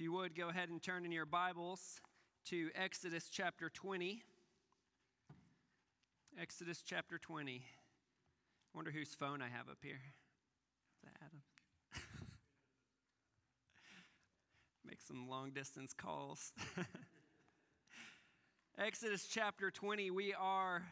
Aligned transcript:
If 0.00 0.04
you 0.04 0.12
would, 0.12 0.34
go 0.34 0.48
ahead 0.48 0.70
and 0.70 0.82
turn 0.82 1.04
in 1.04 1.12
your 1.12 1.26
Bibles 1.26 2.00
to 2.46 2.70
Exodus 2.74 3.28
chapter 3.30 3.68
20. 3.68 4.22
Exodus 6.40 6.82
chapter 6.82 7.18
20. 7.18 7.62
I 7.62 7.64
wonder 8.74 8.90
whose 8.90 9.14
phone 9.14 9.42
I 9.42 9.48
have 9.48 9.68
up 9.68 9.76
here. 9.82 10.00
Is 10.00 11.02
that 11.04 11.12
Adam? 11.22 11.42
Make 14.86 15.02
some 15.02 15.28
long 15.28 15.50
distance 15.50 15.92
calls. 15.92 16.54
Exodus 18.78 19.28
chapter 19.30 19.70
20, 19.70 20.10
we 20.10 20.32
are 20.32 20.82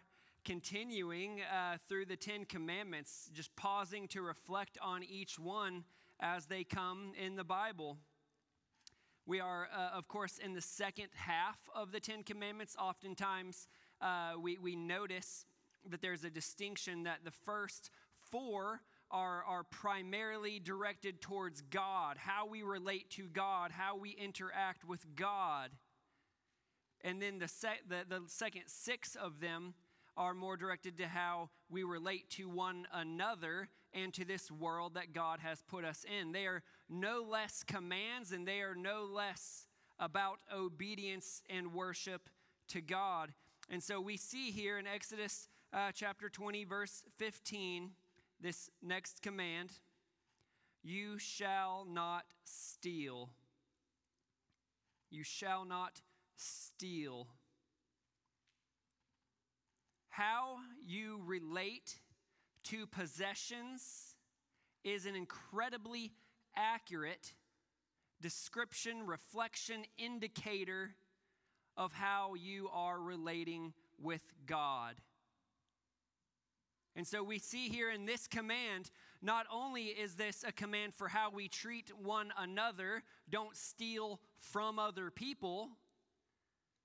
continuing 0.44 1.40
uh, 1.50 1.78
through 1.88 2.04
the 2.04 2.16
Ten 2.16 2.44
Commandments, 2.44 3.30
just 3.32 3.56
pausing 3.56 4.06
to 4.08 4.20
reflect 4.20 4.76
on 4.82 5.02
each 5.02 5.38
one 5.38 5.84
as 6.20 6.44
they 6.44 6.62
come 6.62 7.12
in 7.18 7.36
the 7.36 7.44
Bible. 7.44 7.96
We 9.28 9.40
are, 9.40 9.68
uh, 9.76 9.90
of 9.94 10.08
course, 10.08 10.38
in 10.38 10.54
the 10.54 10.62
second 10.62 11.08
half 11.12 11.58
of 11.74 11.92
the 11.92 12.00
Ten 12.00 12.22
Commandments. 12.22 12.74
Oftentimes, 12.80 13.68
uh, 14.00 14.32
we, 14.40 14.56
we 14.56 14.74
notice 14.74 15.44
that 15.90 16.00
there's 16.00 16.24
a 16.24 16.30
distinction 16.30 17.02
that 17.02 17.18
the 17.26 17.30
first 17.30 17.90
four 18.30 18.80
are, 19.10 19.44
are 19.44 19.64
primarily 19.64 20.58
directed 20.58 21.20
towards 21.20 21.60
God, 21.60 22.16
how 22.16 22.46
we 22.46 22.62
relate 22.62 23.10
to 23.10 23.28
God, 23.28 23.70
how 23.70 23.98
we 23.98 24.12
interact 24.12 24.86
with 24.86 25.04
God. 25.14 25.72
And 27.02 27.20
then 27.20 27.38
the, 27.38 27.52
the, 27.86 28.04
the 28.08 28.22
second 28.28 28.62
six 28.64 29.14
of 29.14 29.40
them 29.40 29.74
are 30.16 30.32
more 30.32 30.56
directed 30.56 30.96
to 30.96 31.06
how 31.06 31.50
we 31.68 31.82
relate 31.82 32.30
to 32.30 32.48
one 32.48 32.86
another 32.94 33.68
and 33.92 34.14
to 34.14 34.24
this 34.24 34.50
world 34.50 34.94
that 34.94 35.12
God 35.12 35.40
has 35.40 35.62
put 35.68 35.84
us 35.84 36.06
in. 36.18 36.32
They 36.32 36.46
are 36.46 36.62
no 36.88 37.24
less 37.28 37.62
commands 37.62 38.32
and 38.32 38.46
they 38.46 38.60
are 38.60 38.74
no 38.74 39.04
less 39.04 39.66
about 39.98 40.38
obedience 40.54 41.42
and 41.50 41.72
worship 41.72 42.28
to 42.68 42.80
God. 42.80 43.32
And 43.68 43.82
so 43.82 44.00
we 44.00 44.16
see 44.16 44.50
here 44.50 44.78
in 44.78 44.86
Exodus 44.86 45.48
uh, 45.72 45.90
chapter 45.92 46.28
20, 46.28 46.64
verse 46.64 47.02
15, 47.16 47.90
this 48.40 48.70
next 48.82 49.22
command 49.22 49.72
You 50.82 51.18
shall 51.18 51.86
not 51.88 52.24
steal. 52.44 53.30
You 55.10 55.24
shall 55.24 55.64
not 55.64 56.00
steal 56.36 57.28
how 60.18 60.56
you 60.84 61.20
relate 61.24 62.00
to 62.64 62.88
possessions 62.88 64.16
is 64.82 65.06
an 65.06 65.14
incredibly 65.14 66.10
accurate 66.56 67.32
description, 68.20 69.06
reflection, 69.06 69.84
indicator 69.96 70.90
of 71.76 71.92
how 71.92 72.34
you 72.34 72.68
are 72.72 73.00
relating 73.00 73.72
with 74.00 74.22
God. 74.46 74.96
And 76.96 77.06
so 77.06 77.22
we 77.22 77.38
see 77.38 77.68
here 77.68 77.90
in 77.90 78.06
this 78.06 78.26
command, 78.26 78.90
not 79.22 79.46
only 79.52 79.84
is 79.84 80.16
this 80.16 80.44
a 80.46 80.50
command 80.50 80.94
for 80.94 81.06
how 81.06 81.30
we 81.30 81.46
treat 81.46 81.92
one 81.96 82.32
another, 82.36 83.04
don't 83.30 83.56
steal 83.56 84.20
from 84.40 84.80
other 84.80 85.12
people, 85.12 85.68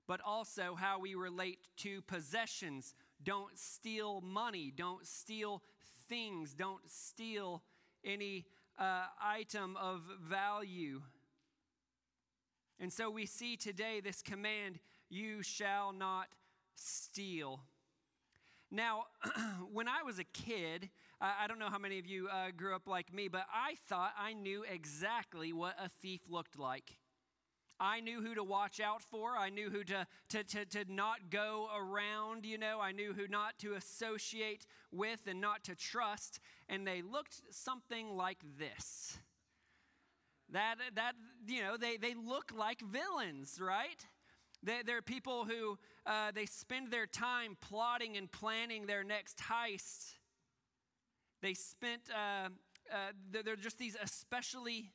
but 0.06 0.20
also 0.24 0.76
how 0.76 1.00
we 1.00 1.16
relate 1.16 1.58
to 1.78 2.00
possessions. 2.02 2.94
Don't 3.24 3.58
steal 3.58 4.20
money, 4.20 4.72
don't 4.74 5.04
steal 5.04 5.62
things, 6.08 6.54
don't 6.54 6.88
steal 6.88 7.62
any 8.04 8.46
uh, 8.78 9.04
item 9.22 9.76
of 9.76 10.02
value. 10.28 11.02
And 12.80 12.92
so 12.92 13.10
we 13.10 13.26
see 13.26 13.56
today 13.56 14.00
this 14.00 14.22
command 14.22 14.78
you 15.08 15.42
shall 15.42 15.92
not 15.92 16.28
steal. 16.74 17.60
Now, 18.70 19.04
when 19.72 19.88
I 19.88 20.02
was 20.02 20.18
a 20.18 20.24
kid, 20.24 20.90
I 21.20 21.46
don't 21.46 21.58
know 21.58 21.70
how 21.70 21.78
many 21.78 21.98
of 21.98 22.06
you 22.06 22.28
uh, 22.28 22.50
grew 22.56 22.74
up 22.74 22.86
like 22.86 23.12
me, 23.12 23.28
but 23.28 23.46
I 23.52 23.76
thought 23.88 24.12
I 24.18 24.32
knew 24.32 24.64
exactly 24.70 25.52
what 25.52 25.76
a 25.80 25.88
thief 25.88 26.22
looked 26.28 26.58
like. 26.58 26.96
I 27.80 28.00
knew 28.00 28.22
who 28.22 28.34
to 28.34 28.44
watch 28.44 28.80
out 28.80 29.02
for. 29.02 29.36
I 29.36 29.50
knew 29.50 29.68
who 29.70 29.82
to, 29.84 30.06
to, 30.30 30.44
to, 30.44 30.64
to, 30.64 30.92
not 30.92 31.30
go 31.30 31.68
around, 31.76 32.46
you 32.46 32.56
know. 32.56 32.80
I 32.80 32.92
knew 32.92 33.12
who 33.12 33.26
not 33.26 33.58
to 33.60 33.74
associate 33.74 34.66
with 34.92 35.26
and 35.26 35.40
not 35.40 35.64
to 35.64 35.74
trust. 35.74 36.40
And 36.68 36.86
they 36.86 37.02
looked 37.02 37.42
something 37.50 38.16
like 38.16 38.38
this. 38.58 39.18
That, 40.52 40.76
that 40.94 41.14
you 41.46 41.62
know, 41.62 41.76
they, 41.76 41.96
they 41.96 42.14
look 42.14 42.52
like 42.56 42.80
villains, 42.80 43.58
right? 43.60 44.06
They, 44.62 44.82
they're 44.86 45.02
people 45.02 45.44
who 45.44 45.78
uh, 46.06 46.30
they 46.32 46.46
spend 46.46 46.90
their 46.90 47.06
time 47.06 47.56
plotting 47.60 48.16
and 48.16 48.30
planning 48.30 48.86
their 48.86 49.02
next 49.02 49.38
heist. 49.38 50.12
They 51.42 51.54
spent, 51.54 52.02
uh, 52.10 52.48
uh, 52.92 53.42
they're 53.44 53.56
just 53.56 53.78
these 53.78 53.96
especially 54.00 54.92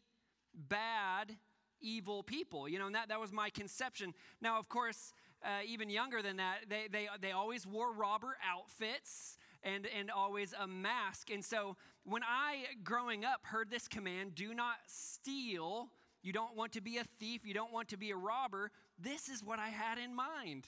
bad 0.54 1.36
evil 1.82 2.24
people, 2.24 2.68
you 2.68 2.80
know, 2.80 2.88
and 2.88 2.96
that, 2.96 3.10
that 3.10 3.20
was 3.20 3.32
my 3.32 3.50
conception. 3.50 4.14
Now, 4.42 4.60
of 4.60 4.70
course, 4.70 5.14
uh, 5.44 5.64
even 5.66 5.90
younger 5.90 6.22
than 6.22 6.38
that, 6.38 6.66
they, 6.70 6.88
they, 6.92 7.08
they 7.22 7.32
always 7.32 7.66
wore 7.66 7.94
robber 7.94 8.38
outfits 8.48 9.38
and, 9.64 9.88
and 9.98 10.10
always 10.12 10.54
a 10.60 10.68
mask. 10.68 11.30
And 11.32 11.44
so 11.44 11.76
when 12.04 12.24
I, 12.24 12.64
growing 12.84 13.26
up, 13.26 13.42
heard 13.44 13.70
this 13.70 13.88
command 13.88 14.36
do 14.36 14.54
not 14.54 14.78
steal, 14.88 15.90
you 16.22 16.34
don't 16.34 16.56
want 16.56 16.74
to 16.74 16.82
be 16.82 16.98
a 16.98 17.04
thief, 17.20 17.42
you 17.46 17.54
don't 17.54 17.72
want 17.72 17.90
to 17.90 17.98
be 17.98 18.12
a 18.12 18.16
robber, 18.16 18.72
this 18.98 19.30
is 19.30 19.44
what 19.44 19.60
I 19.60 19.70
had 19.70 19.98
in 19.98 20.14
mind 20.16 20.68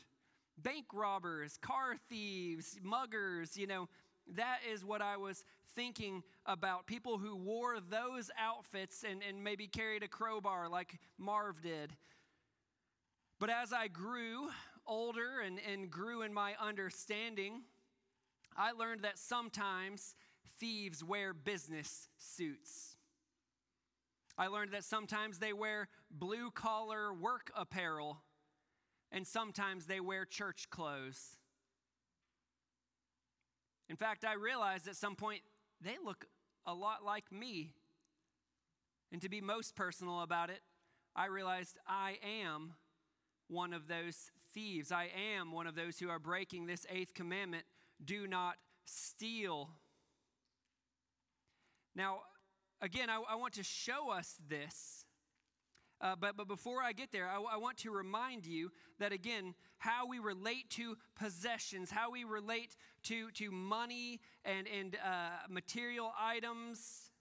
bank 0.57 0.85
robbers, 0.93 1.57
car 1.57 1.95
thieves, 2.07 2.78
muggers, 2.83 3.57
you 3.57 3.66
know 3.66 3.89
that 4.36 4.59
is 4.72 4.86
what 4.86 5.02
I 5.02 5.18
was 5.18 5.44
thinking 5.76 6.24
about. 6.46 6.88
People 6.88 7.18
who 7.18 7.36
wore 7.36 7.80
those 7.80 8.30
outfits 8.40 9.04
and, 9.09 9.22
and 9.28 9.44
maybe 9.44 9.68
carried 9.68 10.04
a 10.04 10.08
crowbar 10.08 10.70
like 10.70 11.00
Marv 11.18 11.62
did. 11.62 11.96
But 13.40 13.50
as 13.50 13.74
I 13.74 13.88
grew 13.88 14.50
older 14.86 15.42
and, 15.46 15.59
and 15.72 15.90
grew 15.90 16.22
in 16.22 16.34
my 16.34 16.54
understanding, 16.62 17.64
I 18.56 18.72
learned 18.72 19.04
that 19.04 19.18
sometimes 19.18 20.16
thieves 20.59 21.03
wear 21.03 21.34
business 21.34 22.09
suits. 22.18 22.96
I 24.38 24.48
learned 24.48 24.72
that 24.72 24.84
sometimes 24.84 25.40
they 25.40 25.53
wear 25.53 25.88
blue 26.09 26.52
collar 26.52 27.14
work 27.14 27.52
apparel, 27.56 28.22
and 29.12 29.26
sometimes 29.26 29.86
they 29.86 30.00
wear 30.00 30.26
church 30.26 30.70
clothes. 30.70 31.38
In 33.91 33.97
fact, 33.97 34.24
I 34.24 34.35
realized 34.35 34.88
at 34.88 34.96
some 34.96 35.18
point 35.18 35.41
they 35.81 35.97
look 36.02 36.25
a 36.66 36.74
lot 36.74 37.03
like 37.06 37.29
me. 37.29 37.74
And 39.12 39.22
to 39.22 39.28
be 39.28 39.41
most 39.41 39.75
personal 39.75 40.22
about 40.22 40.50
it, 40.50 40.62
I 41.13 41.25
realized 41.25 41.78
I 41.85 42.18
am 42.24 42.72
one 43.50 43.74
of 43.74 43.90
those 43.90 44.31
thieves. 44.53 44.94
I 44.94 45.09
am 45.35 45.52
one 45.52 45.68
of 45.68 45.75
those 45.75 46.00
who 46.00 46.09
are 46.09 46.19
breaking 46.19 46.68
this 46.68 46.85
eighth 46.90 47.13
commandment 47.13 47.66
do 48.02 48.28
not 48.28 48.56
steal. 48.85 49.69
Now, 51.94 52.19
again, 52.81 53.09
I, 53.09 53.22
I 53.29 53.35
want 53.35 53.56
to 53.56 53.63
show 53.63 54.09
us 54.09 54.38
this 54.47 55.00
uh, 56.01 56.16
but, 56.19 56.35
but 56.35 56.47
before 56.47 56.81
I 56.81 56.94
get 56.94 57.12
there, 57.12 57.28
I, 57.28 57.35
I 57.35 57.57
want 57.57 57.78
to 57.79 57.91
remind 57.91 58.45
you 58.45 58.72
that, 59.00 59.12
again, 59.12 59.53
how 59.78 60.07
we 60.07 60.19
relate 60.19 60.69
to 60.72 60.97
possessions, 61.16 61.91
how 61.91 62.12
we 62.12 62.23
relate 62.23 62.75
to, 63.03 63.29
to 63.31 63.51
money 63.51 64.19
and, 64.44 64.67
and 64.67 64.95
uh, 64.95 65.29
material 65.50 66.11
items 66.19 67.11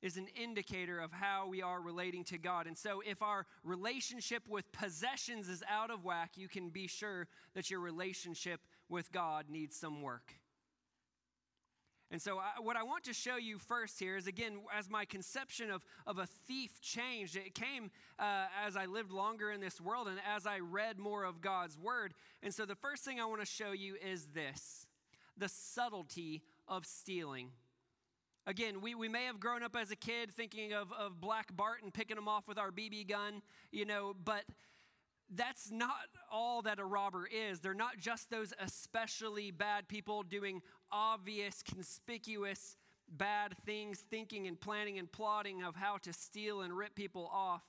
is 0.00 0.16
an 0.16 0.28
indicator 0.40 1.00
of 1.00 1.12
how 1.12 1.48
we 1.48 1.60
are 1.60 1.80
relating 1.80 2.22
to 2.22 2.38
God. 2.38 2.68
And 2.68 2.78
so, 2.78 3.02
if 3.04 3.20
our 3.20 3.46
relationship 3.64 4.44
with 4.48 4.70
possessions 4.70 5.48
is 5.48 5.62
out 5.68 5.90
of 5.90 6.04
whack, 6.04 6.32
you 6.36 6.48
can 6.48 6.68
be 6.70 6.86
sure 6.86 7.26
that 7.54 7.68
your 7.68 7.80
relationship 7.80 8.60
with 8.88 9.10
God 9.10 9.46
needs 9.50 9.74
some 9.76 10.02
work. 10.02 10.34
And 12.10 12.22
so, 12.22 12.38
I, 12.38 12.60
what 12.60 12.76
I 12.76 12.82
want 12.84 13.04
to 13.04 13.12
show 13.12 13.36
you 13.36 13.58
first 13.58 13.98
here 13.98 14.16
is 14.16 14.26
again, 14.26 14.60
as 14.76 14.88
my 14.88 15.04
conception 15.04 15.70
of, 15.70 15.84
of 16.06 16.18
a 16.18 16.26
thief 16.26 16.80
changed, 16.80 17.36
it 17.36 17.54
came 17.54 17.90
uh, 18.18 18.46
as 18.66 18.76
I 18.76 18.86
lived 18.86 19.12
longer 19.12 19.50
in 19.50 19.60
this 19.60 19.78
world 19.78 20.08
and 20.08 20.18
as 20.26 20.46
I 20.46 20.60
read 20.60 20.98
more 20.98 21.24
of 21.24 21.42
God's 21.42 21.76
word. 21.76 22.14
And 22.42 22.54
so, 22.54 22.64
the 22.64 22.74
first 22.74 23.04
thing 23.04 23.20
I 23.20 23.26
want 23.26 23.40
to 23.40 23.46
show 23.46 23.72
you 23.72 23.96
is 23.96 24.26
this 24.34 24.86
the 25.36 25.48
subtlety 25.48 26.42
of 26.66 26.86
stealing. 26.86 27.50
Again, 28.46 28.80
we, 28.80 28.94
we 28.94 29.08
may 29.10 29.26
have 29.26 29.38
grown 29.38 29.62
up 29.62 29.76
as 29.76 29.90
a 29.90 29.96
kid 29.96 30.32
thinking 30.32 30.72
of, 30.72 30.90
of 30.98 31.20
Black 31.20 31.54
Bart 31.54 31.82
and 31.82 31.92
picking 31.92 32.16
him 32.16 32.28
off 32.28 32.48
with 32.48 32.56
our 32.56 32.70
BB 32.70 33.06
gun, 33.06 33.42
you 33.70 33.84
know, 33.84 34.16
but 34.24 34.44
that's 35.34 35.70
not 35.70 35.92
all 36.30 36.62
that 36.62 36.78
a 36.78 36.84
robber 36.84 37.26
is. 37.26 37.60
They're 37.60 37.74
not 37.74 37.98
just 37.98 38.30
those 38.30 38.52
especially 38.58 39.50
bad 39.50 39.88
people 39.88 40.22
doing 40.22 40.62
obvious, 40.90 41.62
conspicuous 41.62 42.76
bad 43.10 43.54
things, 43.64 43.98
thinking 44.10 44.46
and 44.46 44.60
planning 44.60 44.98
and 44.98 45.10
plotting 45.10 45.62
of 45.62 45.76
how 45.76 45.96
to 45.98 46.12
steal 46.12 46.62
and 46.62 46.76
rip 46.76 46.94
people 46.94 47.30
off. 47.32 47.62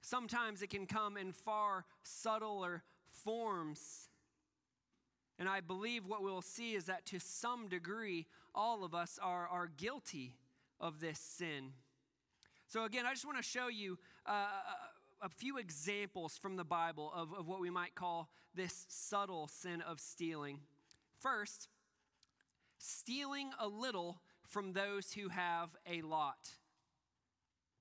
Sometimes 0.00 0.62
it 0.62 0.68
can 0.68 0.86
come 0.86 1.16
in 1.16 1.32
far 1.32 1.86
subtler 2.02 2.82
forms. 3.10 4.08
And 5.38 5.48
I 5.48 5.60
believe 5.60 6.06
what 6.06 6.22
we'll 6.22 6.42
see 6.42 6.74
is 6.74 6.84
that 6.86 7.06
to 7.06 7.18
some 7.18 7.68
degree, 7.68 8.26
all 8.54 8.84
of 8.84 8.94
us 8.94 9.18
are, 9.20 9.48
are 9.48 9.66
guilty 9.66 10.36
of 10.78 11.00
this 11.00 11.18
sin. 11.18 11.72
So, 12.68 12.84
again, 12.84 13.06
I 13.06 13.12
just 13.12 13.24
want 13.24 13.38
to 13.38 13.42
show 13.42 13.68
you 13.68 13.98
uh, 14.26 14.46
a 15.22 15.28
few 15.28 15.58
examples 15.58 16.36
from 16.36 16.56
the 16.56 16.64
Bible 16.64 17.12
of, 17.14 17.32
of 17.32 17.46
what 17.46 17.60
we 17.60 17.70
might 17.70 17.94
call 17.94 18.28
this 18.54 18.86
subtle 18.88 19.48
sin 19.48 19.80
of 19.80 20.00
stealing. 20.00 20.60
First, 21.20 21.68
stealing 22.78 23.50
a 23.58 23.66
little 23.66 24.20
from 24.46 24.72
those 24.72 25.12
who 25.12 25.28
have 25.28 25.70
a 25.90 26.02
lot. 26.02 26.50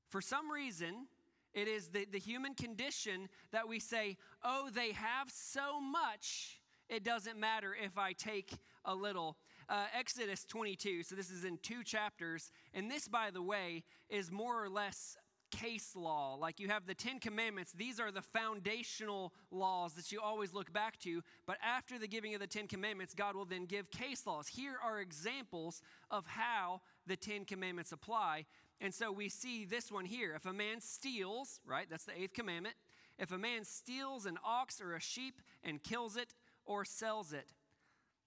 For 0.10 0.22
some 0.22 0.52
reason, 0.52 1.08
it 1.54 1.68
is 1.68 1.90
the, 1.90 2.06
the 2.06 2.20
human 2.20 2.56
condition 2.56 3.30
that 3.52 3.68
we 3.68 3.80
say, 3.80 4.18
oh, 4.44 4.70
they 4.74 4.92
have 4.92 5.30
so 5.30 5.80
much, 5.80 6.62
it 6.90 7.04
doesn't 7.04 7.40
matter 7.40 7.76
if 7.80 7.98
I 7.98 8.14
take 8.14 8.54
a 8.86 8.96
little. 8.96 9.38
Uh, 9.70 9.86
Exodus 9.98 10.46
22, 10.46 11.04
so 11.04 11.16
this 11.16 11.30
is 11.30 11.46
in 11.46 11.58
two 11.62 11.84
chapters, 11.84 12.52
and 12.74 12.92
this, 12.92 13.08
by 13.08 13.30
the 13.32 13.42
way, 13.42 13.84
is 14.10 14.32
more 14.32 14.64
or 14.64 14.70
less 14.70 15.18
case 15.54 15.96
law. 15.96 16.36
Like 16.36 16.60
you 16.60 16.68
have 16.70 16.86
the 16.86 16.96
Ten 16.96 17.20
Commandments, 17.20 17.72
these 17.72 18.00
are 18.00 18.12
the 18.12 18.22
foundational 18.22 19.34
laws 19.52 19.94
that 19.94 20.12
you 20.12 20.20
always 20.20 20.54
look 20.54 20.74
back 20.74 21.00
to. 21.02 21.22
But 21.46 21.58
after 21.64 22.00
the 22.00 22.08
giving 22.08 22.34
of 22.34 22.42
the 22.42 22.48
Ten 22.48 22.68
Commandments, 22.68 23.14
God 23.14 23.36
will 23.36 23.46
then 23.46 23.66
give 23.66 23.92
case 23.92 24.26
laws. 24.26 24.48
Here 24.48 24.76
are 24.84 25.00
examples 25.00 25.82
of 26.10 26.26
how 26.26 26.82
the 27.06 27.16
Ten 27.16 27.46
Commandments 27.46 27.92
apply. 27.92 28.46
And 28.82 28.94
so 28.94 29.12
we 29.12 29.30
see 29.30 29.66
this 29.66 29.92
one 29.92 30.06
here. 30.06 30.34
If 30.36 30.46
a 30.46 30.54
man 30.54 30.82
steals, 30.82 31.60
right, 31.66 31.88
that's 31.90 32.06
the 32.06 32.20
eighth 32.20 32.34
commandment. 32.34 32.76
If 33.20 33.32
a 33.32 33.38
man 33.38 33.64
steals 33.64 34.26
an 34.26 34.38
ox 34.44 34.82
or 34.82 34.96
a 34.96 35.00
sheep 35.00 35.42
and 35.64 35.82
kills 35.82 36.18
it 36.18 36.34
or 36.66 36.84
sells 36.84 37.32
it. 37.32 37.48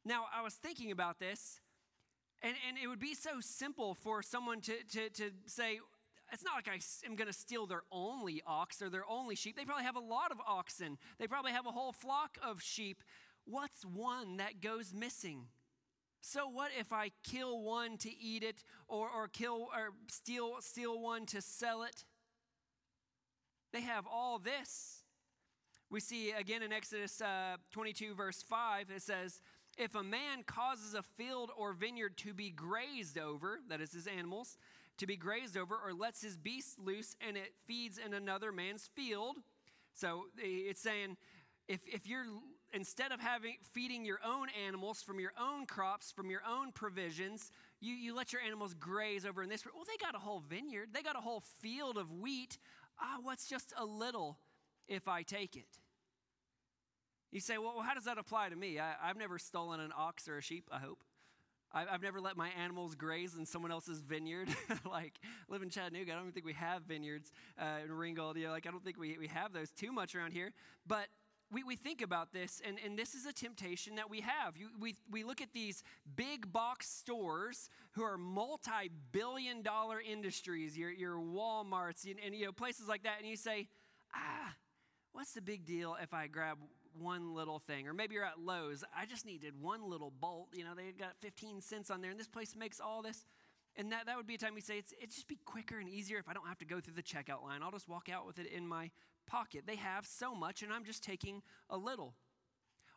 Now, 0.05 0.27
I 0.35 0.43
was 0.43 0.55
thinking 0.55 0.93
about 0.93 1.19
this, 1.19 1.61
and, 2.43 2.55
and 2.69 2.79
it 2.79 2.87
would 2.87 3.01
be 3.01 3.15
so 3.15 3.41
simple 3.41 3.95
for 3.95 4.23
someone 4.23 4.61
to, 4.63 4.75
to, 4.93 5.11
to 5.11 5.31
say, 5.47 5.81
it's 6.33 6.45
not 6.45 6.55
like 6.55 6.69
I 6.69 6.79
am 7.07 7.17
going 7.17 7.29
to 7.29 7.33
steal 7.33 7.67
their 7.67 7.83
only 7.91 8.43
ox 8.47 8.83
or 8.83 8.91
their 8.91 9.09
only 9.09 9.37
sheep. 9.37 9.57
They 9.57 9.65
probably 9.65 9.85
have 9.85 9.97
a 9.97 10.01
lot 10.01 10.31
of 10.31 10.39
oxen, 10.47 10.99
they 11.19 11.27
probably 11.27 11.53
have 11.53 11.67
a 11.67 11.73
whole 11.73 11.93
flock 11.93 12.39
of 12.43 12.63
sheep. 12.63 13.03
What's 13.45 13.85
one 13.85 14.39
that 14.39 14.61
goes 14.61 14.93
missing? 14.93 15.47
So 16.21 16.49
what 16.49 16.73
if 16.77 16.93
I 16.93 17.13
kill 17.23 17.63
one 17.63 17.99
to 17.99 18.11
eat 18.19 18.43
it 18.43 18.65
or, 18.89 19.09
or 19.09 19.29
kill 19.29 19.69
or 19.73 19.91
steal, 20.09 20.57
steal 20.59 21.01
one 21.01 21.25
to 21.27 21.41
sell 21.41 21.85
it? 21.85 22.05
They 23.73 23.83
have 23.83 24.07
all 24.07 24.41
this. 24.41 25.05
We 25.89 26.01
see 26.01 26.33
again 26.33 26.65
in 26.65 26.73
Exodus 26.73 27.21
uh, 27.21 27.59
22, 27.71 28.15
verse 28.15 28.43
5, 28.43 28.91
it 28.91 29.03
says, 29.03 29.41
If 29.79 29.95
a 29.95 30.03
man 30.03 30.43
causes 30.45 30.95
a 30.95 31.03
field 31.03 31.53
or 31.57 31.73
vineyard 31.73 32.17
to 32.19 32.35
be 32.35 32.51
grazed 32.51 33.19
over, 33.19 33.61
that 33.69 33.81
is 33.81 33.93
his 33.93 34.09
animals, 34.09 34.59
to 34.99 35.07
be 35.07 35.17
grazed 35.17 35.57
over, 35.57 35.75
or 35.75 35.93
lets 35.93 36.23
his 36.23 36.37
beast 36.37 36.79
loose 36.79 37.17
and 37.27 37.37
it 37.37 37.53
feeds 37.67 37.99
in 37.99 38.15
another 38.15 38.53
man's 38.53 38.89
field. 38.95 39.37
So 39.93 40.25
it's 40.39 40.81
saying 40.81 41.17
if, 41.69 41.81
if 41.87 42.07
you're 42.07 42.27
instead 42.73 43.13
of 43.13 43.21
having 43.21 43.57
feeding 43.73 44.05
your 44.05 44.19
own 44.25 44.49
animals 44.67 45.03
from 45.03 45.21
your 45.21 45.33
own 45.41 45.67
crops, 45.67 46.13
from 46.13 46.31
your 46.31 46.43
own 46.49 46.73
provisions, 46.73 47.51
you, 47.81 47.95
you 47.95 48.15
let 48.15 48.33
your 48.33 48.43
animals 48.43 48.75
graze 48.75 49.25
over 49.25 49.43
in 49.43 49.49
this. 49.49 49.65
Well, 49.65 49.85
they 49.87 50.05
got 50.05 50.15
a 50.15 50.19
whole 50.19 50.41
vineyard, 50.41 50.89
they 50.93 51.03
got 51.03 51.17
a 51.17 51.21
whole 51.21 51.43
field 51.61 51.97
of 51.97 52.11
wheat. 52.13 52.59
Ah, 53.01 53.19
what's 53.23 53.47
just 53.47 53.73
a 53.79 53.85
little 53.85 54.39
if 54.89 55.09
I 55.09 55.23
take 55.23 55.57
it? 55.57 55.79
You 57.33 57.41
say, 57.41 57.59
well, 57.59 57.81
how 57.83 57.95
does 57.95 58.05
that 58.05 58.19
apply 58.19 58.49
to 58.49 58.57
me? 58.57 58.79
I, 58.79 58.95
I've 59.03 59.17
never 59.17 59.39
stolen 59.39 59.81
an 59.81 59.91
ox 59.97 60.29
or 60.29 60.39
a 60.39 60.43
sheep, 60.43 60.69
I 60.73 60.79
hope. 60.79 61.05
I've 61.77 62.03
never 62.03 62.21
let 62.21 62.37
my 62.37 62.49
animals 62.61 62.95
graze 62.95 63.35
in 63.37 63.45
someone 63.45 63.71
else's 63.71 64.01
vineyard. 64.01 64.49
like, 64.91 65.19
live 65.49 65.63
in 65.63 65.69
Chattanooga, 65.69 66.13
I 66.13 66.15
don't 66.15 66.25
even 66.25 66.33
think 66.33 66.47
we 66.47 66.55
have 66.55 66.83
vineyards 66.83 67.33
uh, 67.59 67.85
in 67.85 67.93
Ringgold. 67.93 68.37
You 68.39 68.47
know, 68.47 68.53
like, 68.53 68.67
I 68.67 68.71
don't 68.71 68.85
think 68.85 68.99
we, 68.99 69.19
we 69.19 69.29
have 69.29 69.53
those 69.53 69.71
too 69.71 69.93
much 69.93 70.15
around 70.15 70.33
here. 70.33 70.53
But 70.87 71.09
we, 71.53 71.63
we 71.63 71.77
think 71.77 72.03
about 72.03 72.33
this, 72.33 72.61
and, 72.67 72.79
and 72.85 72.99
this 72.99 73.15
is 73.15 73.27
a 73.27 73.33
temptation 73.33 73.95
that 73.97 74.11
we 74.11 74.21
have. 74.21 74.57
You, 74.57 74.69
we, 74.81 74.97
we 75.11 75.23
look 75.23 75.41
at 75.41 75.53
these 75.53 75.85
big 76.17 76.53
box 76.53 76.89
stores 76.89 77.69
who 77.93 78.03
are 78.03 78.19
multi 78.19 78.91
billion 79.13 79.63
dollar 79.63 80.01
industries, 80.01 80.77
your, 80.77 80.91
your 80.91 81.17
Walmarts, 81.17 82.05
and, 82.05 82.17
and 82.25 82.35
you 82.35 82.47
know, 82.47 82.53
places 82.53 82.89
like 82.89 83.05
that, 83.05 83.19
and 83.21 83.29
you 83.29 83.37
say, 83.37 83.69
ah, 84.15 84.55
what's 85.13 85.35
the 85.35 85.43
big 85.43 85.65
deal 85.65 85.97
if 86.03 86.13
I 86.13 86.27
grab 86.27 86.59
one 87.01 87.35
little 87.35 87.59
thing. 87.59 87.87
Or 87.89 87.95
maybe 87.95 88.15
you're 88.15 88.25
at 88.25 88.41
Lowe's. 88.41 88.85
I 88.97 89.07
just 89.07 89.27
needed 89.27 89.55
one 89.61 89.89
little 89.89 90.13
bolt. 90.21 90.49
You 90.55 90.65
know, 90.65 90.75
they 90.75 90.93
got 90.99 91.17
15 91.21 91.61
cents 91.61 91.91
on 91.91 92.01
there, 92.01 92.11
and 92.11 92.19
this 92.19 92.29
place 92.29 92.55
makes 92.57 92.81
all 92.81 93.03
this. 93.03 93.25
And 93.77 93.93
that, 93.93 94.07
that 94.07 94.17
would 94.17 94.27
be 94.27 94.37
a 94.37 94.39
time 94.39 94.55
we 94.55 94.61
say, 94.61 94.79
it's, 94.79 94.93
it'd 94.93 95.11
just 95.11 95.29
be 95.29 95.39
quicker 95.45 95.79
and 95.79 95.89
easier 95.89 96.19
if 96.19 96.29
I 96.29 96.33
don't 96.33 96.47
have 96.49 96.59
to 96.59 96.65
go 96.65 96.81
through 96.81 96.95
the 96.95 97.03
checkout 97.03 97.43
line. 97.43 97.63
I'll 97.63 97.71
just 97.71 97.89
walk 97.89 98.09
out 98.09 98.27
with 98.27 98.39
it 98.39 98.47
in 98.47 98.67
my 98.67 98.91
pocket. 99.27 99.65
They 99.67 99.77
have 99.77 100.07
so 100.07 100.35
much, 100.35 100.63
and 100.63 100.73
I'm 100.73 100.85
just 100.85 101.03
taking 101.03 101.43
a 101.69 101.77
little. 101.77 102.15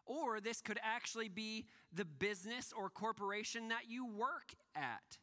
Or 0.06 0.40
this 0.40 0.62
could 0.62 0.80
actually 0.82 1.28
be 1.28 1.66
the 1.94 2.06
business 2.06 2.74
or 2.76 2.90
corporation 2.90 3.68
that 3.68 3.90
you 3.90 4.06
work 4.06 4.56
at. 4.76 5.18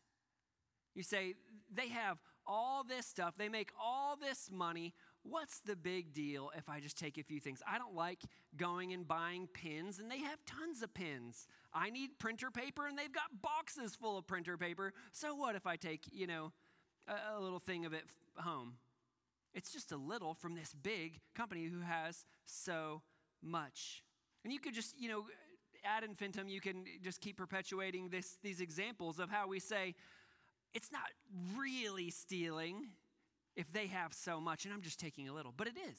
You 0.94 1.02
say, 1.02 1.34
they 1.75 1.88
have 1.88 2.19
all 2.46 2.84
this 2.84 3.06
stuff, 3.06 3.34
they 3.37 3.49
make 3.49 3.70
all 3.82 4.17
this 4.17 4.50
money 4.52 4.94
what's 5.28 5.61
the 5.61 5.76
big 5.76 6.12
deal 6.12 6.50
if 6.56 6.69
I 6.69 6.81
just 6.81 6.99
take 6.99 7.19
a 7.19 7.23
few 7.23 7.40
things? 7.40 7.62
I 7.67 7.78
don't 7.78 7.94
like 7.94 8.20
going 8.56 8.93
and 8.93 9.06
buying 9.06 9.49
pins, 9.52 9.99
and 9.99 10.11
they 10.11 10.19
have 10.19 10.38
tons 10.46 10.82
of 10.82 10.93
pins. 10.94 11.46
I 11.73 11.90
need 11.90 12.19
printer 12.19 12.50
paper, 12.50 12.87
and 12.87 12.99
they've 12.99 13.12
got 13.12 13.43
boxes 13.43 13.94
full 13.94 14.19
of 14.19 14.26
printer 14.26 14.56
paper. 14.56 14.93
So 15.12 15.34
what 15.34 15.55
if 15.56 15.67
I 15.67 15.76
take, 15.76 16.05
you 16.12 16.26
know, 16.26 16.52
a, 17.08 17.38
a 17.38 17.40
little 17.40 17.61
thing 17.61 17.84
of 17.84 17.93
it 17.93 18.05
home? 18.37 18.75
It's 19.55 19.73
just 19.73 19.93
a 19.93 19.96
little 19.96 20.34
from 20.34 20.55
this 20.55 20.75
big 20.75 21.20
company 21.34 21.64
who 21.64 21.81
has 21.81 22.25
so 22.44 23.02
much. 23.43 24.02
And 24.44 24.52
you 24.52 24.61
could 24.61 24.75
just, 24.75 25.00
you 25.00 25.08
know, 25.08 25.25
ad 25.84 26.05
infinitum, 26.05 26.49
you 26.49 26.61
can 26.61 26.84
just 27.02 27.20
keep 27.20 27.37
perpetuating 27.37 28.11
this, 28.11 28.37
these 28.43 28.61
examples 28.61 29.19
of 29.19 29.31
how 29.31 29.49
we 29.49 29.61
say, 29.61 29.94
it's 30.75 30.93
not 30.93 31.08
really 31.56 32.11
stealing 32.11 32.89
if 33.56 33.72
they 33.72 33.86
have 33.86 34.13
so 34.13 34.41
much 34.41 34.65
and 34.65 34.75
I'm 34.75 34.82
just 34.82 35.01
taking 35.01 35.29
a 35.29 35.32
little. 35.32 35.53
But 35.56 35.67
it 35.67 35.77
is. 35.91 35.98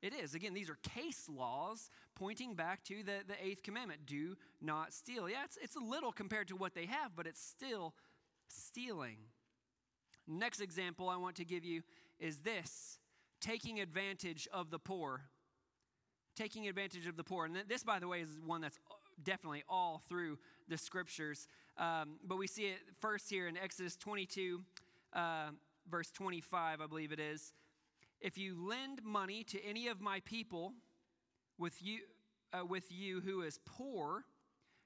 It 0.00 0.14
is. 0.14 0.34
Again, 0.34 0.54
these 0.54 0.70
are 0.70 0.78
case 0.94 1.28
laws 1.28 1.90
pointing 2.14 2.54
back 2.54 2.84
to 2.84 3.02
the, 3.02 3.20
the 3.26 3.34
eighth 3.44 3.62
commandment 3.62 4.06
do 4.06 4.36
not 4.60 4.92
steal. 4.92 5.28
Yeah, 5.28 5.44
it's, 5.44 5.58
it's 5.60 5.74
a 5.74 5.80
little 5.80 6.12
compared 6.12 6.48
to 6.48 6.56
what 6.56 6.74
they 6.74 6.86
have, 6.86 7.16
but 7.16 7.26
it's 7.26 7.42
still 7.42 7.94
stealing. 8.46 9.16
Next 10.26 10.60
example 10.60 11.08
I 11.08 11.16
want 11.16 11.36
to 11.36 11.44
give 11.44 11.64
you 11.64 11.82
is 12.20 12.38
this 12.40 12.98
taking 13.40 13.80
advantage 13.80 14.46
of 14.52 14.70
the 14.70 14.78
poor. 14.78 15.22
Taking 16.36 16.68
advantage 16.68 17.06
of 17.06 17.16
the 17.16 17.24
poor. 17.24 17.46
And 17.46 17.56
this, 17.68 17.82
by 17.82 17.98
the 17.98 18.06
way, 18.06 18.20
is 18.20 18.38
one 18.44 18.60
that's 18.60 18.78
definitely 19.24 19.64
all 19.68 20.02
through 20.08 20.38
the 20.68 20.78
scriptures. 20.78 21.48
Um, 21.76 22.18
but 22.24 22.38
we 22.38 22.46
see 22.46 22.66
it 22.66 22.78
first 23.00 23.28
here 23.28 23.48
in 23.48 23.56
Exodus 23.56 23.96
22. 23.96 24.62
Uh, 25.12 25.50
verse 25.90 26.10
25, 26.10 26.80
I 26.80 26.86
believe 26.86 27.12
it 27.12 27.20
is. 27.20 27.52
If 28.20 28.36
you 28.36 28.56
lend 28.68 29.02
money 29.04 29.44
to 29.44 29.64
any 29.64 29.88
of 29.88 30.00
my 30.00 30.20
people 30.20 30.74
with 31.58 31.80
you, 31.80 32.00
uh, 32.52 32.64
with 32.64 32.90
you 32.90 33.20
who 33.20 33.42
is 33.42 33.58
poor, 33.64 34.24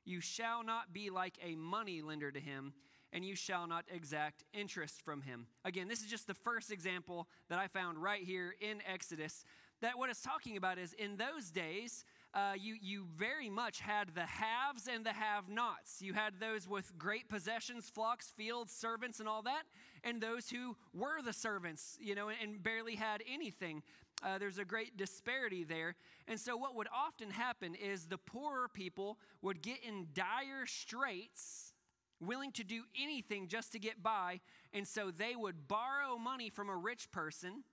you 0.05 0.21
shall 0.21 0.65
not 0.65 0.93
be 0.93 1.11
like 1.11 1.39
a 1.43 1.55
money 1.55 2.03
lender 2.03 2.31
to 2.31 2.41
him, 2.41 2.73
and 3.13 3.25
you 3.25 3.35
shall 3.35 3.67
not 3.67 3.85
exact 3.93 4.45
interest 4.53 5.03
from 5.03 5.23
him. 5.23 5.47
Again, 5.65 5.89
this 5.89 6.01
is 6.01 6.11
just 6.11 6.27
the 6.27 6.35
first 6.35 6.71
example 6.71 7.29
that 7.49 7.59
I 7.59 7.69
found 7.69 8.03
right 8.03 8.23
here 8.23 8.55
in 8.61 8.79
Exodus. 8.91 9.45
That 9.81 9.99
what 9.99 10.11
it's 10.11 10.23
talking 10.23 10.57
about 10.57 10.79
is 10.79 10.93
in 10.95 11.17
those 11.17 11.51
days, 11.51 12.05
uh, 12.35 12.53
you, 12.59 12.77
you 12.81 13.07
very 13.17 13.51
much 13.51 13.81
had 13.81 14.15
the 14.15 14.25
haves 14.25 14.89
and 14.89 15.05
the 15.05 15.13
have 15.13 15.49
nots. 15.49 16.01
You 16.01 16.15
had 16.15 16.41
those 16.41 16.67
with 16.67 16.97
great 16.97 17.29
possessions, 17.29 17.91
flocks, 17.91 18.33
fields, 18.37 18.73
servants, 18.73 19.21
and 19.21 19.29
all 19.29 19.43
that, 19.43 19.65
and 20.03 20.21
those 20.21 20.49
who 20.49 20.77
were 20.95 21.21
the 21.23 21.33
servants, 21.33 21.99
you 22.01 22.15
know, 22.15 22.29
and, 22.29 22.39
and 22.43 22.63
barely 22.63 22.97
had 22.97 23.23
anything. 23.31 23.83
Uh, 24.23 24.39
there's 24.39 24.59
a 24.59 24.65
great 24.65 24.97
disparity 24.97 25.65
there. 25.65 25.95
And 26.27 26.39
so, 26.41 26.57
what 26.57 26.75
would 26.77 26.89
often 26.95 27.31
happen 27.31 27.75
is 27.75 28.07
the 28.07 28.19
poorer 28.19 28.69
people 28.69 29.19
would 29.43 29.61
get 29.61 29.79
in 29.87 30.07
dire 30.15 30.65
straits, 30.65 31.75
willing 32.21 32.53
to 32.53 32.65
do 32.65 32.85
anything 33.01 33.49
just 33.49 33.73
to 33.73 33.79
get 33.79 34.03
by. 34.03 34.41
And 34.73 34.87
so, 34.87 35.11
they 35.11 35.37
would 35.37 35.69
borrow 35.69 36.17
money 36.17 36.49
from 36.49 36.71
a 36.71 36.77
rich 36.77 37.11
person 37.11 37.65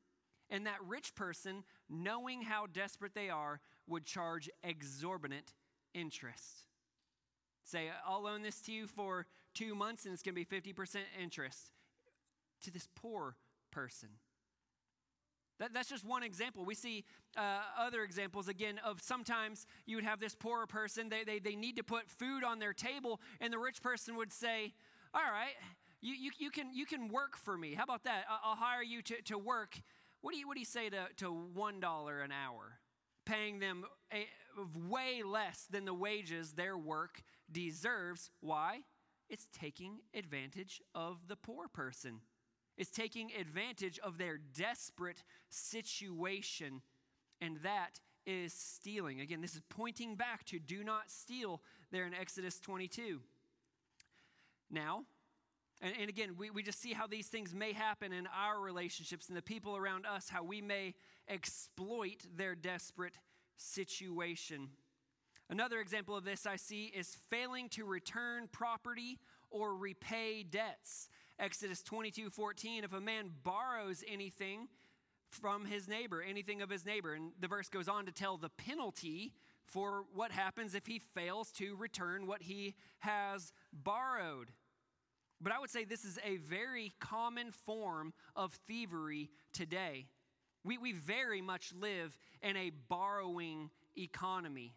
and 0.50 0.66
that 0.66 0.80
rich 0.86 1.16
person, 1.16 1.64
knowing 1.90 2.42
how 2.42 2.66
desperate 2.66 3.14
they 3.14 3.30
are, 3.30 3.62
would 3.90 4.06
charge 4.06 4.50
exorbitant 4.64 5.54
interest. 5.94 6.66
Say, 7.64 7.90
I'll 8.08 8.24
loan 8.24 8.42
this 8.42 8.62
to 8.62 8.72
you 8.72 8.88
for 8.88 9.26
two 9.54 9.76
months 9.76 10.06
and 10.06 10.14
it's 10.14 10.24
going 10.24 10.36
to 10.36 10.46
be 10.46 10.74
50% 10.74 10.98
interest 11.22 11.72
to 12.64 12.72
this 12.72 12.88
poor 12.96 13.36
person. 13.72 14.10
That, 15.60 15.74
that's 15.74 15.90
just 15.90 16.06
one 16.06 16.24
example. 16.24 16.64
We 16.64 16.74
see 16.74 17.04
uh, 17.38 17.60
other 17.78 18.04
examples, 18.04 18.48
again, 18.48 18.80
of 18.84 19.02
sometimes 19.02 19.68
you 19.86 19.98
would 19.98 20.06
have 20.06 20.20
this 20.20 20.34
poorer 20.34 20.66
person, 20.66 21.10
they, 21.10 21.24
they, 21.24 21.40
they 21.40 21.56
need 21.56 21.76
to 21.76 21.84
put 21.84 22.10
food 22.10 22.44
on 22.44 22.60
their 22.60 22.74
table, 22.74 23.20
and 23.42 23.52
the 23.52 23.60
rich 23.60 23.82
person 23.82 24.16
would 24.16 24.32
say, 24.32 24.74
All 25.14 25.22
right, 25.22 25.56
you, 26.02 26.14
you, 26.16 26.32
you, 26.40 26.50
can, 26.50 26.74
you 26.74 26.86
can 26.86 27.10
work 27.10 27.36
for 27.36 27.58
me. 27.58 27.74
How 27.74 27.84
about 27.84 28.06
that? 28.06 28.24
I'll, 28.30 28.52
I'll 28.52 28.56
hire 28.56 28.82
you 28.82 29.02
to, 29.02 29.22
to 29.24 29.38
work. 29.38 29.78
What 30.22 30.34
do 30.34 30.40
you, 30.40 30.48
what 30.48 30.54
do 30.54 30.62
you 30.62 30.66
say 30.66 30.90
to, 30.90 31.08
to 31.18 31.26
$1 31.56 32.24
an 32.24 32.32
hour? 32.32 32.79
Paying 33.30 33.60
them 33.60 33.86
eh, 34.12 34.24
a, 34.58 34.90
way 34.90 35.22
less 35.24 35.68
than 35.70 35.86
the 35.86 35.94
wages 35.94 36.54
their 36.54 36.78
work 36.78 37.22
deserves. 37.52 38.32
Why? 38.42 38.82
It's 39.30 39.48
taking 39.54 40.00
advantage 40.16 40.82
of 40.96 41.28
the 41.28 41.36
poor 41.36 41.68
person 41.68 42.22
It's 42.78 42.90
taking 42.90 43.32
advantage 43.40 44.00
of 44.00 44.18
their 44.18 44.38
desperate 44.38 45.24
situation, 45.50 46.82
and 47.42 47.58
that 47.64 48.00
is 48.26 48.54
stealing. 48.54 49.20
Again, 49.20 49.42
this 49.42 49.54
is 49.54 49.62
pointing 49.70 50.16
back 50.16 50.46
to 50.46 50.60
do 50.60 50.84
not 50.84 51.12
steal 51.12 51.62
there 51.92 52.08
in 52.08 52.14
Exodus 52.14 52.60
22. 52.60 53.20
Now, 54.72 55.04
and, 55.82 55.94
and, 56.00 56.10
again, 56.10 56.36
we, 56.38 56.50
we 56.50 56.62
just 56.62 56.82
see 56.82 56.92
how 56.92 57.08
these 57.08 57.28
things 57.28 57.54
may 57.54 57.72
happen 57.72 58.12
in 58.12 58.28
our 58.28 58.60
relationships 58.60 59.30
and 59.30 59.38
the 59.38 59.42
people 59.42 59.78
around 59.78 60.06
us, 60.06 60.28
how 60.28 60.44
we 60.44 60.62
may 60.62 60.94
exploit 61.28 62.26
their 62.36 62.54
desperate 62.54 63.18
situation. 63.56 64.70
Another 65.50 65.80
example 65.80 66.16
of 66.16 66.26
this 66.26 66.46
I 66.46 66.58
see 66.58 66.92
is 66.96 67.18
failing 67.30 67.70
to 67.70 67.86
return 67.86 68.50
property 68.52 69.20
or 69.50 69.76
repay 69.76 70.44
debts. 70.44 71.10
Exodus 71.40 71.82
22 71.82 72.30
14, 72.30 72.84
if 72.84 72.94
a 72.94 73.00
man 73.00 73.32
borrows 73.44 74.04
anything 74.08 74.68
from 75.30 75.66
his 75.66 75.88
neighbor, 75.88 76.22
anything 76.22 76.62
of 76.62 76.70
his 76.70 76.86
neighbor, 76.86 77.14
and 77.14 77.32
the 77.40 77.48
verse 77.48 77.70
goes 77.70 77.88
on 77.88 78.06
to 78.06 78.12
tell 78.12 78.38
the 78.38 78.50
penalty 78.50 79.34
for 79.66 80.04
what 80.14 80.32
happens 80.32 80.74
if 80.76 80.88
he 80.88 81.00
fails 81.00 81.52
to 81.52 81.76
return 81.76 82.28
what 82.28 82.42
he 82.44 82.76
has 83.00 83.54
borrowed. 83.72 84.50
But 85.42 85.54
I 85.54 85.60
would 85.60 85.70
say 85.70 85.86
this 85.86 86.06
is 86.06 86.20
a 86.26 86.38
very 86.38 86.94
common 87.00 87.52
form 87.52 88.14
of 88.36 88.54
thievery 88.68 89.30
today. 89.54 90.08
We, 90.64 90.78
we 90.78 90.92
very 90.92 91.42
much 91.42 91.72
live 91.74 92.18
in 92.42 92.58
a 92.58 92.72
borrowing 92.90 93.70
economy 93.98 94.74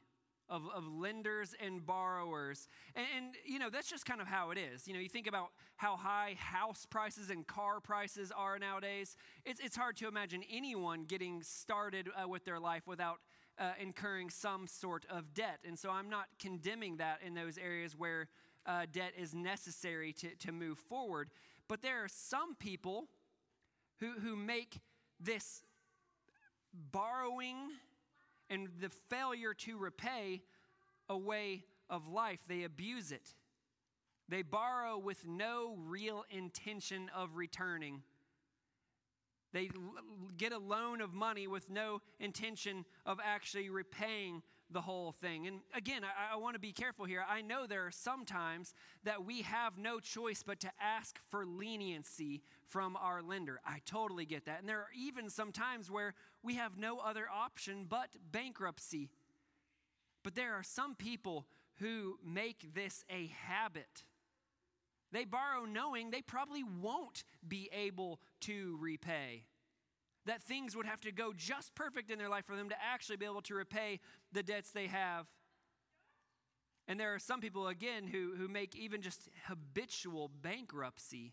of, 0.49 0.62
of 0.75 0.87
lenders 0.87 1.54
and 1.64 1.85
borrowers. 1.85 2.69
And, 2.95 3.07
and, 3.16 3.35
you 3.45 3.59
know, 3.59 3.71
that's 3.71 3.88
just 3.88 4.04
kind 4.04 4.21
of 4.21 4.26
how 4.26 4.50
it 4.50 4.59
is. 4.59 4.87
You 4.87 4.95
know, 4.95 5.00
you 5.00 5.09
think 5.09 5.26
about 5.26 5.49
how 5.76 5.97
high 5.97 6.37
house 6.38 6.87
prices 6.88 7.31
and 7.31 7.47
car 7.47 7.81
prices 7.81 8.31
are 8.37 8.59
nowadays. 8.59 9.16
It's, 9.45 9.61
it's 9.61 9.76
hard 9.76 9.97
to 9.97 10.09
imagine 10.09 10.42
anyone 10.52 11.04
getting 11.04 11.42
started 11.42 12.09
uh, 12.14 12.28
with 12.28 12.45
their 12.45 12.61
life 12.61 12.87
without 12.87 13.19
uh, 13.59 13.73
incurring 13.81 14.31
some 14.31 14.66
sort 14.66 15.07
of 15.11 15.35
debt. 15.35 15.61
And 15.66 15.78
so 15.78 15.90
I'm 15.90 16.11
not 16.11 16.26
condemning 16.38 16.99
that 16.99 17.21
in 17.26 17.35
those 17.35 17.59
areas 17.59 17.97
where 17.97 18.28
uh, 18.66 18.87
debt 18.92 19.12
is 19.16 19.35
necessary 19.35 20.12
to, 20.12 20.28
to 20.37 20.52
move 20.52 20.78
forward. 20.78 21.31
But 21.69 21.83
there 21.83 22.04
are 22.04 22.09
some 22.09 22.54
people 22.54 23.09
who, 24.00 24.12
who 24.21 24.37
make 24.37 24.81
this 25.21 25.62
borrowing 26.90 27.57
and 28.50 28.69
the 28.81 28.90
failure 29.09 29.54
to 29.54 29.78
repay 29.78 30.42
a 31.09 31.16
way 31.16 31.64
of 31.88 32.09
life. 32.09 32.40
They 32.49 32.64
abuse 32.64 33.12
it. 33.12 33.35
They 34.28 34.42
borrow 34.42 34.99
with 34.99 35.26
no 35.26 35.76
real 35.87 36.25
intention 36.31 37.11
of 37.14 37.37
returning. 37.37 38.02
They 39.52 39.71
get 40.38 40.52
a 40.52 40.59
loan 40.59 41.00
of 41.00 41.12
money 41.12 41.47
with 41.47 41.69
no 41.69 42.00
intention 42.19 42.85
of 43.04 43.19
actually 43.23 43.69
repaying 43.69 44.42
the 44.73 44.81
whole 44.81 45.12
thing. 45.12 45.47
And 45.47 45.61
again, 45.75 46.02
I, 46.05 46.35
I 46.35 46.37
want 46.37 46.55
to 46.55 46.61
be 46.61 46.73
careful 46.73 47.05
here. 47.05 47.25
I 47.29 47.43
know 47.43 47.67
there 47.67 47.87
are 47.87 47.91
some 47.93 48.25
times 48.25 48.75
that 49.05 49.25
we 49.25 49.43
have 49.43 49.79
no 49.79 50.00
choice 50.00 50.43
but 50.45 50.61
to 50.61 50.71
ask 50.81 51.19
for 51.31 51.45
leniency 51.47 52.43
from 52.69 52.97
our 52.97 53.23
lender. 53.23 53.61
I 53.64 53.79
totally 53.85 54.25
get 54.25 54.47
that. 54.47 54.61
And 54.61 54.69
there 54.69 54.79
are 54.79 54.91
even 54.97 55.29
some 55.29 55.52
times 55.52 55.91
where 55.91 56.14
we 56.43 56.55
have 56.55 56.76
no 56.76 56.99
other 56.99 57.26
option 57.33 57.87
but 57.88 58.09
bankruptcy. 58.31 59.11
But 60.23 60.35
there 60.35 60.55
are 60.55 60.62
some 60.62 60.95
people 60.95 61.47
who 61.76 62.19
make 62.25 62.75
this 62.75 63.05
a 63.11 63.26
habit. 63.47 64.05
They 65.11 65.25
borrow 65.25 65.64
knowing 65.64 66.11
they 66.11 66.23
probably 66.23 66.64
won't 66.64 67.25
be 67.47 67.69
able 67.73 68.21
to 68.43 68.79
repay 68.81 69.45
that 70.26 70.43
things 70.43 70.76
would 70.76 70.87
have 70.87 71.00
to 71.00 71.12
go 71.12 71.33
just 71.37 71.75
perfect 71.75 72.11
in 72.11 72.19
their 72.19 72.29
life 72.29 72.45
for 72.47 72.57
them 72.57 72.69
to 72.69 72.76
actually 72.93 73.17
be 73.17 73.25
able 73.25 73.43
to 73.43 73.55
repay 73.55 74.00
the 74.33 74.43
debts 74.43 74.71
they 74.71 74.87
have. 74.87 75.26
And 76.88 76.99
there 76.99 77.14
are 77.14 77.19
some 77.19 77.41
people, 77.41 77.69
again, 77.69 78.07
who, 78.07 78.35
who 78.37 78.49
make 78.49 78.76
even 78.76 79.02
just 79.02 79.29
habitual 79.47 80.31
bankruptcy 80.43 81.33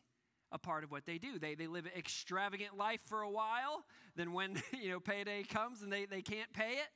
a 0.51 0.57
part 0.57 0.83
of 0.83 0.91
what 0.91 1.05
they 1.05 1.17
do. 1.17 1.37
They, 1.37 1.55
they 1.55 1.67
live 1.67 1.85
an 1.85 1.91
extravagant 1.97 2.77
life 2.77 3.01
for 3.05 3.21
a 3.21 3.29
while. 3.29 3.85
Then 4.15 4.33
when, 4.33 4.61
you 4.81 4.89
know, 4.89 4.99
payday 4.99 5.43
comes 5.43 5.81
and 5.81 5.91
they, 5.91 6.05
they 6.05 6.21
can't 6.21 6.51
pay 6.53 6.71
it, 6.71 6.89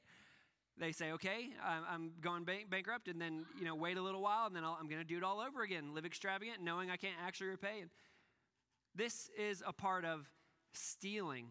they 0.77 0.91
say, 0.91 1.11
okay, 1.11 1.49
I'm, 1.63 1.83
I'm 1.89 2.11
going 2.19 2.45
bank, 2.45 2.69
bankrupt. 2.69 3.07
And 3.07 3.21
then, 3.21 3.45
you 3.57 3.65
know, 3.65 3.75
wait 3.75 3.97
a 3.97 4.01
little 4.01 4.21
while 4.21 4.47
and 4.47 4.55
then 4.55 4.63
i 4.63 4.79
am 4.79 4.87
going 4.87 5.01
to 5.01 5.07
do 5.07 5.17
it 5.17 5.23
all 5.23 5.39
over 5.39 5.61
again. 5.61 5.93
Live 5.93 6.05
extravagant 6.05 6.61
knowing 6.61 6.89
I 6.89 6.97
can't 6.97 7.17
actually 7.23 7.47
repay. 7.47 7.81
And 7.81 7.89
this 8.95 9.29
is 9.37 9.61
a 9.65 9.73
part 9.73 10.03
of 10.03 10.27
stealing 10.73 11.47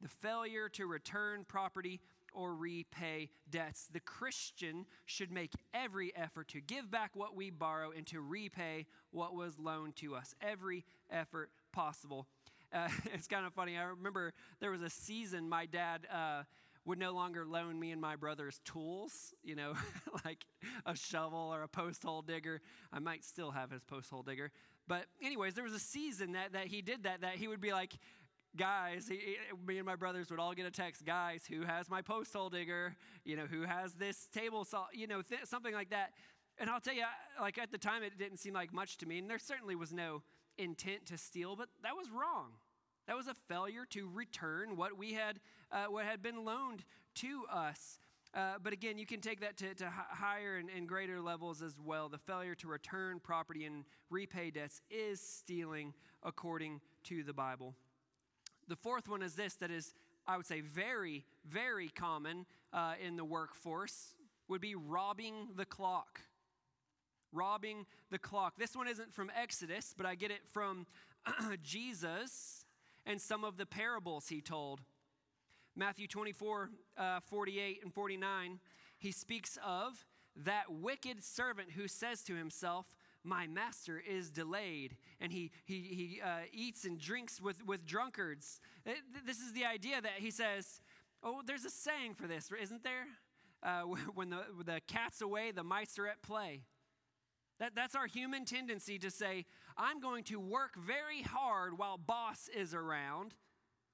the 0.00 0.08
failure 0.08 0.68
to 0.70 0.86
return 0.86 1.44
property 1.46 2.00
or 2.32 2.54
repay 2.54 3.30
debts. 3.50 3.88
The 3.92 4.00
Christian 4.00 4.84
should 5.06 5.32
make 5.32 5.52
every 5.72 6.14
effort 6.14 6.48
to 6.48 6.60
give 6.60 6.90
back 6.90 7.12
what 7.14 7.34
we 7.34 7.50
borrow 7.50 7.90
and 7.90 8.06
to 8.08 8.20
repay 8.20 8.86
what 9.10 9.34
was 9.34 9.58
loaned 9.58 9.96
to 9.96 10.14
us. 10.14 10.34
Every 10.42 10.84
effort 11.10 11.50
possible. 11.72 12.26
Uh, 12.72 12.88
it's 13.14 13.26
kind 13.26 13.46
of 13.46 13.54
funny. 13.54 13.78
I 13.78 13.84
remember 13.84 14.34
there 14.60 14.70
was 14.70 14.82
a 14.82 14.90
season 14.90 15.48
my 15.48 15.64
dad 15.66 16.06
uh, 16.12 16.42
would 16.84 16.98
no 16.98 17.12
longer 17.12 17.44
loan 17.44 17.80
me 17.80 17.90
and 17.90 18.00
my 18.00 18.16
brother's 18.16 18.60
tools, 18.64 19.34
you 19.42 19.56
know, 19.56 19.72
like 20.24 20.46
a 20.84 20.94
shovel 20.94 21.50
or 21.52 21.62
a 21.62 21.68
post 21.68 22.02
hole 22.02 22.22
digger. 22.22 22.60
I 22.92 22.98
might 22.98 23.24
still 23.24 23.50
have 23.50 23.70
his 23.70 23.82
post 23.82 24.10
hole 24.10 24.22
digger. 24.22 24.52
But, 24.88 25.06
anyways, 25.20 25.54
there 25.54 25.64
was 25.64 25.74
a 25.74 25.80
season 25.80 26.32
that, 26.32 26.52
that 26.52 26.66
he 26.66 26.80
did 26.82 27.02
that, 27.04 27.22
that 27.22 27.34
he 27.34 27.48
would 27.48 27.60
be 27.60 27.72
like, 27.72 27.94
guys, 28.56 29.08
he, 29.08 29.36
me 29.66 29.78
and 29.78 29.86
my 29.86 29.96
brothers 29.96 30.30
would 30.30 30.40
all 30.40 30.54
get 30.54 30.66
a 30.66 30.70
text, 30.70 31.04
guys, 31.04 31.44
who 31.48 31.62
has 31.62 31.88
my 31.88 32.02
post 32.02 32.32
hole 32.32 32.50
digger, 32.50 32.94
you 33.24 33.36
know, 33.36 33.46
who 33.46 33.62
has 33.62 33.94
this 33.94 34.28
table 34.32 34.64
saw, 34.64 34.86
you 34.92 35.06
know, 35.06 35.22
th- 35.22 35.44
something 35.44 35.74
like 35.74 35.90
that. 35.90 36.12
And 36.58 36.70
I'll 36.70 36.80
tell 36.80 36.94
you, 36.94 37.04
like 37.40 37.58
at 37.58 37.70
the 37.70 37.78
time, 37.78 38.02
it 38.02 38.18
didn't 38.18 38.38
seem 38.38 38.54
like 38.54 38.72
much 38.72 38.96
to 38.98 39.06
me, 39.06 39.18
and 39.18 39.28
there 39.28 39.38
certainly 39.38 39.76
was 39.76 39.92
no 39.92 40.22
intent 40.58 41.06
to 41.06 41.18
steal, 41.18 41.54
but 41.56 41.68
that 41.82 41.94
was 41.94 42.08
wrong. 42.10 42.52
That 43.06 43.16
was 43.16 43.28
a 43.28 43.34
failure 43.48 43.84
to 43.90 44.08
return 44.12 44.76
what 44.76 44.96
we 44.96 45.12
had, 45.12 45.38
uh, 45.70 45.84
what 45.84 46.04
had 46.04 46.22
been 46.22 46.44
loaned 46.44 46.84
to 47.16 47.44
us. 47.52 47.98
Uh, 48.34 48.54
but 48.62 48.72
again, 48.72 48.98
you 48.98 49.06
can 49.06 49.20
take 49.20 49.40
that 49.40 49.56
to, 49.56 49.74
to 49.74 49.90
higher 49.90 50.56
and, 50.56 50.68
and 50.76 50.88
greater 50.88 51.20
levels 51.20 51.62
as 51.62 51.74
well. 51.82 52.08
The 52.08 52.18
failure 52.18 52.54
to 52.56 52.68
return 52.68 53.20
property 53.20 53.64
and 53.64 53.84
repay 54.10 54.50
debts 54.50 54.82
is 54.90 55.20
stealing 55.20 55.94
according 56.22 56.80
to 57.04 57.22
the 57.22 57.32
Bible. 57.32 57.74
The 58.68 58.76
fourth 58.76 59.08
one 59.08 59.22
is 59.22 59.34
this 59.34 59.54
that 59.56 59.70
is, 59.70 59.94
I 60.26 60.36
would 60.36 60.46
say, 60.46 60.60
very, 60.60 61.24
very 61.48 61.88
common 61.88 62.46
uh, 62.72 62.94
in 63.04 63.16
the 63.16 63.24
workforce 63.24 64.14
would 64.48 64.60
be 64.60 64.74
robbing 64.74 65.48
the 65.56 65.64
clock. 65.64 66.20
Robbing 67.32 67.86
the 68.10 68.18
clock. 68.18 68.54
This 68.58 68.74
one 68.76 68.88
isn't 68.88 69.12
from 69.12 69.30
Exodus, 69.40 69.94
but 69.96 70.06
I 70.06 70.14
get 70.14 70.30
it 70.30 70.40
from 70.52 70.86
Jesus 71.62 72.64
and 73.04 73.20
some 73.20 73.44
of 73.44 73.56
the 73.56 73.66
parables 73.66 74.28
he 74.28 74.40
told. 74.40 74.80
Matthew 75.76 76.08
24, 76.08 76.70
uh, 76.96 77.20
48 77.20 77.80
and 77.82 77.92
49, 77.92 78.58
he 78.98 79.12
speaks 79.12 79.58
of 79.64 80.06
that 80.44 80.64
wicked 80.70 81.22
servant 81.22 81.70
who 81.72 81.86
says 81.86 82.22
to 82.22 82.34
himself, 82.34 82.86
my 83.26 83.46
master 83.46 84.02
is 84.08 84.30
delayed 84.30 84.96
and 85.20 85.32
he, 85.32 85.50
he, 85.64 85.74
he 85.74 86.20
uh, 86.24 86.46
eats 86.52 86.84
and 86.84 86.98
drinks 86.98 87.40
with, 87.40 87.64
with 87.66 87.84
drunkards. 87.84 88.60
It, 88.84 88.98
uh, 89.14 89.20
this 89.26 89.38
is 89.38 89.52
the 89.52 89.64
idea 89.64 90.00
that 90.00 90.12
he 90.18 90.30
says, 90.30 90.80
oh, 91.22 91.42
there's 91.44 91.64
a 91.64 91.70
saying 91.70 92.14
for 92.14 92.26
this, 92.26 92.50
isn't 92.60 92.84
there? 92.84 93.06
Uh, 93.62 93.82
when 94.14 94.30
the, 94.30 94.42
the 94.64 94.80
cat's 94.86 95.20
away, 95.20 95.50
the 95.50 95.64
mice 95.64 95.98
are 95.98 96.06
at 96.06 96.22
play. 96.22 96.62
That, 97.58 97.74
that's 97.74 97.94
our 97.94 98.06
human 98.06 98.44
tendency 98.44 98.98
to 98.98 99.10
say, 99.10 99.46
I'm 99.76 100.00
going 100.00 100.24
to 100.24 100.38
work 100.38 100.76
very 100.76 101.22
hard 101.22 101.78
while 101.78 101.96
boss 101.96 102.48
is 102.54 102.74
around. 102.74 103.34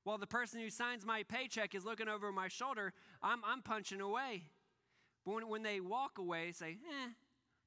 While 0.04 0.18
the 0.18 0.26
person 0.26 0.60
who 0.60 0.68
signs 0.68 1.06
my 1.06 1.22
paycheck 1.22 1.74
is 1.74 1.84
looking 1.84 2.08
over 2.08 2.32
my 2.32 2.48
shoulder, 2.48 2.92
I'm, 3.22 3.40
I'm 3.44 3.62
punching 3.62 4.00
away. 4.00 4.44
But 5.24 5.34
when, 5.34 5.48
when 5.48 5.62
they 5.62 5.78
walk 5.78 6.18
away, 6.18 6.50
say, 6.50 6.78
eh, 6.88 7.10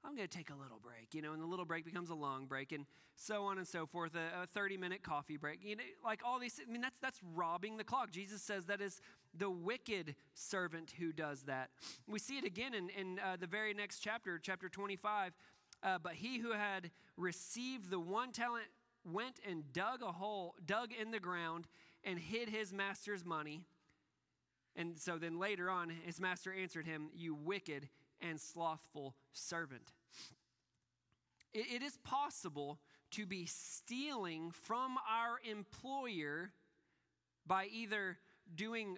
I'm 0.06 0.16
going 0.16 0.28
to 0.28 0.38
take 0.38 0.50
a 0.50 0.56
little 0.56 0.80
break, 0.80 1.14
you 1.14 1.22
know, 1.22 1.34
and 1.34 1.42
the 1.42 1.48
little 1.48 1.66
break 1.66 1.84
becomes 1.84 2.10
a 2.10 2.16
long 2.16 2.46
break, 2.46 2.72
and 2.72 2.86
so 3.16 3.44
on 3.44 3.58
and 3.58 3.68
so 3.68 3.86
forth. 3.86 4.12
A, 4.16 4.44
a 4.44 4.48
30 4.48 4.78
minute 4.78 5.02
coffee 5.04 5.38
break, 5.38 5.64
you 5.64 5.76
know, 5.76 5.84
like 6.04 6.22
all 6.24 6.40
these. 6.40 6.60
I 6.62 6.72
mean, 6.72 6.82
that's 6.82 7.00
that's 7.00 7.20
robbing 7.34 7.78
the 7.78 7.84
clock. 7.84 8.12
Jesus 8.12 8.42
says 8.42 8.66
that 8.66 8.82
is 8.82 9.02
the 9.38 9.50
wicked 9.50 10.16
servant 10.34 10.94
who 11.00 11.12
does 11.12 11.44
that. 11.44 11.70
We 12.08 12.20
see 12.20 12.38
it 12.38 12.46
again 12.46 12.74
in 12.74 12.90
in 12.90 13.20
uh, 13.20 13.38
the 13.40 13.48
very 13.48 13.74
next 13.74 14.00
chapter, 14.00 14.40
chapter 14.40 14.70
25. 14.70 15.34
Uh, 15.84 15.98
but 16.02 16.14
he 16.14 16.40
who 16.40 16.52
had 16.52 16.90
received 17.18 17.90
the 17.90 18.00
one 18.00 18.32
talent 18.32 18.66
went 19.04 19.40
and 19.48 19.72
dug 19.72 20.02
a 20.02 20.12
hole, 20.12 20.56
dug 20.66 20.90
in 20.92 21.12
the 21.12 21.20
ground, 21.20 21.68
and 22.04 22.20
hid 22.20 22.50
his 22.50 22.74
master's 22.74 23.24
money. 23.24 23.62
And 24.76 24.98
so 24.98 25.18
then 25.18 25.40
later 25.40 25.70
on, 25.70 25.90
his 25.90 26.20
master 26.20 26.54
answered 26.54 26.86
him, 26.86 27.10
You 27.14 27.34
wicked 27.36 27.88
and 28.22 28.40
slothful 28.40 29.16
servant. 29.34 29.94
it, 31.54 31.66
it 31.76 31.82
is 31.82 31.98
possible 32.04 32.80
to 33.12 33.26
be 33.26 33.46
stealing 33.46 34.52
from 34.52 34.98
our 35.10 35.40
employer 35.50 36.52
by 37.48 37.66
either 37.72 38.18
doing 38.56 38.98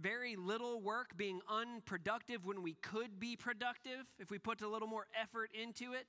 very 0.00 0.36
little 0.36 0.80
work, 0.80 1.16
being 1.16 1.40
unproductive 1.48 2.44
when 2.46 2.62
we 2.62 2.74
could 2.74 3.20
be 3.20 3.36
productive, 3.36 4.06
if 4.18 4.30
we 4.30 4.38
put 4.38 4.62
a 4.62 4.68
little 4.68 4.88
more 4.88 5.06
effort 5.20 5.50
into 5.60 5.92
it, 5.92 6.06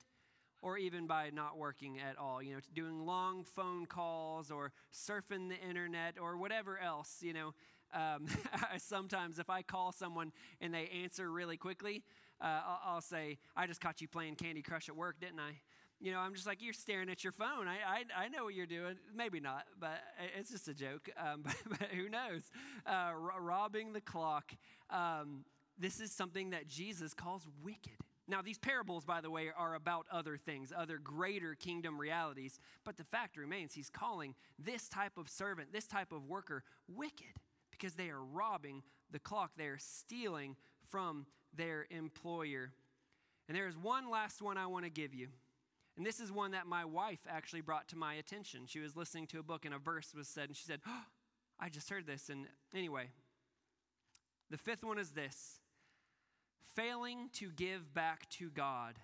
or 0.62 0.78
even 0.78 1.06
by 1.06 1.30
not 1.30 1.58
working 1.58 1.98
at 1.98 2.16
all, 2.18 2.42
you 2.42 2.54
know, 2.54 2.60
doing 2.74 3.04
long 3.04 3.44
phone 3.44 3.86
calls 3.86 4.50
or 4.50 4.72
surfing 4.92 5.48
the 5.48 5.60
internet 5.60 6.16
or 6.20 6.36
whatever 6.36 6.78
else, 6.78 7.18
you 7.20 7.32
know. 7.32 7.54
Um, 7.94 8.26
sometimes 8.78 9.38
if 9.38 9.48
I 9.48 9.62
call 9.62 9.92
someone 9.92 10.32
and 10.60 10.74
they 10.74 10.88
answer 11.02 11.30
really 11.30 11.56
quickly, 11.56 12.02
uh, 12.40 12.60
I'll, 12.84 13.00
say, 13.00 13.38
I 13.56 13.66
just 13.66 13.80
caught 13.80 14.00
you 14.00 14.08
playing 14.08 14.36
Candy 14.36 14.62
Crush 14.62 14.88
at 14.88 14.96
work, 14.96 15.20
didn't 15.20 15.40
I? 15.40 15.52
You 16.00 16.12
know, 16.12 16.18
I'm 16.18 16.34
just 16.34 16.46
like, 16.46 16.62
you're 16.62 16.74
staring 16.74 17.08
at 17.08 17.24
your 17.24 17.32
phone. 17.32 17.66
I, 17.66 17.76
I, 17.86 18.24
I 18.24 18.28
know 18.28 18.44
what 18.44 18.54
you're 18.54 18.66
doing. 18.66 18.96
Maybe 19.14 19.40
not, 19.40 19.64
but 19.80 20.00
it's 20.38 20.50
just 20.50 20.68
a 20.68 20.74
joke. 20.74 21.08
Um, 21.18 21.42
but, 21.44 21.56
but, 21.68 21.88
who 21.88 22.08
knows? 22.08 22.42
Uh, 22.86 23.12
robbing 23.40 23.92
the 23.92 24.02
clock. 24.02 24.52
Um, 24.90 25.44
this 25.78 26.00
is 26.00 26.12
something 26.12 26.50
that 26.50 26.68
Jesus 26.68 27.14
calls 27.14 27.46
wicked. 27.62 27.96
Now, 28.28 28.42
these 28.42 28.58
parables, 28.58 29.04
by 29.04 29.20
the 29.20 29.30
way, 29.30 29.50
are 29.56 29.74
about 29.74 30.06
other 30.10 30.36
things, 30.36 30.72
other 30.76 30.98
greater 30.98 31.54
kingdom 31.54 31.98
realities. 31.98 32.58
But 32.84 32.96
the 32.96 33.04
fact 33.04 33.36
remains, 33.36 33.72
he's 33.72 33.88
calling 33.88 34.34
this 34.58 34.88
type 34.88 35.16
of 35.16 35.28
servant, 35.28 35.72
this 35.72 35.86
type 35.86 36.12
of 36.12 36.26
worker, 36.26 36.64
wicked 36.88 37.40
because 37.70 37.94
they 37.94 38.08
are 38.08 38.22
robbing 38.22 38.82
the 39.10 39.18
clock. 39.18 39.52
They 39.56 39.66
are 39.66 39.78
stealing 39.78 40.56
from 40.90 41.26
their 41.56 41.86
employer. 41.90 42.72
And 43.48 43.56
there 43.56 43.68
is 43.68 43.76
one 43.76 44.10
last 44.10 44.42
one 44.42 44.58
I 44.58 44.66
want 44.66 44.84
to 44.84 44.90
give 44.90 45.14
you. 45.14 45.28
And 45.96 46.04
this 46.04 46.20
is 46.20 46.30
one 46.30 46.50
that 46.50 46.66
my 46.66 46.84
wife 46.84 47.20
actually 47.28 47.62
brought 47.62 47.88
to 47.88 47.96
my 47.96 48.14
attention. 48.14 48.62
She 48.66 48.80
was 48.80 48.96
listening 48.96 49.26
to 49.28 49.38
a 49.38 49.42
book 49.42 49.64
and 49.64 49.74
a 49.74 49.78
verse 49.78 50.12
was 50.14 50.28
said, 50.28 50.48
and 50.48 50.56
she 50.56 50.64
said, 50.64 50.80
oh, 50.86 51.04
I 51.58 51.70
just 51.70 51.88
heard 51.88 52.06
this. 52.06 52.28
And 52.28 52.46
anyway, 52.74 53.08
the 54.50 54.58
fifth 54.58 54.84
one 54.84 54.98
is 54.98 55.10
this 55.10 55.60
failing 56.74 57.30
to 57.32 57.50
give 57.50 57.94
back 57.94 58.28
to 58.28 58.50
God. 58.50 58.96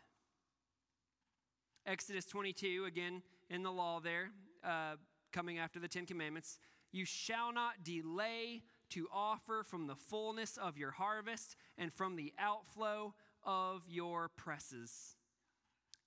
Exodus 1.87 2.27
22, 2.27 2.85
again 2.87 3.23
in 3.49 3.63
the 3.63 3.73
law 3.73 3.99
there, 4.01 4.31
uh, 4.63 4.97
coming 5.33 5.59
after 5.59 5.81
the 5.81 5.89
Ten 5.89 6.05
Commandments. 6.07 6.59
You 6.93 7.07
shall 7.07 7.53
not 7.53 7.83
delay 7.83 8.63
to 8.93 9.09
offer 9.13 9.63
from 9.63 9.87
the 9.87 9.95
fullness 9.95 10.57
of 10.57 10.79
your 10.79 10.91
harvest 10.91 11.57
and 11.79 11.93
from 11.93 12.17
the 12.17 12.33
outflow 12.39 13.15
of 13.45 13.83
your 13.89 14.29
presses. 14.29 15.17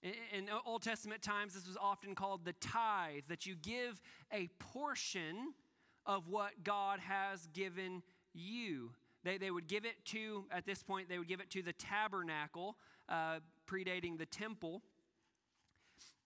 In 0.04 0.48
Old 0.66 0.84
Testament 0.84 1.22
times, 1.24 1.54
this 1.54 1.68
was 1.68 1.78
often 1.82 2.14
called 2.14 2.46
the 2.46 2.54
tithe, 2.54 3.24
that 3.28 3.46
you 3.48 3.56
give 3.56 4.00
a 4.32 4.50
portion 4.60 5.54
of 6.06 6.28
what 6.28 6.64
God 6.64 7.00
has 7.00 7.48
given 7.54 8.04
you. 8.34 8.92
They, 9.24 9.40
they 9.40 9.50
would 9.50 9.68
give 9.68 9.86
it 9.86 10.06
to, 10.06 10.46
at 10.52 10.68
this 10.68 10.84
point, 10.84 11.10
they 11.10 11.18
would 11.18 11.28
give 11.28 11.40
it 11.40 11.50
to 11.52 11.64
the 11.64 11.74
tabernacle, 11.74 12.78
uh, 13.10 13.40
predating 13.68 14.20
the 14.20 14.28
temple. 14.28 14.84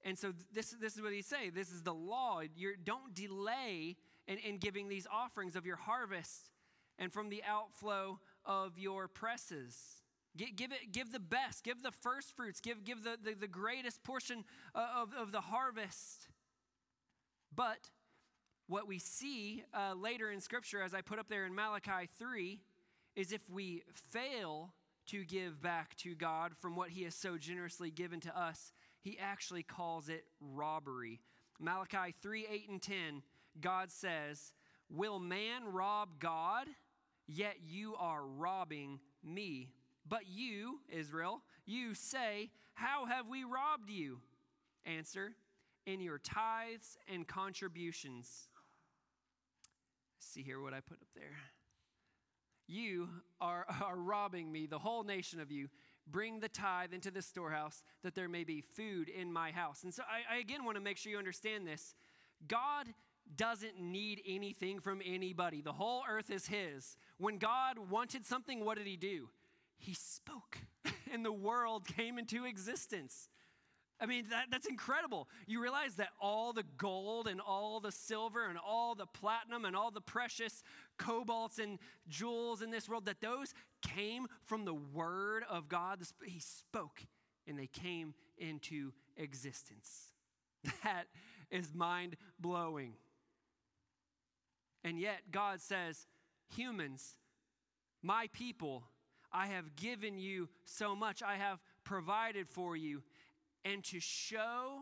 And 0.03 0.17
so 0.17 0.33
this, 0.53 0.75
this 0.81 0.95
is 0.95 1.01
what 1.01 1.13
he 1.13 1.21
say. 1.21 1.49
This 1.49 1.71
is 1.71 1.83
the 1.83 1.93
law. 1.93 2.41
You're, 2.57 2.75
don't 2.75 3.13
delay 3.13 3.95
in, 4.29 4.37
in 4.37 4.57
giving 4.59 4.87
these 4.87 5.07
offerings 5.11 5.55
of 5.57 5.65
your 5.65 5.75
harvest 5.75 6.51
and 6.97 7.11
from 7.11 7.29
the 7.29 7.43
outflow 7.45 8.19
of 8.45 8.77
your 8.77 9.07
presses. 9.07 9.75
Give, 10.37 10.55
give, 10.55 10.71
it, 10.71 10.91
give 10.91 11.11
the 11.11 11.19
best, 11.19 11.63
give 11.63 11.81
the 11.81 11.91
first 11.91 12.35
fruits, 12.35 12.61
give, 12.61 12.85
give 12.85 13.03
the, 13.03 13.17
the, 13.21 13.33
the 13.33 13.47
greatest 13.47 14.03
portion 14.03 14.45
of, 14.75 15.09
of 15.19 15.31
the 15.31 15.41
harvest. 15.41 16.27
But 17.53 17.89
what 18.67 18.87
we 18.87 18.99
see 18.99 19.63
uh, 19.73 19.95
later 19.95 20.29
in 20.29 20.39
Scripture, 20.39 20.83
as 20.83 20.93
I 20.93 21.01
put 21.01 21.17
up 21.17 21.27
there 21.27 21.45
in 21.45 21.55
Malachi 21.55 22.07
3, 22.19 22.61
is 23.15 23.31
if 23.31 23.41
we 23.49 23.83
fail 24.11 24.71
to 25.07 25.25
give 25.25 25.59
back 25.59 25.95
to 25.97 26.13
God 26.13 26.51
from 26.61 26.75
what 26.75 26.91
He 26.91 27.03
has 27.03 27.15
so 27.15 27.37
generously 27.37 27.89
given 27.89 28.19
to 28.21 28.39
us, 28.39 28.71
He 29.01 29.17
actually 29.19 29.63
calls 29.63 30.07
it 30.07 30.25
robbery. 30.39 31.19
Malachi 31.59 32.13
3 32.21 32.47
8 32.49 32.69
and 32.69 32.81
10 32.81 33.23
God 33.59 33.91
says, 33.91 34.53
Will 34.89 35.19
man 35.19 35.71
rob 35.71 36.19
God? 36.19 36.67
Yet 37.27 37.57
you 37.67 37.95
are 37.99 38.25
robbing 38.25 38.99
me. 39.23 39.69
But 40.07 40.27
you, 40.27 40.79
Israel, 40.89 41.41
you 41.65 41.93
say, 41.93 42.49
How 42.73 43.05
have 43.05 43.27
we 43.27 43.43
robbed 43.43 43.89
you? 43.89 44.19
Answer, 44.85 45.33
In 45.85 46.01
your 46.01 46.17
tithes 46.17 46.97
and 47.07 47.27
contributions. 47.27 48.49
See 50.19 50.43
here 50.43 50.61
what 50.61 50.73
I 50.73 50.79
put 50.79 50.97
up 51.01 51.07
there. 51.15 51.37
You 52.67 53.09
are, 53.41 53.65
are 53.83 53.97
robbing 53.97 54.51
me, 54.51 54.67
the 54.67 54.79
whole 54.79 55.03
nation 55.03 55.39
of 55.39 55.51
you. 55.51 55.67
Bring 56.07 56.39
the 56.39 56.49
tithe 56.49 56.93
into 56.93 57.11
the 57.11 57.21
storehouse 57.21 57.83
that 58.03 58.15
there 58.15 58.29
may 58.29 58.43
be 58.43 58.61
food 58.61 59.09
in 59.09 59.31
my 59.31 59.51
house. 59.51 59.83
And 59.83 59.93
so 59.93 60.03
I, 60.03 60.37
I 60.37 60.39
again 60.39 60.65
want 60.65 60.75
to 60.75 60.81
make 60.81 60.97
sure 60.97 61.11
you 61.11 61.19
understand 61.19 61.67
this. 61.67 61.93
God 62.47 62.87
doesn't 63.35 63.79
need 63.79 64.21
anything 64.27 64.79
from 64.79 65.01
anybody. 65.05 65.61
The 65.61 65.73
whole 65.73 66.03
earth 66.09 66.29
is 66.29 66.47
His. 66.47 66.97
When 67.17 67.37
God 67.37 67.77
wanted 67.89 68.25
something, 68.25 68.63
what 68.65 68.77
did 68.77 68.87
He 68.87 68.97
do? 68.97 69.29
He 69.77 69.93
spoke, 69.93 70.57
and 71.13 71.23
the 71.23 71.31
world 71.31 71.87
came 71.87 72.17
into 72.17 72.45
existence. 72.45 73.29
I 74.01 74.05
mean, 74.05 74.25
that, 74.29 74.45
that's 74.49 74.65
incredible. 74.65 75.27
You 75.45 75.61
realize 75.61 75.95
that 75.95 76.09
all 76.21 76.53
the 76.53 76.63
gold 76.77 77.27
and 77.27 77.41
all 77.41 77.81
the 77.81 77.91
silver 77.91 78.47
and 78.47 78.57
all 78.57 78.95
the 78.95 79.05
platinum 79.05 79.65
and 79.65 79.75
all 79.75 79.91
the 79.91 80.01
precious 80.01 80.63
cobalts 80.97 81.59
and 81.59 81.79
jewels 82.07 82.61
in 82.61 82.71
this 82.71 82.87
world, 82.87 83.05
that 83.05 83.19
those 83.19 83.53
came 83.81 84.27
from 84.45 84.63
the 84.63 84.73
Word 84.73 85.43
of 85.49 85.67
God. 85.67 86.01
He 86.25 86.39
spoke 86.39 87.01
and 87.45 87.59
they 87.59 87.67
came 87.67 88.13
into 88.37 88.93
existence. 89.17 90.13
That 90.83 91.07
is 91.51 91.73
mind 91.73 92.17
blowing. 92.39 92.93
And 94.83 94.99
yet, 94.99 95.31
God 95.31 95.61
says, 95.61 96.07
Humans, 96.55 97.15
my 98.01 98.27
people, 98.33 98.83
I 99.31 99.47
have 99.47 99.75
given 99.75 100.17
you 100.17 100.49
so 100.65 100.95
much, 100.95 101.21
I 101.21 101.35
have 101.35 101.59
provided 101.83 102.47
for 102.47 102.75
you. 102.75 103.03
And 103.65 103.83
to 103.85 103.99
show 103.99 104.79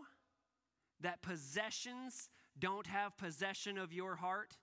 that 1.02 1.22
possessions 1.22 2.30
don't 2.60 2.88
have 2.88 3.18
possession 3.18 3.78
of 3.78 3.92
your 3.92 4.16
heart, 4.16 4.58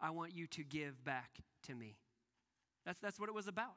I 0.00 0.10
want 0.10 0.34
you 0.34 0.46
to 0.48 0.64
give 0.64 1.04
back 1.04 1.38
to 1.64 1.74
me. 1.74 1.96
That's, 2.84 2.98
that's 3.00 3.20
what 3.20 3.28
it 3.28 3.34
was 3.34 3.48
about. 3.48 3.74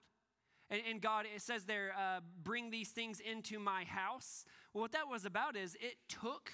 And, 0.69 0.81
and 0.89 1.01
God, 1.01 1.25
it 1.33 1.41
says 1.41 1.65
there, 1.65 1.93
uh, 1.97 2.21
bring 2.43 2.71
these 2.71 2.89
things 2.89 3.19
into 3.19 3.59
my 3.59 3.83
house. 3.83 4.45
Well, 4.73 4.81
what 4.81 4.93
that 4.93 5.09
was 5.09 5.25
about 5.25 5.55
is 5.55 5.75
it 5.75 5.97
took 6.07 6.51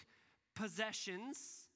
possessions 0.56 1.66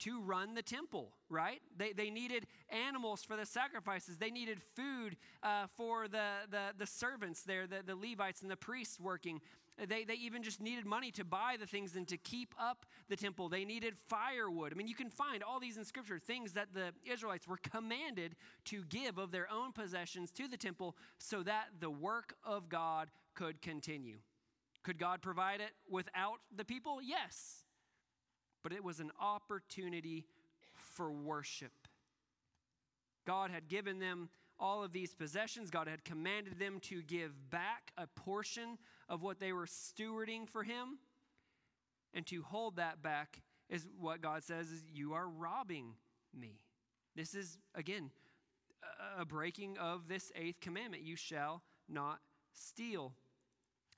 to 0.00 0.20
run 0.20 0.54
the 0.54 0.62
temple, 0.62 1.12
right? 1.28 1.60
They, 1.76 1.92
they 1.92 2.10
needed 2.10 2.46
animals 2.68 3.22
for 3.22 3.36
the 3.36 3.46
sacrifices. 3.46 4.18
They 4.18 4.30
needed 4.30 4.60
food 4.74 5.16
uh, 5.42 5.66
for 5.76 6.08
the, 6.08 6.28
the, 6.50 6.68
the 6.76 6.86
servants 6.86 7.42
there, 7.42 7.66
the, 7.66 7.82
the 7.84 7.96
Levites 7.96 8.42
and 8.42 8.50
the 8.50 8.56
priests 8.56 9.00
working. 9.00 9.40
They, 9.78 10.04
they 10.04 10.14
even 10.14 10.42
just 10.42 10.60
needed 10.60 10.86
money 10.86 11.10
to 11.12 11.24
buy 11.24 11.56
the 11.60 11.66
things 11.66 11.96
and 11.96 12.08
to 12.08 12.16
keep 12.16 12.54
up 12.58 12.86
the 13.08 13.16
temple. 13.16 13.48
They 13.48 13.64
needed 13.64 13.94
firewood. 14.08 14.72
I 14.72 14.76
mean, 14.76 14.88
you 14.88 14.94
can 14.94 15.10
find 15.10 15.42
all 15.42 15.60
these 15.60 15.76
in 15.76 15.84
Scripture, 15.84 16.18
things 16.18 16.54
that 16.54 16.68
the 16.72 16.92
Israelites 17.10 17.46
were 17.46 17.58
commanded 17.58 18.36
to 18.66 18.84
give 18.88 19.18
of 19.18 19.32
their 19.32 19.50
own 19.50 19.72
possessions 19.72 20.30
to 20.32 20.48
the 20.48 20.56
temple 20.56 20.96
so 21.18 21.42
that 21.42 21.66
the 21.80 21.90
work 21.90 22.34
of 22.42 22.68
God 22.68 23.08
could 23.34 23.60
continue. 23.60 24.16
Could 24.82 24.98
God 24.98 25.20
provide 25.20 25.60
it 25.60 25.72
without 25.90 26.38
the 26.54 26.64
people? 26.64 27.00
Yes 27.02 27.65
but 28.66 28.72
it 28.72 28.82
was 28.82 28.98
an 28.98 29.12
opportunity 29.20 30.26
for 30.74 31.12
worship. 31.12 31.70
God 33.24 33.52
had 33.52 33.68
given 33.68 34.00
them 34.00 34.28
all 34.58 34.82
of 34.82 34.90
these 34.90 35.14
possessions. 35.14 35.70
God 35.70 35.86
had 35.86 36.04
commanded 36.04 36.58
them 36.58 36.80
to 36.80 37.00
give 37.00 37.30
back 37.48 37.92
a 37.96 38.08
portion 38.08 38.76
of 39.08 39.22
what 39.22 39.38
they 39.38 39.52
were 39.52 39.66
stewarding 39.66 40.48
for 40.48 40.64
him. 40.64 40.98
And 42.12 42.26
to 42.26 42.42
hold 42.42 42.74
that 42.74 43.00
back 43.02 43.40
is 43.70 43.86
what 44.00 44.20
God 44.20 44.42
says 44.42 44.72
is 44.72 44.82
you 44.92 45.14
are 45.14 45.28
robbing 45.28 45.92
me. 46.36 46.58
This 47.14 47.36
is 47.36 47.58
again 47.72 48.10
a 49.16 49.24
breaking 49.24 49.78
of 49.78 50.08
this 50.08 50.32
eighth 50.34 50.58
commandment 50.58 51.04
you 51.04 51.14
shall 51.14 51.62
not 51.88 52.18
steal. 52.52 53.12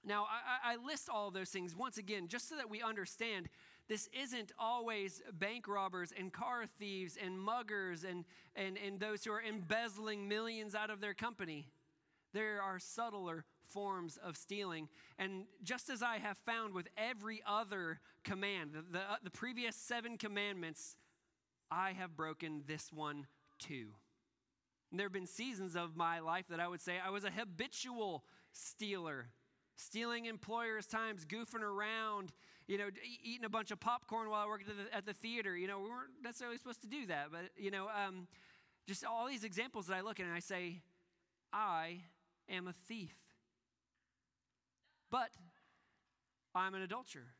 Now, 0.04 0.24
I, 0.24 0.74
I, 0.74 0.76
list 0.76 1.08
all 1.08 1.30
those 1.30 1.50
things 1.50 1.74
once 1.74 1.98
again 1.98 2.28
just 2.28 2.48
so 2.48 2.56
that 2.56 2.70
we 2.70 2.82
understand 2.82 3.48
this 3.88 4.08
isn't 4.12 4.52
always 4.58 5.22
bank 5.32 5.66
robbers 5.66 6.12
and 6.16 6.32
car 6.32 6.64
thieves 6.78 7.16
and 7.22 7.38
muggers 7.38 8.04
and, 8.04 8.24
and, 8.54 8.76
and 8.76 9.00
those 9.00 9.24
who 9.24 9.32
are 9.32 9.42
embezzling 9.42 10.28
millions 10.28 10.74
out 10.74 10.90
of 10.90 11.00
their 11.00 11.14
company. 11.14 11.68
There 12.34 12.60
are 12.60 12.78
subtler 12.78 13.46
forms 13.70 14.18
of 14.22 14.36
stealing. 14.36 14.88
And 15.18 15.44
just 15.62 15.88
as 15.88 16.02
I 16.02 16.18
have 16.18 16.36
found 16.44 16.74
with 16.74 16.88
every 16.96 17.42
other 17.46 18.00
command, 18.24 18.72
the, 18.74 18.82
the, 18.90 19.02
the 19.24 19.30
previous 19.30 19.74
seven 19.74 20.18
commandments, 20.18 20.96
I 21.70 21.92
have 21.92 22.16
broken 22.16 22.64
this 22.66 22.92
one 22.92 23.26
too. 23.58 23.88
And 24.90 24.98
there 24.98 25.06
have 25.06 25.12
been 25.12 25.26
seasons 25.26 25.76
of 25.76 25.96
my 25.96 26.20
life 26.20 26.46
that 26.50 26.60
I 26.60 26.68
would 26.68 26.80
say 26.80 26.96
I 27.04 27.10
was 27.10 27.24
a 27.24 27.30
habitual 27.30 28.24
stealer, 28.52 29.28
stealing 29.76 30.26
employers' 30.26 30.86
times, 30.86 31.24
goofing 31.26 31.62
around, 31.62 32.32
you 32.68 32.78
know, 32.78 32.88
eating 33.24 33.44
a 33.44 33.48
bunch 33.48 33.70
of 33.70 33.80
popcorn 33.80 34.30
while 34.30 34.44
I 34.44 34.46
worked 34.46 34.68
at 34.68 34.76
the, 34.76 34.96
at 34.96 35.06
the 35.06 35.14
theater. 35.14 35.56
You 35.56 35.66
know, 35.66 35.80
we 35.80 35.88
weren't 35.88 36.10
necessarily 36.22 36.58
supposed 36.58 36.82
to 36.82 36.86
do 36.86 37.06
that, 37.06 37.28
but, 37.32 37.50
you 37.56 37.70
know, 37.70 37.88
um, 37.88 38.28
just 38.86 39.04
all 39.04 39.26
these 39.26 39.42
examples 39.42 39.86
that 39.86 39.96
I 39.96 40.02
look 40.02 40.20
at 40.20 40.26
and 40.26 40.34
I 40.34 40.40
say, 40.40 40.82
I 41.52 42.02
am 42.48 42.68
a 42.68 42.74
thief. 42.86 43.14
But 45.10 45.30
I'm 46.54 46.74
an 46.74 46.82
adulterer 46.82 47.34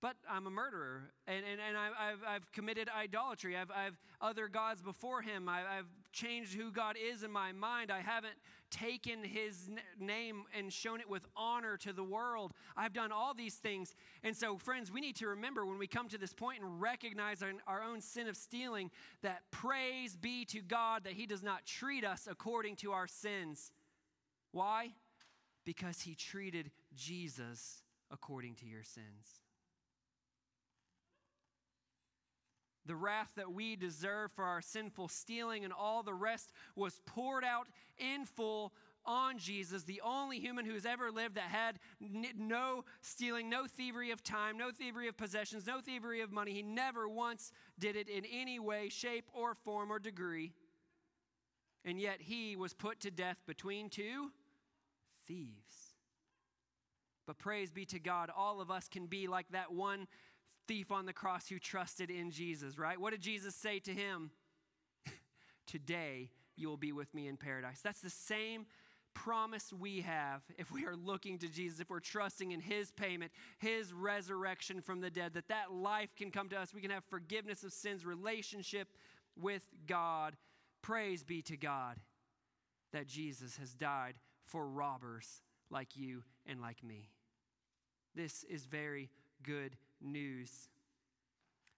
but 0.00 0.16
I'm 0.30 0.46
a 0.46 0.50
murderer 0.50 1.10
and, 1.26 1.44
and, 1.50 1.60
and 1.60 1.76
I, 1.76 2.10
have 2.10 2.18
I've 2.26 2.52
committed 2.52 2.88
idolatry. 2.88 3.56
I've, 3.56 3.70
I've 3.70 3.98
other 4.20 4.48
gods 4.48 4.82
before 4.82 5.22
him. 5.22 5.48
I, 5.48 5.60
have 5.60 5.86
changed 6.12 6.54
who 6.54 6.70
God 6.70 6.96
is 6.96 7.22
in 7.22 7.30
my 7.30 7.52
mind. 7.52 7.90
I 7.90 8.00
haven't 8.00 8.34
taken 8.70 9.22
his 9.22 9.70
name 9.98 10.44
and 10.56 10.72
shown 10.72 11.00
it 11.00 11.08
with 11.08 11.24
honor 11.36 11.76
to 11.78 11.92
the 11.92 12.04
world. 12.04 12.52
I've 12.76 12.92
done 12.92 13.12
all 13.12 13.34
these 13.34 13.54
things. 13.54 13.94
And 14.22 14.36
so, 14.36 14.58
friends, 14.58 14.92
we 14.92 15.00
need 15.00 15.16
to 15.16 15.28
remember 15.28 15.64
when 15.64 15.78
we 15.78 15.86
come 15.86 16.08
to 16.08 16.18
this 16.18 16.32
point 16.32 16.62
and 16.62 16.80
recognize 16.80 17.42
our, 17.42 17.52
our 17.66 17.82
own 17.82 18.00
sin 18.00 18.28
of 18.28 18.36
stealing 18.36 18.90
that 19.22 19.42
praise 19.50 20.16
be 20.16 20.44
to 20.46 20.60
God 20.60 21.04
that 21.04 21.14
he 21.14 21.26
does 21.26 21.42
not 21.42 21.64
treat 21.66 22.04
us 22.04 22.28
according 22.30 22.76
to 22.76 22.92
our 22.92 23.06
sins. 23.06 23.72
Why? 24.52 24.92
Because 25.64 26.00
he 26.00 26.14
treated 26.14 26.70
Jesus 26.94 27.82
according 28.10 28.54
to 28.56 28.66
your 28.66 28.82
sins. 28.82 29.42
The 32.88 32.96
wrath 32.96 33.32
that 33.36 33.52
we 33.52 33.76
deserve 33.76 34.32
for 34.32 34.44
our 34.44 34.62
sinful 34.62 35.08
stealing 35.08 35.62
and 35.62 35.74
all 35.74 36.02
the 36.02 36.14
rest 36.14 36.52
was 36.74 37.00
poured 37.04 37.44
out 37.44 37.68
in 37.98 38.24
full 38.24 38.72
on 39.04 39.38
Jesus, 39.38 39.82
the 39.82 40.00
only 40.02 40.40
human 40.40 40.64
who's 40.64 40.86
ever 40.86 41.10
lived 41.10 41.34
that 41.34 41.50
had 41.50 41.78
no 42.00 42.84
stealing, 43.02 43.50
no 43.50 43.66
thievery 43.66 44.10
of 44.10 44.22
time, 44.24 44.56
no 44.56 44.70
thievery 44.70 45.06
of 45.06 45.18
possessions, 45.18 45.66
no 45.66 45.80
thievery 45.80 46.22
of 46.22 46.32
money. 46.32 46.52
He 46.52 46.62
never 46.62 47.06
once 47.06 47.52
did 47.78 47.94
it 47.94 48.08
in 48.08 48.24
any 48.24 48.58
way, 48.58 48.88
shape, 48.88 49.28
or 49.34 49.54
form 49.54 49.92
or 49.92 49.98
degree. 49.98 50.54
And 51.84 52.00
yet 52.00 52.20
he 52.20 52.56
was 52.56 52.72
put 52.72 53.00
to 53.00 53.10
death 53.10 53.38
between 53.46 53.90
two 53.90 54.30
thieves. 55.26 55.94
But 57.26 57.38
praise 57.38 57.70
be 57.70 57.84
to 57.86 57.98
God, 57.98 58.30
all 58.34 58.62
of 58.62 58.70
us 58.70 58.88
can 58.88 59.06
be 59.06 59.26
like 59.26 59.46
that 59.50 59.72
one 59.72 60.06
thief 60.68 60.92
on 60.92 61.06
the 61.06 61.12
cross 61.12 61.48
who 61.48 61.58
trusted 61.58 62.10
in 62.10 62.30
Jesus, 62.30 62.78
right? 62.78 63.00
What 63.00 63.10
did 63.10 63.22
Jesus 63.22 63.54
say 63.54 63.80
to 63.80 63.92
him? 63.92 64.30
Today 65.66 66.30
you 66.56 66.68
will 66.68 66.76
be 66.76 66.92
with 66.92 67.12
me 67.14 67.26
in 67.26 67.36
paradise. 67.36 67.80
That's 67.82 68.02
the 68.02 68.10
same 68.10 68.66
promise 69.14 69.72
we 69.72 70.02
have 70.02 70.42
if 70.58 70.70
we 70.70 70.84
are 70.84 70.94
looking 70.94 71.38
to 71.38 71.48
Jesus, 71.48 71.80
if 71.80 71.90
we're 71.90 71.98
trusting 71.98 72.52
in 72.52 72.60
his 72.60 72.92
payment, 72.92 73.32
his 73.58 73.92
resurrection 73.92 74.80
from 74.80 75.00
the 75.00 75.10
dead, 75.10 75.34
that 75.34 75.48
that 75.48 75.72
life 75.72 76.14
can 76.16 76.30
come 76.30 76.48
to 76.50 76.58
us. 76.58 76.74
We 76.74 76.82
can 76.82 76.90
have 76.90 77.04
forgiveness 77.04 77.64
of 77.64 77.72
sins, 77.72 78.04
relationship 78.04 78.88
with 79.40 79.66
God. 79.86 80.36
Praise 80.82 81.24
be 81.24 81.42
to 81.42 81.56
God 81.56 81.96
that 82.92 83.08
Jesus 83.08 83.56
has 83.56 83.74
died 83.74 84.14
for 84.44 84.68
robbers 84.68 85.42
like 85.70 85.96
you 85.96 86.22
and 86.46 86.60
like 86.60 86.84
me. 86.84 87.08
This 88.14 88.44
is 88.44 88.66
very 88.66 89.10
good 89.42 89.76
news. 90.00 90.68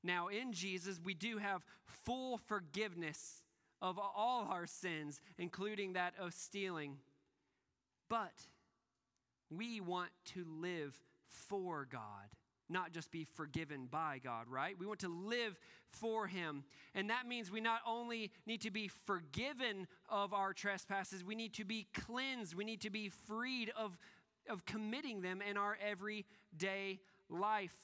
Now, 0.02 0.28
in 0.28 0.52
Jesus, 0.52 1.00
we 1.02 1.14
do 1.14 1.38
have 1.38 1.62
full 1.84 2.38
forgiveness 2.38 3.42
of 3.82 3.98
all 3.98 4.48
our 4.50 4.66
sins, 4.66 5.20
including 5.38 5.94
that 5.94 6.14
of 6.18 6.34
stealing. 6.34 6.96
But 8.08 8.32
we 9.50 9.80
want 9.80 10.10
to 10.34 10.44
live 10.60 10.98
for 11.26 11.86
God, 11.90 12.00
not 12.68 12.92
just 12.92 13.10
be 13.10 13.24
forgiven 13.24 13.86
by 13.90 14.20
God, 14.22 14.46
right? 14.48 14.76
We 14.78 14.86
want 14.86 15.00
to 15.00 15.08
live 15.08 15.58
for 15.88 16.26
Him. 16.26 16.64
And 16.94 17.10
that 17.10 17.26
means 17.26 17.50
we 17.50 17.60
not 17.60 17.80
only 17.86 18.30
need 18.46 18.62
to 18.62 18.70
be 18.70 18.88
forgiven 18.88 19.86
of 20.08 20.32
our 20.32 20.52
trespasses, 20.52 21.24
we 21.24 21.34
need 21.34 21.54
to 21.54 21.64
be 21.64 21.86
cleansed. 21.94 22.54
We 22.54 22.64
need 22.64 22.80
to 22.82 22.90
be 22.90 23.10
freed 23.26 23.70
of, 23.76 23.96
of 24.48 24.64
committing 24.66 25.20
them 25.20 25.42
in 25.42 25.56
our 25.56 25.76
everyday 25.84 27.00
life. 27.28 27.74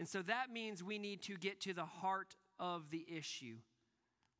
And 0.00 0.08
so 0.08 0.22
that 0.22 0.50
means 0.50 0.82
we 0.82 0.98
need 0.98 1.20
to 1.24 1.36
get 1.36 1.60
to 1.60 1.74
the 1.74 1.84
heart 1.84 2.34
of 2.58 2.90
the 2.90 3.04
issue. 3.06 3.56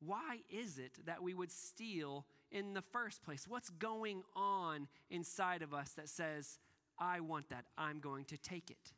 Why 0.00 0.38
is 0.48 0.78
it 0.78 0.92
that 1.04 1.22
we 1.22 1.34
would 1.34 1.52
steal 1.52 2.24
in 2.50 2.72
the 2.72 2.80
first 2.80 3.22
place? 3.22 3.46
What's 3.46 3.68
going 3.68 4.22
on 4.34 4.88
inside 5.10 5.60
of 5.60 5.74
us 5.74 5.90
that 5.92 6.08
says, 6.08 6.58
I 6.98 7.20
want 7.20 7.50
that, 7.50 7.66
I'm 7.76 8.00
going 8.00 8.24
to 8.24 8.38
take 8.38 8.70
it, 8.70 8.94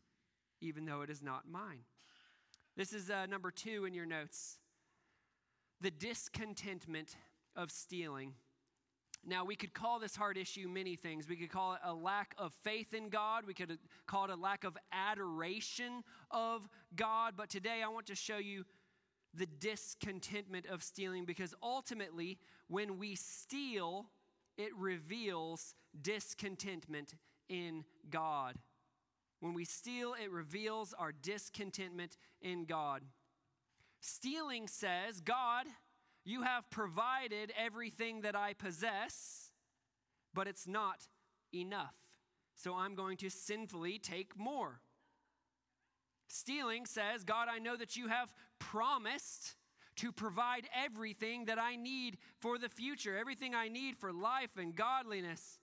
even 0.61 0.85
though 0.85 1.03
it 1.03 1.11
is 1.11 1.21
not 1.21 1.51
mine? 1.51 1.81
This 2.77 2.93
is 2.93 3.11
uh, 3.11 3.27
number 3.27 3.51
two 3.51 3.85
in 3.85 3.93
your 3.93 4.07
notes 4.07 4.59
the 5.81 5.91
discontentment 5.91 7.17
of 7.57 7.73
stealing. 7.73 8.35
Now, 9.25 9.45
we 9.45 9.55
could 9.55 9.73
call 9.73 10.01
this 10.01 10.17
heart 10.17 10.37
issue 10.37 10.69
many 10.69 10.97
things. 10.97 11.29
We 11.29 11.37
could 11.37 11.51
call 11.51 11.75
it 11.75 11.81
a 11.85 11.95
lack 11.95 12.35
of 12.39 12.53
faith 12.65 12.93
in 12.93 13.09
God. 13.09 13.45
We 13.47 13.55
could 13.55 13.79
call 14.07 14.25
it 14.25 14.31
a 14.31 14.37
lack 14.37 14.65
of 14.65 14.77
adoration 14.93 16.03
of 16.31 16.69
God. 16.97 17.35
But 17.37 17.49
today 17.49 17.83
I 17.85 17.89
want 17.89 18.07
to 18.07 18.17
show 18.17 18.39
you 18.39 18.65
the 19.35 19.47
discontentment 19.47 20.67
of 20.67 20.83
stealing 20.83 21.25
because 21.25 21.55
ultimately, 21.63 22.39
when 22.67 22.99
we 22.99 23.15
steal, 23.15 24.07
it 24.59 24.75
reveals 24.77 25.75
discontentment 26.01 27.15
in 27.49 27.85
God. 28.11 28.57
When 29.41 29.55
we 29.55 29.65
steal, 29.65 30.15
it 30.23 30.31
reveals 30.31 30.95
our 30.99 31.13
discontentment 31.13 32.17
in 32.41 32.65
God. 32.65 33.03
Stealing 34.01 34.67
says, 34.67 35.21
God, 35.21 35.67
you 36.25 36.43
have 36.43 36.69
provided 36.71 37.53
everything 37.57 38.23
that 38.23 38.37
I 38.37 38.53
possess, 38.55 39.51
but 40.35 40.47
it's 40.47 40.67
not 40.67 41.09
enough. 41.55 41.95
So 42.55 42.75
I'm 42.75 42.95
going 42.95 43.17
to 43.19 43.31
sinfully 43.31 43.99
take 43.99 44.39
more. 44.39 44.81
Stealing 46.29 46.87
says, 46.87 47.25
God, 47.25 47.49
I 47.51 47.59
know 47.59 47.77
that 47.77 47.97
you 47.97 48.09
have 48.09 48.33
promised 48.59 49.57
to 49.97 50.13
provide 50.13 50.67
everything 50.75 51.47
that 51.47 51.59
I 51.59 51.77
need 51.77 52.19
for 52.41 52.57
the 52.59 52.69
future, 52.69 53.19
everything 53.19 53.55
I 53.55 53.69
need 53.69 53.97
for 53.97 54.13
life 54.13 54.57
and 54.57 54.75
godliness. 54.75 55.59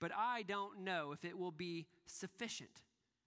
But 0.00 0.12
I 0.16 0.42
don't 0.42 0.80
know 0.84 1.12
if 1.12 1.24
it 1.24 1.38
will 1.38 1.52
be 1.52 1.86
sufficient. 2.06 2.82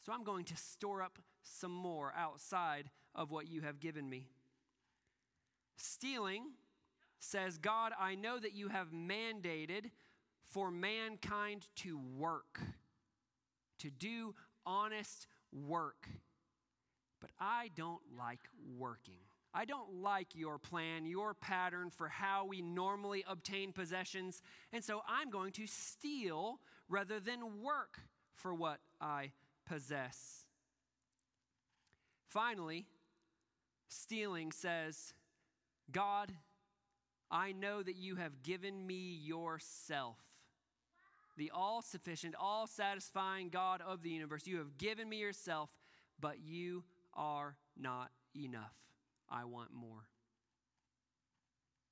So 0.05 0.13
I'm 0.13 0.23
going 0.23 0.45
to 0.45 0.57
store 0.57 1.01
up 1.01 1.19
some 1.43 1.71
more 1.71 2.13
outside 2.15 2.89
of 3.15 3.31
what 3.31 3.49
you 3.49 3.61
have 3.61 3.79
given 3.79 4.09
me. 4.09 4.27
Stealing 5.81 6.43
says, 7.19 7.57
God, 7.57 7.91
I 7.99 8.15
know 8.15 8.39
that 8.39 8.53
you 8.53 8.69
have 8.69 8.91
mandated 8.91 9.89
for 10.47 10.69
mankind 10.69 11.67
to 11.77 11.99
work, 12.17 12.59
to 13.79 13.89
do 13.89 14.35
honest 14.65 15.27
work. 15.51 16.07
But 17.19 17.31
I 17.39 17.69
don't 17.75 18.01
like 18.17 18.41
working. 18.77 19.19
I 19.53 19.65
don't 19.65 20.01
like 20.01 20.35
your 20.35 20.57
plan, 20.57 21.05
your 21.05 21.33
pattern 21.33 21.89
for 21.89 22.07
how 22.07 22.45
we 22.45 22.61
normally 22.61 23.23
obtain 23.27 23.73
possessions. 23.73 24.41
And 24.71 24.83
so 24.83 25.01
I'm 25.07 25.29
going 25.29 25.51
to 25.53 25.67
steal 25.67 26.59
rather 26.89 27.19
than 27.19 27.61
work 27.61 27.99
for 28.35 28.53
what 28.53 28.79
I 28.99 29.31
possess. 29.67 30.45
Finally, 32.27 32.85
stealing 33.89 34.51
says, 34.51 35.13
God, 35.91 36.31
I 37.29 37.51
know 37.53 37.81
that 37.81 37.95
you 37.95 38.15
have 38.17 38.43
given 38.43 38.85
me 38.85 39.19
yourself. 39.23 40.17
the 41.37 41.51
all 41.53 41.81
sufficient, 41.81 42.35
all 42.39 42.67
satisfying 42.67 43.49
God 43.49 43.81
of 43.81 44.03
the 44.03 44.09
universe. 44.09 44.45
You 44.45 44.57
have 44.57 44.77
given 44.77 45.09
me 45.09 45.17
yourself, 45.17 45.69
but 46.19 46.39
you 46.39 46.83
are 47.13 47.55
not 47.79 48.11
enough. 48.35 48.75
I 49.29 49.45
want 49.45 49.73
more. 49.73 50.07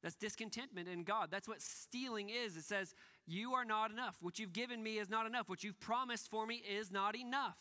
That's 0.01 0.15
discontentment 0.15 0.87
in 0.87 1.03
God. 1.03 1.29
That's 1.31 1.47
what 1.47 1.61
stealing 1.61 2.29
is. 2.29 2.55
It 2.55 2.63
says, 2.63 2.93
You 3.25 3.53
are 3.53 3.65
not 3.65 3.91
enough. 3.91 4.17
What 4.21 4.39
you've 4.39 4.53
given 4.53 4.81
me 4.83 4.97
is 4.97 5.09
not 5.09 5.25
enough. 5.25 5.49
What 5.49 5.63
you've 5.63 5.79
promised 5.79 6.29
for 6.29 6.45
me 6.45 6.55
is 6.55 6.91
not 6.91 7.15
enough. 7.17 7.57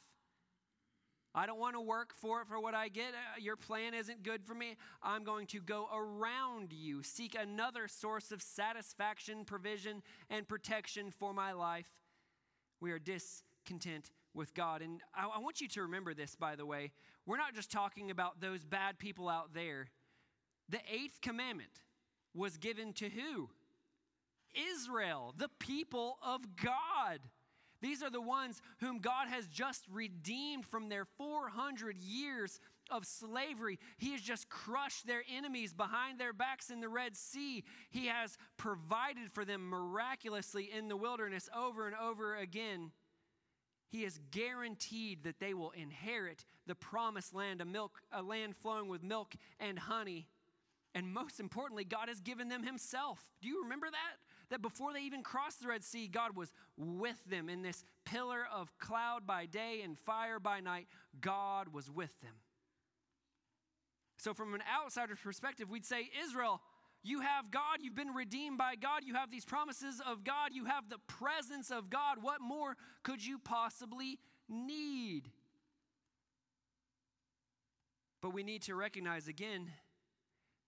I 1.39 1.47
don't 1.47 1.61
want 1.61 1.77
to 1.77 1.81
work 1.81 2.15
for 2.17 2.41
it 2.41 2.49
for 2.49 2.59
what 2.59 2.75
I 2.75 2.89
get. 2.89 3.11
Uh, 3.11 3.39
your 3.41 3.55
plan 3.55 3.95
isn't 3.95 4.25
good 4.25 4.45
for 4.45 4.55
me. 4.55 4.77
I'm 5.05 5.23
going 5.23 5.47
to 5.49 5.61
go 5.61 5.87
around 5.95 6.73
you, 6.73 7.05
seek 7.05 7.37
another 7.39 7.87
source 7.87 8.33
of 8.33 8.43
satisfaction, 8.43 9.45
provision, 9.45 10.03
and 10.31 10.49
protection 10.49 11.13
for 11.13 11.33
my 11.33 11.53
life. 11.53 11.87
We 12.81 12.91
are 12.91 12.99
discontent 12.99 14.11
with 14.35 14.53
God. 14.53 14.83
And 14.83 15.01
I, 15.15 15.29
I 15.29 15.39
want 15.39 15.61
you 15.61 15.69
to 15.69 15.83
remember 15.83 16.13
this, 16.13 16.35
by 16.35 16.57
the 16.57 16.67
way. 16.67 16.91
We're 17.25 17.37
not 17.37 17.55
just 17.55 17.71
talking 17.71 18.11
about 18.11 18.41
those 18.41 18.65
bad 18.65 18.99
people 18.99 19.29
out 19.29 19.55
there. 19.55 19.91
The 20.69 20.81
eighth 20.93 21.21
commandment 21.21 21.83
was 22.35 22.57
given 22.57 22.93
to 22.95 23.09
who? 23.09 23.49
Israel, 24.73 25.35
the 25.39 25.51
people 25.61 26.19
of 26.21 26.57
God. 26.57 27.21
These 27.81 28.03
are 28.03 28.11
the 28.11 28.21
ones 28.21 28.61
whom 28.81 28.99
God 28.99 29.29
has 29.29 29.47
just 29.47 29.85
redeemed 29.91 30.65
from 30.65 30.89
their 30.89 31.05
400 31.05 31.97
years 31.99 32.61
of 32.91 33.05
slavery. 33.07 33.79
He 33.99 34.13
has 34.13 34.21
just 34.21 34.49
crushed 34.49 35.07
their 35.07 35.23
enemies 35.33 35.73
behind 35.73 36.19
their 36.19 36.33
backs 36.33 36.71
in 36.71 36.81
the 36.81 36.89
Red 36.89 37.17
Sea. 37.17 37.65
He 37.91 38.07
has 38.07 38.37
provided 38.57 39.31
for 39.33 39.45
them 39.45 39.69
miraculously 39.69 40.71
in 40.77 40.89
the 40.89 40.97
wilderness 40.97 41.49
over 41.57 41.87
and 41.87 41.97
over 41.97 42.37
again. 42.37 42.91
He 43.91 44.03
has 44.05 44.19
guaranteed 44.31 45.25
that 45.25 45.41
they 45.41 45.55
will 45.55 45.71
inherit 45.71 46.45
the 46.67 46.75
promised 46.75 47.35
land, 47.35 47.61
a, 47.61 47.65
milk, 47.65 48.03
a 48.13 48.23
land 48.23 48.57
flowing 48.57 48.89
with 48.89 49.03
milk 49.03 49.35
and 49.61 49.79
honey. 49.79 50.29
And 50.95 51.13
most 51.13 51.41
importantly, 51.41 51.85
God 51.85 52.09
has 52.09 52.21
given 52.21 52.49
them 52.49 52.63
Himself. 52.63 53.25
Do 53.41 53.49
you 53.49 53.63
remember 53.63 53.87
that? 53.91 54.17
That 54.51 54.63
before 54.63 54.93
they 54.93 55.01
even 55.03 55.23
crossed 55.23 55.61
the 55.61 55.69
Red 55.69 55.85
Sea, 55.85 56.09
God 56.09 56.37
was 56.37 56.53
with 56.77 57.23
them 57.27 57.49
in 57.49 57.63
this 57.63 57.85
pillar 58.05 58.47
of 58.55 58.77
cloud 58.79 59.27
by 59.27 59.47
day 59.47 59.83
and 59.85 59.99
fire 59.99 60.41
by 60.41 60.61
night. 60.61 60.87
God 61.21 61.69
was 61.73 61.91
with 61.91 62.19
them. 62.21 62.35
So, 64.19 64.35
from 64.35 64.55
an 64.55 64.63
outsider's 64.83 65.21
perspective, 65.23 65.71
we'd 65.71 65.87
say, 65.87 66.11
Israel, 66.25 66.61
you 67.05 67.21
have 67.21 67.51
God, 67.51 67.79
you've 67.81 67.95
been 67.95 68.15
redeemed 68.15 68.59
by 68.59 68.75
God, 68.75 69.03
you 69.05 69.15
have 69.15 69.31
these 69.31 69.45
promises 69.45 70.01
of 70.05 70.25
God, 70.25 70.51
you 70.53 70.65
have 70.65 70.89
the 70.89 70.99
presence 71.07 71.71
of 71.71 71.89
God. 71.89 72.19
What 72.21 72.41
more 72.41 72.77
could 73.05 73.25
you 73.25 73.39
possibly 73.39 74.19
need? 74.49 75.31
But 78.21 78.35
we 78.35 78.43
need 78.43 78.63
to 78.63 78.75
recognize 78.75 79.29
again 79.29 79.71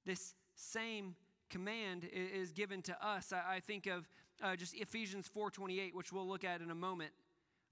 this 0.06 0.34
same 0.54 1.16
command 1.50 2.08
is 2.12 2.52
given 2.52 2.80
to 2.82 3.06
us. 3.06 3.32
I, 3.32 3.60
think 3.60 3.86
of 3.86 4.08
uh, 4.42 4.56
just 4.56 4.74
Ephesians 4.74 5.28
4:28, 5.34 5.94
which 5.94 6.12
we'll 6.12 6.28
look 6.28 6.44
at 6.44 6.60
in 6.60 6.70
a 6.70 6.74
moment. 6.74 7.12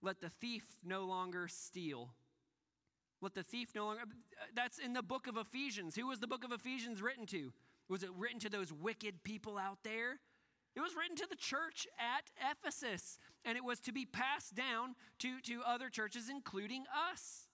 Let 0.02 0.20
the 0.20 0.28
thief 0.28 0.64
no 0.84 1.04
longer 1.04 1.48
steal. 1.48 2.10
Let 3.20 3.34
the 3.34 3.42
thief 3.42 3.70
no 3.74 3.86
longer. 3.86 4.02
That's 4.54 4.78
in 4.78 4.92
the 4.92 5.02
book 5.02 5.26
of 5.26 5.36
Ephesians. 5.36 5.96
Who 5.96 6.06
was 6.06 6.20
the 6.20 6.26
book 6.26 6.44
of 6.44 6.52
Ephesians 6.52 7.00
written 7.00 7.26
to? 7.26 7.52
Was 7.88 8.02
it 8.02 8.10
written 8.16 8.38
to 8.40 8.50
those 8.50 8.72
wicked 8.72 9.24
people 9.24 9.56
out 9.56 9.78
there? 9.82 10.18
It 10.76 10.80
was 10.80 10.94
written 10.94 11.16
to 11.16 11.26
the 11.28 11.36
church 11.36 11.88
at 11.98 12.30
Ephesus, 12.52 13.18
and 13.44 13.56
it 13.56 13.64
was 13.64 13.80
to 13.80 13.92
be 13.92 14.04
passed 14.04 14.54
down 14.54 14.94
to, 15.18 15.40
to 15.40 15.62
other 15.66 15.88
churches, 15.88 16.28
including 16.30 16.84
us. 17.12 17.48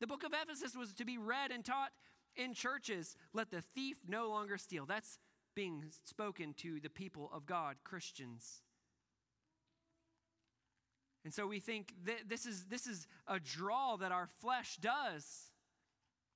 The 0.00 0.06
book 0.06 0.22
of 0.22 0.32
Ephesus 0.32 0.76
was 0.76 0.92
to 0.94 1.04
be 1.04 1.18
read 1.18 1.50
and 1.50 1.64
taught 1.64 1.90
in 2.36 2.54
churches, 2.54 3.16
let 3.32 3.50
the 3.50 3.60
thief 3.60 3.96
no 4.08 4.28
longer 4.28 4.58
steal. 4.58 4.86
That's 4.86 5.18
being 5.54 5.84
spoken 6.04 6.54
to 6.58 6.80
the 6.80 6.90
people 6.90 7.30
of 7.34 7.46
God, 7.46 7.76
Christians. 7.84 8.62
And 11.24 11.34
so 11.34 11.46
we 11.46 11.60
think 11.60 11.92
that 12.06 12.28
this 12.28 12.46
is, 12.46 12.64
this 12.64 12.86
is 12.86 13.06
a 13.26 13.38
draw 13.38 13.96
that 13.96 14.12
our 14.12 14.28
flesh 14.40 14.76
does. 14.76 15.50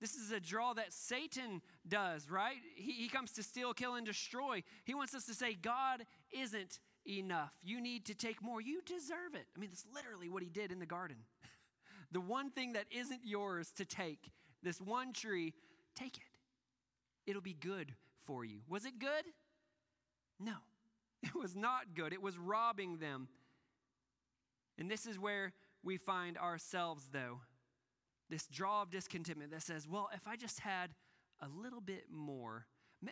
This 0.00 0.14
is 0.14 0.33
a 0.33 0.40
draw 0.40 0.74
that 0.74 0.92
Satan 0.92 1.62
does, 1.88 2.30
right? 2.30 2.59
He, 2.74 2.92
he 2.92 3.09
comes 3.09 3.33
to 3.33 3.42
steal, 3.42 3.72
kill, 3.72 3.94
and 3.94 4.04
destroy. 4.04 4.62
He 4.85 4.94
wants 4.94 5.14
us 5.14 5.24
to 5.26 5.35
say, 5.35 5.54
God 5.54 6.04
isn't 6.30 6.80
enough. 7.07 7.52
You 7.62 7.80
need 7.80 8.04
to 8.07 8.14
take 8.14 8.42
more. 8.42 8.61
You 8.61 8.83
deserve 8.83 9.35
it. 9.35 9.46
I 9.57 9.61
mean, 9.61 9.70
that's 9.70 9.87
literally 9.94 10.28
what 10.28 10.42
he 10.42 10.50
did 10.50 10.72
in 10.72 10.78
the 10.78 10.87
garden. 10.87 11.16
the 12.12 12.20
one 12.20 12.50
thing 12.50 12.74
that 12.74 12.85
isn't 12.90 13.20
yours 13.24 13.72
to 13.76 13.87
take, 13.87 14.30
this 14.62 14.80
one 14.80 15.12
tree, 15.12 15.54
Take 15.94 16.16
it. 16.16 16.22
It'll 17.26 17.42
be 17.42 17.54
good 17.54 17.94
for 18.24 18.44
you. 18.44 18.61
Was 18.68 18.85
it 18.85 18.98
good? 18.98 19.24
No, 20.40 20.57
it 21.22 21.35
was 21.35 21.54
not 21.54 21.94
good. 21.94 22.12
It 22.12 22.22
was 22.22 22.37
robbing 22.37 22.98
them. 22.98 23.28
And 24.78 24.90
this 24.90 25.07
is 25.07 25.18
where 25.18 25.52
we 25.83 25.96
find 25.96 26.37
ourselves, 26.37 27.09
though. 27.12 27.40
This 28.28 28.46
draw 28.46 28.83
of 28.83 28.90
discontentment 28.90 29.52
that 29.52 29.62
says, 29.62 29.87
well, 29.88 30.09
if 30.14 30.26
I 30.26 30.37
just 30.37 30.61
had 30.61 30.90
a 31.40 31.48
little 31.48 31.80
bit 31.80 32.07
more, 32.11 32.66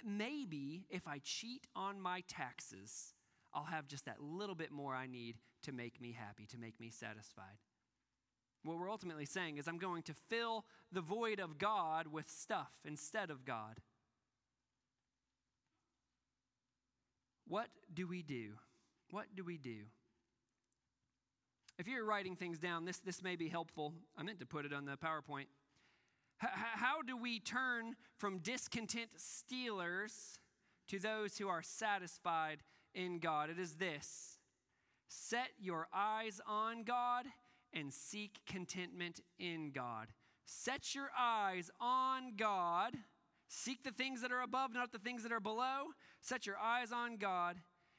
maybe 0.04 0.86
if 0.90 1.06
I 1.06 1.20
cheat 1.22 1.66
on 1.76 2.00
my 2.00 2.22
taxes, 2.28 3.14
I'll 3.54 3.64
have 3.64 3.86
just 3.86 4.06
that 4.06 4.20
little 4.20 4.54
bit 4.54 4.72
more 4.72 4.94
I 4.94 5.06
need 5.06 5.36
to 5.64 5.72
make 5.72 6.00
me 6.00 6.16
happy, 6.18 6.46
to 6.46 6.58
make 6.58 6.80
me 6.80 6.90
satisfied. 6.90 7.58
What 8.64 8.78
we're 8.78 8.90
ultimately 8.90 9.26
saying 9.26 9.58
is, 9.58 9.66
I'm 9.66 9.78
going 9.78 10.02
to 10.04 10.14
fill 10.14 10.64
the 10.92 11.00
void 11.00 11.40
of 11.40 11.58
God 11.58 12.06
with 12.06 12.30
stuff 12.30 12.70
instead 12.84 13.30
of 13.30 13.44
God. 13.44 13.80
What 17.48 17.68
do 17.92 18.06
we 18.06 18.22
do? 18.22 18.52
What 19.10 19.26
do 19.34 19.44
we 19.44 19.58
do? 19.58 19.80
If 21.78 21.88
you're 21.88 22.04
writing 22.04 22.36
things 22.36 22.58
down, 22.58 22.84
this, 22.84 22.98
this 22.98 23.22
may 23.22 23.34
be 23.34 23.48
helpful. 23.48 23.94
I 24.16 24.22
meant 24.22 24.38
to 24.40 24.46
put 24.46 24.64
it 24.64 24.72
on 24.72 24.84
the 24.84 24.96
PowerPoint. 24.96 25.46
H- 26.42 26.50
how 26.52 27.02
do 27.02 27.16
we 27.16 27.40
turn 27.40 27.96
from 28.16 28.38
discontent 28.38 29.10
stealers 29.16 30.38
to 30.88 30.98
those 30.98 31.38
who 31.38 31.48
are 31.48 31.62
satisfied 31.62 32.62
in 32.94 33.18
God? 33.18 33.50
It 33.50 33.58
is 33.58 33.74
this 33.74 34.38
set 35.08 35.50
your 35.58 35.88
eyes 35.92 36.40
on 36.46 36.84
God 36.84 37.26
and 37.72 37.92
seek 37.92 38.40
contentment 38.46 39.20
in 39.38 39.70
God. 39.70 40.08
Set 40.44 40.94
your 40.94 41.10
eyes 41.18 41.70
on 41.80 42.34
God. 42.36 42.96
Seek 43.48 43.82
the 43.84 43.90
things 43.90 44.22
that 44.22 44.32
are 44.32 44.42
above, 44.42 44.72
not 44.72 44.92
the 44.92 44.98
things 44.98 45.22
that 45.22 45.32
are 45.32 45.40
below. 45.40 45.88
Set 46.20 46.46
your 46.46 46.58
eyes 46.58 46.92
on 46.92 47.16
God 47.16 47.56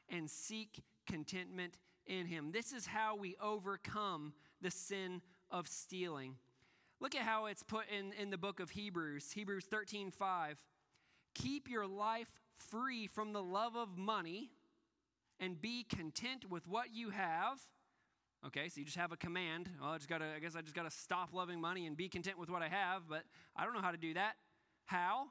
and 0.10 0.30
seek 0.30 0.84
contentment 1.08 1.78
in 2.06 2.26
Him. 2.26 2.52
This 2.52 2.74
is 2.74 2.86
how 2.86 3.16
we 3.16 3.36
overcome 3.42 4.34
the 4.62 4.72
sin 4.72 5.22
of 5.52 5.68
stealing. 5.68 6.36
Look 7.00 7.16
at 7.16 7.22
how 7.22 7.48
it's 7.48 7.64
put 7.64 7.86
in, 7.90 8.14
in 8.14 8.30
the 8.30 8.38
book 8.38 8.60
of 8.60 8.72
Hebrews, 8.72 9.32
Hebrews 9.32 9.66
13 9.66 10.12
5. 10.12 10.64
Keep 11.36 11.70
your 11.70 11.88
life 11.88 12.32
free 12.56 13.08
from 13.08 13.34
the 13.34 13.44
love 13.44 13.76
of 13.76 13.98
money 13.98 14.52
and 15.40 15.60
be 15.60 15.84
content 15.84 16.50
with 16.50 16.68
what 16.68 16.94
you 16.94 17.10
have 17.10 17.60
Okay, 18.46 18.68
so 18.68 18.80
you 18.80 18.86
just 18.86 18.98
have 18.98 19.14
a 19.14 19.18
command. 19.18 19.70
Well, 19.82 19.92
I 19.92 19.98
just 19.98 20.10
gotta, 20.10 20.26
I 20.36 20.40
guess 20.40 20.56
I 20.56 20.62
just 20.62 20.76
gotta 20.76 20.92
stop 20.92 21.34
loving 21.34 21.62
money 21.62 21.88
and 21.88 21.96
be 21.96 22.10
content 22.10 22.38
with 22.38 22.50
what 22.50 22.62
I 22.62 22.68
have, 22.68 23.04
but 23.08 23.24
I 23.56 23.64
don't 23.64 23.74
know 23.74 23.82
how 23.82 23.92
to 23.92 23.98
do 23.98 24.14
that. 24.16 24.34
How? 24.86 25.28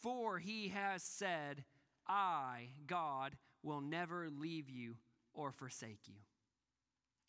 For 0.00 0.38
he 0.38 0.68
has 0.68 1.02
said, 1.02 1.64
I, 2.06 2.68
God, 2.86 3.36
will 3.64 3.80
never 3.80 4.28
leave 4.30 4.70
you 4.70 4.94
or 5.34 5.50
forsake 5.50 6.06
you. 6.06 6.14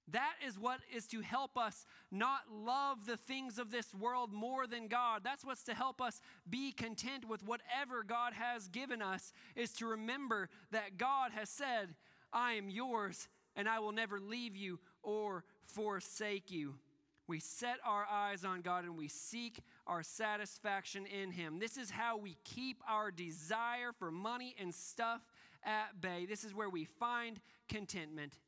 That 0.10 0.36
is 0.45 0.58
what 0.58 0.80
is 0.95 1.08
to 1.08 1.21
help 1.21 1.58
us 1.58 1.86
not 2.12 2.41
love 2.50 3.08
the 3.08 3.17
things 3.17 3.58
of 3.58 3.71
this 3.71 3.93
world 3.93 4.32
more 4.32 4.67
than 4.67 4.88
God. 4.88 5.21
That's 5.23 5.43
what's 5.43 5.63
to 5.63 5.73
help 5.73 6.00
us 6.00 6.21
be 6.47 6.71
content 6.71 7.28
with 7.28 7.43
whatever 7.43 8.04
God 8.04 8.34
has 8.34 8.67
given 8.69 9.02
us, 9.02 9.34
is 9.56 9.73
to 9.73 9.88
remember 9.88 10.50
that 10.71 10.97
God 10.97 11.32
has 11.34 11.50
said, 11.50 11.95
I 12.32 12.54
am 12.54 12.69
yours 12.69 13.28
and 13.58 13.67
I 13.67 13.80
will 13.80 13.91
never 13.91 14.20
leave 14.20 14.56
you 14.56 14.80
or 15.04 15.43
forsake 15.65 16.50
you. 16.52 16.76
We 17.28 17.41
set 17.41 17.80
our 17.86 18.06
eyes 18.10 18.46
on 18.46 18.62
God 18.62 18.86
and 18.86 18.98
we 18.98 19.10
seek 19.10 19.60
our 19.86 20.02
satisfaction 20.02 21.06
in 21.06 21.32
Him. 21.32 21.60
This 21.60 21.76
is 21.76 21.91
how 21.91 22.17
we 22.17 22.38
keep 22.46 22.82
our 22.88 23.12
desire 23.12 23.91
for 23.98 24.12
money 24.12 24.56
and 24.58 24.74
stuff 24.74 25.22
at 25.65 26.00
bay. 26.00 26.26
This 26.26 26.46
is 26.46 26.56
where 26.56 26.70
we 26.70 26.86
find 26.86 27.41
contentment 27.67 28.39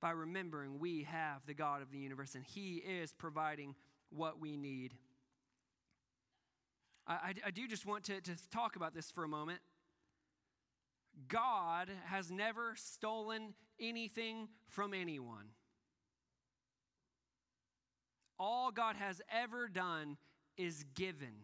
by 0.00 0.10
remembering 0.10 0.78
we 0.78 1.04
have 1.04 1.46
the 1.46 1.54
God 1.54 1.80
of 1.80 1.90
the 1.90 1.98
universe 1.98 2.34
and 2.34 2.44
He 2.44 2.76
is 2.76 3.12
providing 3.12 3.74
what 4.10 4.38
we 4.38 4.58
need. 4.58 4.92
I, 7.06 7.32
I, 7.46 7.50
do 7.50 7.66
just 7.66 7.86
want 7.86 8.04
to, 8.04 8.20
to 8.20 8.32
talk 8.50 8.76
about 8.76 8.94
this 8.94 9.10
for 9.10 9.24
a 9.24 9.28
moment. 9.28 9.60
God 11.26 11.88
has 12.06 12.30
never 12.30 12.74
stolen 12.76 13.54
anything 13.80 14.48
from 14.68 14.94
anyone. 14.94 15.46
All 18.38 18.70
God 18.70 18.96
has 18.96 19.20
ever 19.32 19.68
done 19.68 20.16
is 20.56 20.84
given. 20.94 21.34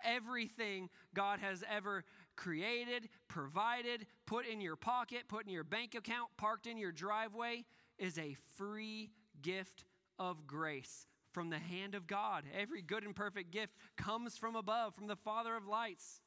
Everything 0.05 0.89
God 1.13 1.41
has 1.41 1.65
ever 1.69 2.05
created, 2.37 3.09
provided, 3.27 4.07
put 4.27 4.47
in 4.47 4.61
your 4.61 4.77
pocket, 4.77 5.25
put 5.29 5.47
in 5.47 5.53
your 5.53 5.65
bank 5.65 5.95
account, 5.95 6.29
parked 6.37 6.67
in 6.67 6.79
your 6.79 6.93
driveway 6.93 7.65
is 7.99 8.19
a 8.19 8.37
free 8.57 9.11
gift 9.43 9.85
of 10.19 10.47
grace 10.47 11.07
from 11.33 11.51
the 11.51 11.59
hand 11.59 11.95
of 11.95 12.07
God. 12.07 12.45
Every 12.59 12.83
good 12.83 13.05
and 13.05 13.15
perfect 13.15 13.51
gift 13.51 13.75
comes 13.97 14.37
from 14.37 14.57
above, 14.57 14.95
from 14.95 15.07
the 15.07 15.17
Father 15.17 15.57
of 15.57 15.67
lights. 15.67 16.21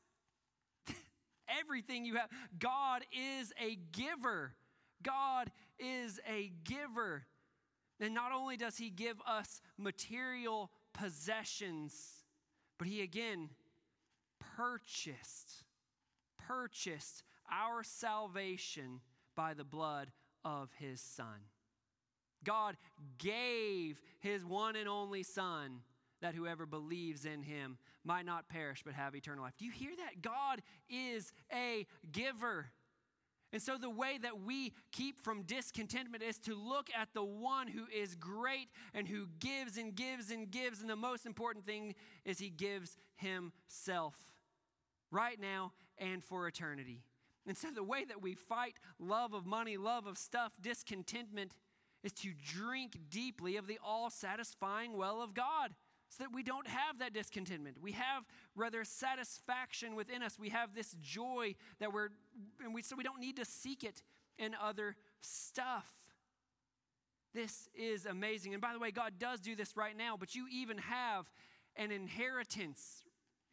Everything 1.60 2.06
you 2.06 2.16
have, 2.16 2.30
God 2.58 3.06
is 3.12 3.54
a 3.62 3.78
giver. 3.92 4.54
God 5.04 5.52
is 5.80 6.20
a 6.30 6.52
giver. 6.64 7.26
And 8.00 8.14
not 8.14 8.32
only 8.32 8.58
does 8.58 8.78
He 8.78 8.90
give 8.90 9.18
us 9.28 9.62
material 9.78 10.72
possessions, 10.94 12.24
but 12.78 12.88
He 12.88 13.02
again 13.02 13.50
purchased, 14.58 15.64
purchased 16.48 17.24
our 17.52 17.84
salvation 17.84 19.02
by 19.36 19.54
the 19.54 19.64
blood 19.64 20.12
of 20.44 20.70
His 20.78 21.02
Son. 21.02 21.40
God 22.44 22.78
gave 23.18 24.00
his 24.20 24.46
one 24.46 24.76
and 24.76 24.88
only 24.88 25.24
Son 25.24 25.82
that 26.22 26.36
whoever 26.36 26.66
believes 26.66 27.26
in 27.26 27.44
him 27.44 27.78
might 28.04 28.26
not 28.26 28.50
perish 28.50 28.82
but 28.84 28.94
have 28.94 29.16
eternal 29.16 29.44
life. 29.44 29.54
Do 29.58 29.66
you 29.66 29.72
hear 29.72 29.92
that? 29.98 30.22
God 30.22 30.62
is 30.90 31.32
a 31.54 31.86
giver. 32.12 32.72
And 33.52 33.62
so, 33.62 33.78
the 33.78 33.90
way 33.90 34.20
that 34.22 34.42
we 34.42 34.74
keep 34.92 35.20
from 35.24 35.42
discontentment 35.42 36.22
is 36.22 36.38
to 36.40 36.54
look 36.54 36.90
at 36.96 37.10
the 37.14 37.24
one 37.24 37.68
who 37.68 37.86
is 37.94 38.16
great 38.16 38.70
and 38.94 39.08
who 39.08 39.28
gives 39.40 39.78
and 39.78 39.96
gives 39.96 40.30
and 40.30 40.52
gives. 40.52 40.82
And 40.82 40.90
the 40.90 40.96
most 40.96 41.26
important 41.26 41.66
thing 41.66 41.96
is 42.26 42.38
he 42.38 42.52
gives 42.52 42.96
himself 43.16 44.16
right 45.12 45.40
now 45.40 45.74
and 45.98 46.24
for 46.24 46.48
eternity. 46.48 47.02
And 47.48 47.58
so, 47.58 47.70
the 47.74 47.84
way 47.84 48.06
that 48.06 48.22
we 48.22 48.36
fight 48.36 48.76
love 49.00 49.34
of 49.34 49.48
money, 49.48 49.78
love 49.78 50.06
of 50.06 50.20
stuff, 50.20 50.54
discontentment, 50.62 51.56
is 52.04 52.12
to 52.14 52.34
drink 52.46 53.00
deeply 53.10 53.58
of 53.58 53.66
the 53.66 53.80
all 53.84 54.12
satisfying 54.12 54.96
well 54.96 55.24
of 55.24 55.34
God 55.34 55.74
so 56.10 56.24
that 56.24 56.34
we 56.34 56.43
don't 56.43 56.67
have 56.67 57.00
that 57.00 57.13
discontentment. 57.13 57.78
We 57.82 57.91
have 57.93 58.24
rather 58.56 58.84
satisfaction 58.84 59.95
within 59.95 60.24
us. 60.24 60.38
We 60.39 60.50
have 60.50 60.74
this 60.74 60.95
joy 61.02 61.56
that 61.80 61.93
we're, 61.93 62.10
and 62.63 62.74
we, 62.74 62.82
so 62.82 62.95
we 62.95 63.04
don't 63.04 63.19
need 63.19 63.38
to 63.38 63.45
seek 63.45 63.84
it 63.84 64.02
in 64.38 64.56
other 64.62 64.95
stuff. 65.22 65.86
This 67.34 67.69
is 67.76 68.06
amazing. 68.06 68.54
And 68.54 68.62
by 68.62 68.74
the 68.74 68.80
way, 68.80 68.91
God 68.91 69.13
does 69.19 69.39
do 69.39 69.56
this 69.56 69.78
right 69.78 69.95
now, 69.95 70.17
but 70.19 70.34
you 70.34 70.48
even 70.52 70.80
have 70.80 71.30
an 71.76 71.91
inheritance. 71.91 73.04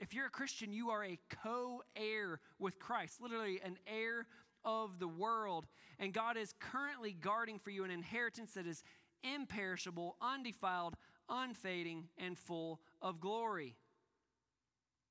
If 0.01 0.15
you're 0.15 0.27
a 0.27 0.31
Christian, 0.31 0.73
you 0.73 0.91
are 0.91 1.05
a 1.05 1.19
co 1.43 1.83
heir 1.95 2.41
with 2.59 2.79
Christ, 2.79 3.21
literally 3.21 3.61
an 3.63 3.77
heir 3.87 4.27
of 4.65 4.99
the 4.99 5.09
world. 5.09 5.67
And 5.99 6.13
God 6.13 6.39
is 6.39 6.55
currently 6.59 7.13
guarding 7.13 7.59
for 7.59 7.71
you 7.71 7.85
an 7.85 7.91
inheritance 7.91 8.55
that 8.55 8.67
is 8.67 8.83
imperishable, 9.23 10.17
undefiled, 10.21 10.95
unfading, 11.29 12.09
and 12.19 12.39
full 12.39 12.81
of 13.03 13.21
glory. 13.21 13.77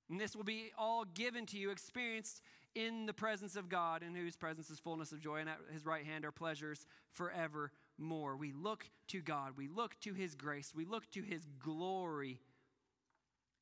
And 0.10 0.19
this 0.19 0.36
will 0.36 0.43
be 0.43 0.71
all 0.78 1.06
given 1.06 1.45
to 1.47 1.58
you, 1.58 1.71
experienced 1.71 2.41
in 2.75 3.06
the 3.06 3.13
presence 3.13 3.56
of 3.56 3.69
God, 3.69 4.04
in 4.04 4.13
whose 4.13 4.36
presence 4.36 4.69
is 4.69 4.80
fullness 4.80 5.12
of 5.12 5.19
joy, 5.19 5.38
and 5.38 5.49
at 5.49 5.60
his 5.71 5.86
right 5.86 6.06
hand 6.06 6.25
are 6.25 6.32
pleasures 6.32 6.86
forevermore. 7.13 8.38
We 8.38 8.51
look 8.51 8.89
to 9.10 9.21
God, 9.21 9.54
we 9.56 9.67
look 9.67 9.99
to 10.01 10.13
his 10.13 10.36
grace, 10.36 10.73
we 10.75 10.86
look 10.86 11.10
to 11.12 11.21
his 11.21 11.45
glory, 11.60 12.41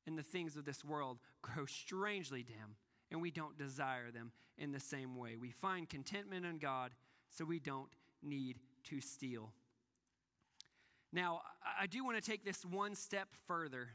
and 0.06 0.18
the 0.18 0.22
things 0.22 0.56
of 0.56 0.64
this 0.64 0.84
world 0.84 1.18
grow 1.42 1.66
strangely 1.66 2.42
dim 2.42 2.76
and 3.14 3.22
we 3.22 3.30
don't 3.30 3.56
desire 3.56 4.10
them 4.10 4.32
in 4.58 4.72
the 4.72 4.80
same 4.80 5.16
way. 5.16 5.36
We 5.36 5.50
find 5.50 5.88
contentment 5.88 6.44
in 6.44 6.58
God, 6.58 6.92
so 7.30 7.44
we 7.44 7.60
don't 7.60 7.90
need 8.22 8.58
to 8.84 9.00
steal. 9.00 9.52
Now, 11.14 11.42
I 11.80 11.86
do 11.86 12.04
want 12.04 12.22
to 12.22 12.30
take 12.30 12.44
this 12.44 12.64
one 12.64 12.96
step 12.96 13.28
further. 13.46 13.88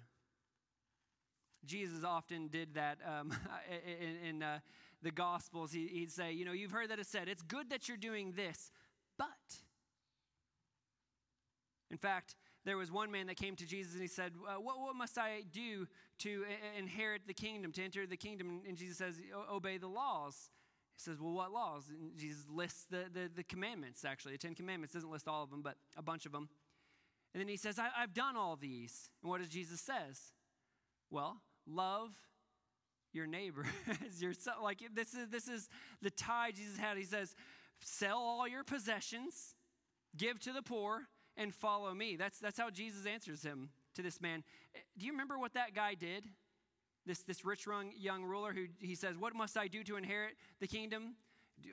Jesus 1.66 2.06
often 2.06 2.48
did 2.48 2.76
that 2.76 2.98
um, 3.06 3.34
in, 4.02 4.30
in 4.30 4.44
uh, 4.44 4.60
the 5.04 5.12
Gospels. 5.12 5.74
He, 5.74 5.88
he'd 5.88 6.12
say, 6.12 6.32
You 6.32 6.46
know, 6.46 6.54
you've 6.54 6.72
heard 6.72 6.90
that 6.90 6.98
it 6.98 7.08
said, 7.08 7.28
it's 7.28 7.42
good 7.42 7.70
that 7.72 7.88
you're 7.88 7.98
doing 7.98 8.34
this, 8.36 8.72
but. 9.18 9.28
In 11.92 11.98
fact, 11.98 12.36
there 12.66 12.78
was 12.78 12.92
one 12.92 13.12
man 13.12 13.28
that 13.28 13.36
came 13.36 13.56
to 13.56 13.66
Jesus 13.66 13.94
and 13.94 14.02
he 14.02 14.08
said, 14.08 14.34
uh, 14.48 14.62
what, 14.62 14.80
what 14.80 14.96
must 14.96 15.18
I 15.18 15.42
do 15.52 15.88
to 16.20 16.44
inherit 16.78 17.24
the 17.26 17.34
kingdom, 17.34 17.72
to 17.72 17.84
enter 17.84 18.06
the 18.06 18.16
kingdom? 18.16 18.62
And 18.68 18.78
Jesus 18.78 18.98
says, 18.98 19.16
Obey 19.52 19.78
the 19.78 19.88
laws. 19.88 20.52
He 20.96 21.02
says, 21.02 21.20
Well, 21.20 21.34
what 21.34 21.52
laws? 21.52 21.86
And 21.90 22.16
Jesus 22.18 22.46
lists 22.48 22.86
the, 22.90 23.06
the, 23.12 23.30
the 23.36 23.44
commandments, 23.44 24.06
actually. 24.06 24.34
The 24.34 24.38
Ten 24.38 24.54
Commandments 24.54 24.94
doesn't 24.94 25.10
list 25.10 25.28
all 25.28 25.44
of 25.44 25.50
them, 25.50 25.62
but 25.64 25.76
a 25.98 26.04
bunch 26.04 26.26
of 26.26 26.32
them. 26.32 26.48
And 27.34 27.42
then 27.42 27.48
he 27.48 27.58
says, 27.58 27.78
I, 27.78 27.90
have 28.02 28.14
done 28.14 28.36
all 28.36 28.56
these. 28.56 29.10
And 29.22 29.30
what 29.30 29.40
does 29.40 29.50
Jesus 29.50 29.82
says? 29.82 30.20
Well, 31.12 31.42
love 31.68 32.12
your 33.14 33.28
neighbor 33.28 33.66
as 34.08 34.22
yourself. 34.22 34.58
Like 34.64 34.82
this 34.94 35.14
is 35.14 35.30
this 35.30 35.48
is 35.48 35.70
the 36.02 36.10
tie 36.10 36.52
Jesus 36.52 36.78
had. 36.78 36.98
He 36.98 37.04
says, 37.04 37.36
sell 37.82 38.18
all 38.18 38.48
your 38.48 38.64
possessions, 38.64 39.56
give 40.18 40.40
to 40.42 40.54
the 40.54 40.62
poor, 40.62 41.08
and 41.38 41.54
follow 41.54 41.94
me. 41.94 42.16
That's, 42.16 42.40
that's 42.40 42.60
how 42.60 42.70
Jesus 42.70 43.06
answers 43.06 43.42
him 43.42 43.70
to 43.96 44.02
this 44.02 44.22
man. 44.22 44.44
Do 44.98 45.06
you 45.06 45.12
remember 45.12 45.40
what 45.40 45.54
that 45.54 45.74
guy 45.74 45.94
did? 45.94 46.26
This, 47.06 47.24
this 47.24 47.46
rich 47.46 47.66
young 47.98 48.24
ruler 48.24 48.54
who 48.54 48.66
he 48.80 48.94
says, 48.94 49.18
What 49.18 49.34
must 49.34 49.58
I 49.58 49.68
do 49.68 49.84
to 49.86 49.96
inherit 49.96 50.34
the 50.60 50.68
kingdom? 50.68 51.16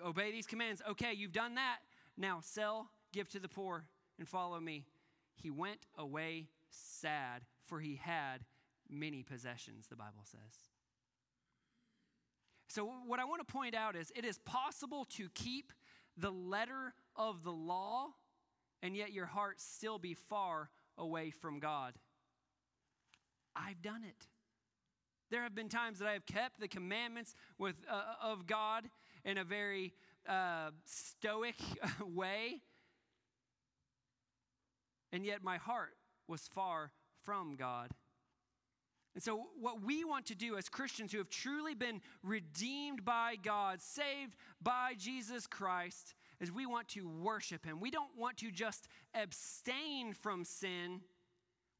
Obey 0.05 0.33
these 0.33 0.47
commands. 0.47 0.81
Okay, 0.91 1.13
you've 1.13 1.33
done 1.33 1.57
that. 1.57 1.79
Now 2.17 2.39
sell, 2.43 2.89
give 3.13 3.29
to 3.31 3.39
the 3.39 3.49
poor, 3.49 3.85
and 4.19 4.27
follow 4.27 4.59
me. 4.59 4.85
He 5.37 5.51
went 5.51 5.87
away 5.97 6.49
sad, 6.71 7.43
for 7.67 7.81
he 7.81 7.97
had 7.97 8.45
many 8.89 9.23
possessions, 9.23 9.87
the 9.89 9.97
Bible 9.97 10.25
says. 10.25 10.41
So, 12.69 12.91
what 13.07 13.21
I 13.21 13.25
want 13.25 13.47
to 13.47 13.53
point 13.53 13.75
out 13.75 13.97
is 13.97 14.13
it 14.17 14.25
is 14.25 14.39
possible 14.39 15.07
to 15.17 15.29
keep 15.35 15.73
the 16.17 16.31
letter 16.31 16.95
of 17.15 17.45
the 17.45 17.53
law 17.53 18.09
and 18.83 18.97
yet 18.97 19.13
your 19.13 19.27
heart 19.27 19.61
still 19.61 19.99
be 19.99 20.15
far 20.15 20.71
away 20.99 21.31
from 21.31 21.59
God. 21.59 21.95
I've 23.55 23.83
done 23.83 24.03
it. 24.05 24.27
There 25.31 25.43
have 25.43 25.55
been 25.55 25.69
times 25.69 25.99
that 25.99 26.09
I 26.09 26.13
have 26.13 26.27
kept 26.27 26.61
the 26.61 26.69
commandments 26.69 27.35
with, 27.59 27.75
uh, 27.91 28.03
of 28.23 28.47
God 28.47 28.85
in 29.25 29.39
a 29.39 29.45
very 29.45 29.93
uh, 30.29 30.71
stoic 30.85 31.57
way, 32.07 32.63
and 35.17 35.25
yet 35.25 35.43
my 35.43 35.57
heart 35.57 35.97
was 36.29 36.47
far 36.47 36.91
from 37.25 37.57
God. 37.57 37.91
And 39.15 39.23
so, 39.23 39.47
what 39.59 39.83
we 39.83 40.05
want 40.05 40.27
to 40.27 40.35
do 40.35 40.59
as 40.59 40.69
Christians 40.69 41.11
who 41.11 41.17
have 41.17 41.31
truly 41.31 41.75
been 41.75 42.03
redeemed 42.23 43.03
by 43.03 43.37
God, 43.43 43.81
saved 43.81 44.37
by 44.61 44.93
Jesus 44.99 45.47
Christ, 45.47 46.15
is 46.39 46.53
we 46.53 46.67
want 46.67 46.89
to 46.89 47.09
worship 47.09 47.65
Him. 47.65 47.81
We 47.81 47.91
don't 47.91 48.15
want 48.15 48.37
to 48.39 48.51
just 48.51 48.89
abstain 49.15 50.13
from 50.13 50.45
sin, 50.45 51.01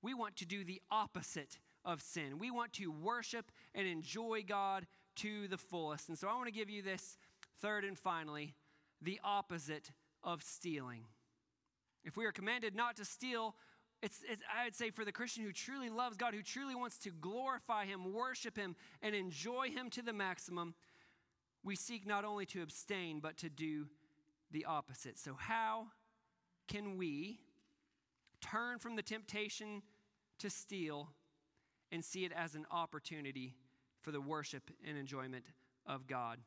we 0.01 0.15
want 0.15 0.37
to 0.37 0.47
do 0.47 0.65
the 0.65 0.81
opposite 0.91 1.59
of 1.85 2.01
sin. 2.01 2.39
We 2.39 2.51
want 2.51 2.73
to 2.75 2.91
worship 2.91 3.53
and 3.75 3.87
enjoy 3.87 4.45
God 4.49 4.87
to 5.17 5.47
the 5.47 5.59
fullest. 5.59 6.09
And 6.09 6.19
so 6.19 6.27
I 6.27 6.35
want 6.37 6.47
to 6.47 6.53
give 6.53 6.71
you 6.71 6.81
this 6.81 7.19
third 7.61 7.85
and 7.85 7.99
finally 7.99 8.55
the 9.03 9.21
opposite 9.23 9.91
of 10.25 10.43
stealing. 10.43 11.05
If 12.07 12.17
we 12.17 12.25
are 12.25 12.33
commanded 12.33 12.77
not 12.77 12.97
to 12.97 13.05
steal, 13.05 13.57
it's, 14.01 14.21
it's, 14.31 14.43
I 14.57 14.65
would 14.65 14.77
say 14.77 14.91
for 14.91 15.05
the 15.05 15.11
Christian 15.11 15.43
who 15.43 15.53
truly 15.53 15.91
loves 15.91 16.17
God, 16.17 16.35
who 16.35 16.43
truly 16.43 16.77
wants 16.77 16.99
to 16.99 17.11
glorify 17.11 17.85
Him, 17.85 18.13
worship 18.13 18.57
Him, 18.57 18.77
and 19.03 19.15
enjoy 19.15 19.71
Him 19.71 19.91
to 19.91 20.03
the 20.03 20.13
maximum, 20.13 20.75
we 21.65 21.75
seek 21.75 22.07
not 22.07 22.25
only 22.25 22.47
to 22.47 22.63
abstain, 22.63 23.19
but 23.19 23.37
to 23.39 23.51
do 23.51 23.87
the 24.53 24.67
opposite. 24.67 25.19
So, 25.19 25.35
how 25.35 25.89
can 26.69 26.97
we 26.97 27.41
turn 28.41 28.79
from 28.79 28.95
the 28.95 29.03
temptation 29.03 29.83
to 30.39 30.49
steal 30.49 31.09
and 31.91 32.05
see 32.05 32.25
it 32.25 32.33
as 32.33 32.55
an 32.55 32.67
opportunity 32.71 33.57
for 34.01 34.13
the 34.13 34.21
worship 34.21 34.71
and 34.87 34.97
enjoyment 34.97 35.45
of 35.85 36.07
God? 36.07 36.39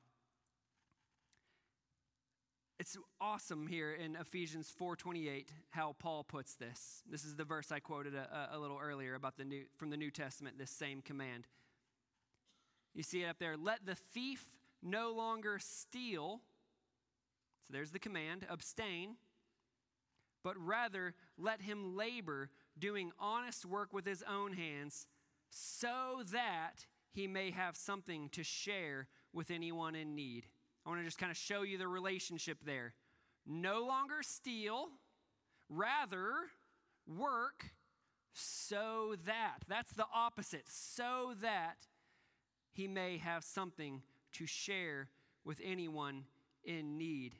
It's 2.80 2.95
awesome 3.19 3.67
here 3.67 3.91
in 3.91 4.15
Ephesians 4.15 4.71
4:28 4.80 5.49
how 5.71 5.97
Paul 5.99 6.23
puts 6.23 6.55
this. 6.55 7.03
This 7.05 7.25
is 7.25 7.36
the 7.36 7.43
verse 7.43 7.73
I 7.73 7.82
quoted 7.82 8.15
a, 8.15 8.51
a 8.53 8.57
little 8.57 8.80
earlier 8.82 9.15
about 9.15 9.36
the 9.36 9.43
new 9.43 9.65
from 9.75 9.89
the 9.89 9.97
New 9.97 10.09
Testament 10.09 10.57
this 10.57 10.71
same 10.71 11.01
command. 11.01 11.45
You 12.95 13.03
see 13.03 13.23
it 13.23 13.27
up 13.27 13.38
there, 13.38 13.57
let 13.57 13.86
the 13.86 13.95
thief 13.95 14.45
no 14.82 15.11
longer 15.11 15.59
steal. 15.59 16.39
So 17.67 17.73
there's 17.73 17.91
the 17.91 17.99
command 17.99 18.47
abstain. 18.49 19.17
But 20.41 20.55
rather 20.57 21.15
let 21.38 21.61
him 21.61 21.97
labor, 21.97 22.49
doing 22.77 23.11
honest 23.19 23.65
work 23.65 23.91
with 23.91 24.05
his 24.05 24.23
own 24.23 24.53
hands, 24.53 25.05
so 25.49 26.23
that 26.32 26.86
he 27.11 27.27
may 27.27 27.51
have 27.51 27.75
something 27.75 28.30
to 28.30 28.41
share 28.41 29.09
with 29.34 29.51
anyone 29.51 29.95
in 29.95 30.15
need. 30.15 30.45
I 30.90 30.92
want 30.92 31.02
to 31.04 31.06
just 31.06 31.20
kind 31.20 31.30
of 31.30 31.38
show 31.38 31.62
you 31.62 31.78
the 31.78 31.88
relationship 31.88 32.58
there. 32.66 32.96
No 33.46 33.86
longer 33.86 34.24
steal, 34.24 34.88
rather 35.70 36.32
work 37.06 37.74
so 38.34 39.14
that. 39.28 39.60
That's 39.68 39.92
the 39.92 40.08
opposite. 40.12 40.64
So 40.66 41.36
that 41.44 41.86
he 42.72 42.88
may 42.88 43.20
have 43.20 43.44
something 43.44 44.02
to 44.34 44.48
share 44.48 45.10
with 45.46 45.62
anyone 45.64 46.24
in 46.64 46.98
need. 46.98 47.36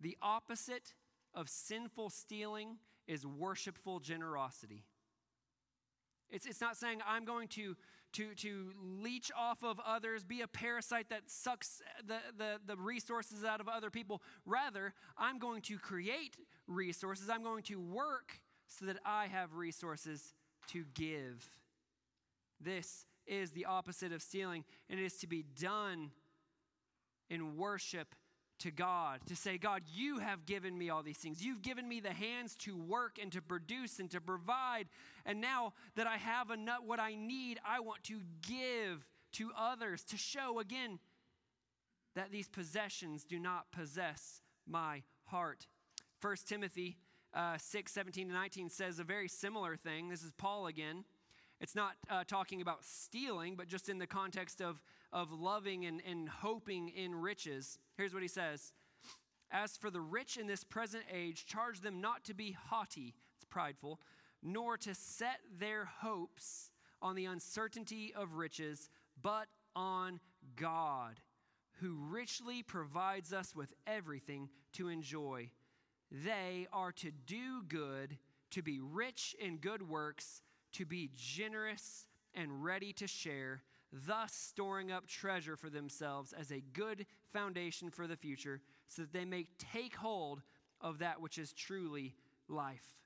The 0.00 0.16
opposite 0.22 0.94
of 1.34 1.48
sinful 1.48 2.10
stealing 2.10 2.76
is 3.08 3.26
worshipful 3.26 3.98
generosity. 3.98 4.84
It's, 6.30 6.46
it's 6.46 6.60
not 6.60 6.76
saying 6.76 7.00
I'm 7.04 7.24
going 7.24 7.48
to, 7.48 7.76
to, 8.12 8.34
to 8.36 8.72
leech 8.80 9.30
off 9.36 9.62
of 9.62 9.80
others, 9.86 10.24
be 10.24 10.42
a 10.42 10.48
parasite 10.48 11.08
that 11.10 11.22
sucks 11.26 11.80
the, 12.06 12.18
the, 12.36 12.58
the 12.66 12.76
resources 12.76 13.44
out 13.44 13.60
of 13.60 13.68
other 13.68 13.90
people. 13.90 14.22
Rather, 14.44 14.94
I'm 15.16 15.38
going 15.38 15.62
to 15.62 15.78
create 15.78 16.36
resources. 16.66 17.30
I'm 17.30 17.42
going 17.42 17.62
to 17.64 17.80
work 17.80 18.40
so 18.66 18.86
that 18.86 18.98
I 19.04 19.26
have 19.26 19.54
resources 19.54 20.34
to 20.68 20.84
give. 20.94 21.50
This 22.60 23.06
is 23.26 23.50
the 23.50 23.66
opposite 23.66 24.12
of 24.12 24.22
stealing, 24.22 24.64
and 24.88 25.00
it 25.00 25.04
is 25.04 25.16
to 25.18 25.26
be 25.26 25.44
done 25.58 26.10
in 27.30 27.56
worship 27.56 28.14
to 28.62 28.70
God, 28.70 29.20
to 29.26 29.36
say, 29.36 29.58
God, 29.58 29.82
you 29.92 30.18
have 30.18 30.46
given 30.46 30.76
me 30.78 30.88
all 30.88 31.02
these 31.02 31.18
things. 31.18 31.44
You've 31.44 31.62
given 31.62 31.88
me 31.88 32.00
the 32.00 32.12
hands 32.12 32.54
to 32.60 32.76
work 32.76 33.18
and 33.20 33.32
to 33.32 33.42
produce 33.42 33.98
and 33.98 34.10
to 34.12 34.20
provide. 34.20 34.88
And 35.26 35.40
now 35.40 35.72
that 35.96 36.06
I 36.06 36.16
have 36.16 36.50
enough, 36.50 36.80
what 36.86 37.00
I 37.00 37.14
need, 37.14 37.58
I 37.66 37.80
want 37.80 38.04
to 38.04 38.20
give 38.40 39.06
to 39.32 39.50
others 39.58 40.04
to 40.04 40.16
show 40.16 40.60
again 40.60 41.00
that 42.14 42.30
these 42.30 42.48
possessions 42.48 43.24
do 43.24 43.38
not 43.38 43.72
possess 43.72 44.42
my 44.66 45.02
heart. 45.24 45.66
1 46.20 46.36
Timothy 46.46 46.98
uh, 47.34 47.56
6 47.58 47.92
17 47.92 48.28
to 48.28 48.34
19 48.34 48.68
says 48.68 48.98
a 48.98 49.04
very 49.04 49.28
similar 49.28 49.74
thing. 49.74 50.08
This 50.08 50.22
is 50.22 50.32
Paul 50.36 50.66
again. 50.66 51.04
It's 51.60 51.74
not 51.74 51.92
uh, 52.10 52.24
talking 52.26 52.60
about 52.60 52.84
stealing, 52.84 53.56
but 53.56 53.68
just 53.68 53.88
in 53.88 53.98
the 53.98 54.06
context 54.06 54.60
of, 54.60 54.82
of 55.12 55.32
loving 55.32 55.84
and, 55.84 56.00
and 56.08 56.28
hoping 56.28 56.88
in 56.88 57.14
riches. 57.14 57.78
Here's 57.96 58.14
what 58.14 58.22
he 58.22 58.28
says 58.28 58.72
As 59.50 59.76
for 59.76 59.90
the 59.90 60.00
rich 60.00 60.36
in 60.36 60.46
this 60.46 60.64
present 60.64 61.04
age, 61.12 61.46
charge 61.46 61.80
them 61.80 62.00
not 62.00 62.24
to 62.24 62.34
be 62.34 62.56
haughty, 62.68 63.14
it's 63.36 63.44
prideful, 63.44 64.00
nor 64.42 64.76
to 64.78 64.94
set 64.94 65.40
their 65.58 65.84
hopes 65.84 66.70
on 67.00 67.16
the 67.16 67.26
uncertainty 67.26 68.12
of 68.14 68.34
riches, 68.34 68.90
but 69.20 69.46
on 69.74 70.20
God, 70.56 71.20
who 71.80 71.96
richly 72.10 72.62
provides 72.62 73.32
us 73.32 73.54
with 73.54 73.72
everything 73.86 74.48
to 74.74 74.88
enjoy. 74.88 75.50
They 76.10 76.68
are 76.72 76.92
to 76.92 77.10
do 77.10 77.62
good, 77.66 78.18
to 78.50 78.62
be 78.62 78.80
rich 78.80 79.34
in 79.40 79.56
good 79.56 79.88
works 79.88 80.42
to 80.72 80.86
be 80.86 81.10
generous 81.14 82.06
and 82.34 82.64
ready 82.64 82.92
to 82.94 83.06
share, 83.06 83.62
thus 83.92 84.32
storing 84.32 84.90
up 84.90 85.06
treasure 85.06 85.56
for 85.56 85.70
themselves 85.70 86.32
as 86.32 86.50
a 86.50 86.62
good 86.72 87.06
foundation 87.32 87.90
for 87.90 88.06
the 88.06 88.16
future, 88.16 88.60
so 88.88 89.02
that 89.02 89.12
they 89.12 89.24
may 89.24 89.46
take 89.58 89.94
hold 89.96 90.42
of 90.80 90.98
that 90.98 91.20
which 91.20 91.38
is 91.38 91.52
truly 91.52 92.14
life. 92.48 92.96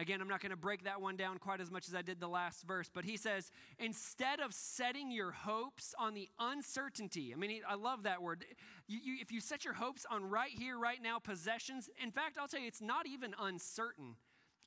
Again, 0.00 0.20
I'm 0.20 0.28
not 0.28 0.40
going 0.40 0.50
to 0.50 0.56
break 0.56 0.84
that 0.84 1.00
one 1.00 1.16
down 1.16 1.38
quite 1.38 1.60
as 1.60 1.72
much 1.72 1.88
as 1.88 1.94
I 1.94 2.02
did 2.02 2.20
the 2.20 2.28
last 2.28 2.62
verse, 2.62 2.88
but 2.92 3.04
he 3.04 3.16
says, 3.16 3.50
instead 3.80 4.38
of 4.38 4.54
setting 4.54 5.10
your 5.10 5.32
hopes 5.32 5.92
on 5.98 6.14
the 6.14 6.28
uncertainty, 6.38 7.32
I 7.34 7.36
mean, 7.36 7.62
I 7.68 7.74
love 7.74 8.04
that 8.04 8.22
word. 8.22 8.44
You, 8.86 9.00
you, 9.02 9.16
if 9.20 9.32
you 9.32 9.40
set 9.40 9.64
your 9.64 9.74
hopes 9.74 10.06
on 10.08 10.24
right 10.24 10.52
here, 10.56 10.78
right 10.78 11.02
now, 11.02 11.18
possessions, 11.18 11.90
in 12.00 12.12
fact, 12.12 12.38
I'll 12.40 12.46
tell 12.46 12.60
you, 12.60 12.68
it's 12.68 12.80
not 12.80 13.08
even 13.08 13.34
uncertain 13.40 14.14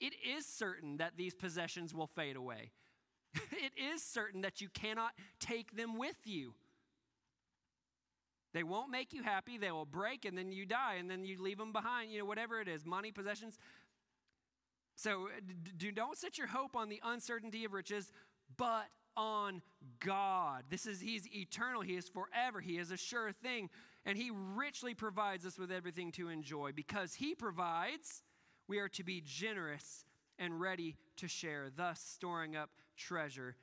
it 0.01 0.13
is 0.27 0.47
certain 0.47 0.97
that 0.97 1.15
these 1.15 1.35
possessions 1.35 1.93
will 1.93 2.07
fade 2.07 2.35
away. 2.35 2.71
it 3.51 3.71
is 3.93 4.03
certain 4.03 4.41
that 4.41 4.61
you 4.61 4.69
cannot 4.69 5.11
take 5.39 5.75
them 5.75 5.97
with 5.97 6.17
you. 6.25 6.53
They 8.53 8.63
won't 8.63 8.91
make 8.91 9.13
you 9.13 9.23
happy. 9.23 9.57
They 9.57 9.71
will 9.71 9.85
break 9.85 10.25
and 10.25 10.37
then 10.37 10.51
you 10.51 10.65
die 10.65 10.95
and 10.99 11.09
then 11.09 11.23
you 11.23 11.41
leave 11.41 11.57
them 11.57 11.71
behind, 11.71 12.11
you 12.11 12.19
know, 12.19 12.25
whatever 12.25 12.59
it 12.59 12.67
is 12.67 12.85
money, 12.85 13.11
possessions. 13.11 13.57
So 14.95 15.27
uh, 15.27 15.39
do, 15.77 15.91
don't 15.91 16.17
set 16.17 16.37
your 16.37 16.47
hope 16.47 16.75
on 16.75 16.89
the 16.89 16.99
uncertainty 17.03 17.65
of 17.65 17.73
riches, 17.73 18.11
but 18.57 18.87
on 19.15 19.61
God. 19.99 20.63
This 20.69 20.85
is 20.85 20.99
He's 20.99 21.27
eternal, 21.33 21.81
He 21.81 21.95
is 21.95 22.09
forever, 22.09 22.59
He 22.59 22.77
is 22.77 22.91
a 22.91 22.97
sure 22.97 23.31
thing, 23.31 23.69
and 24.05 24.17
He 24.17 24.31
richly 24.55 24.93
provides 24.93 25.45
us 25.45 25.57
with 25.57 25.71
everything 25.71 26.11
to 26.13 26.29
enjoy 26.29 26.71
because 26.73 27.13
He 27.13 27.35
provides 27.35 28.23
we 28.67 28.79
are 28.79 28.89
to 28.89 29.03
be 29.03 29.21
generous 29.25 30.05
and 30.37 30.59
ready 30.59 30.97
to 31.17 31.27
share, 31.27 31.69
thus 31.75 31.99
storing 31.99 32.55
up 32.55 32.69
treasure 33.01 33.55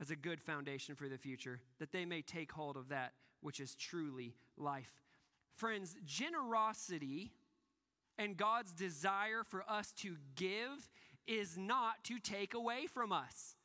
as 0.00 0.10
a 0.10 0.16
good 0.16 0.40
foundation 0.40 0.94
for 0.94 1.08
the 1.08 1.18
future, 1.18 1.60
that 1.78 1.92
they 1.92 2.04
may 2.04 2.22
take 2.22 2.52
hold 2.52 2.76
of 2.76 2.88
that 2.88 3.12
which 3.40 3.60
is 3.60 3.74
truly 3.74 4.34
life. 4.56 5.02
Friends, 5.54 5.96
generosity 6.04 7.32
and 8.18 8.36
God's 8.36 8.72
desire 8.72 9.42
for 9.44 9.62
us 9.68 9.92
to 9.98 10.16
give 10.34 10.90
is 11.26 11.56
not 11.56 12.02
to 12.04 12.18
take 12.18 12.54
away 12.54 12.86
from 12.86 13.12
us, 13.12 13.56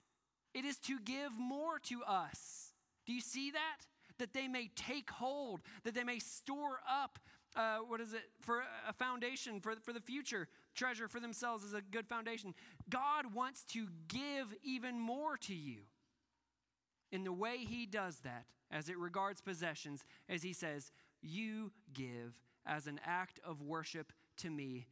it 0.53 0.65
is 0.65 0.77
to 0.77 0.99
give 0.99 1.31
more 1.37 1.79
to 1.79 2.03
us. 2.03 2.73
Do 3.05 3.13
you 3.13 3.21
see 3.21 3.51
that? 3.51 3.85
That 4.17 4.33
they 4.33 4.47
may 4.47 4.69
take 4.75 5.09
hold, 5.09 5.61
that 5.83 5.95
they 5.95 6.03
may 6.03 6.19
store 6.19 6.79
up 6.87 7.17
uh, 7.55 7.79
what 7.79 7.99
is 7.99 8.13
it, 8.13 8.23
for 8.41 8.63
a 8.87 8.93
foundation 8.93 9.59
for, 9.59 9.73
for 9.81 9.93
the 9.93 9.99
future, 9.99 10.47
treasure 10.75 11.07
for 11.07 11.19
themselves 11.19 11.63
is 11.63 11.73
a 11.73 11.81
good 11.81 12.07
foundation. 12.07 12.53
God 12.89 13.33
wants 13.33 13.63
to 13.73 13.87
give 14.07 14.53
even 14.63 14.99
more 14.99 15.37
to 15.37 15.53
you. 15.53 15.79
In 17.11 17.23
the 17.23 17.33
way 17.33 17.57
He 17.57 17.85
does 17.85 18.19
that, 18.19 18.45
as 18.71 18.89
it 18.89 18.97
regards 18.97 19.41
possessions, 19.41 20.03
as 20.29 20.43
He 20.43 20.53
says, 20.53 20.91
You 21.21 21.71
give 21.93 22.39
as 22.65 22.87
an 22.87 22.99
act 23.05 23.39
of 23.45 23.61
worship 23.61 24.13
to 24.37 24.49
me, 24.49 24.87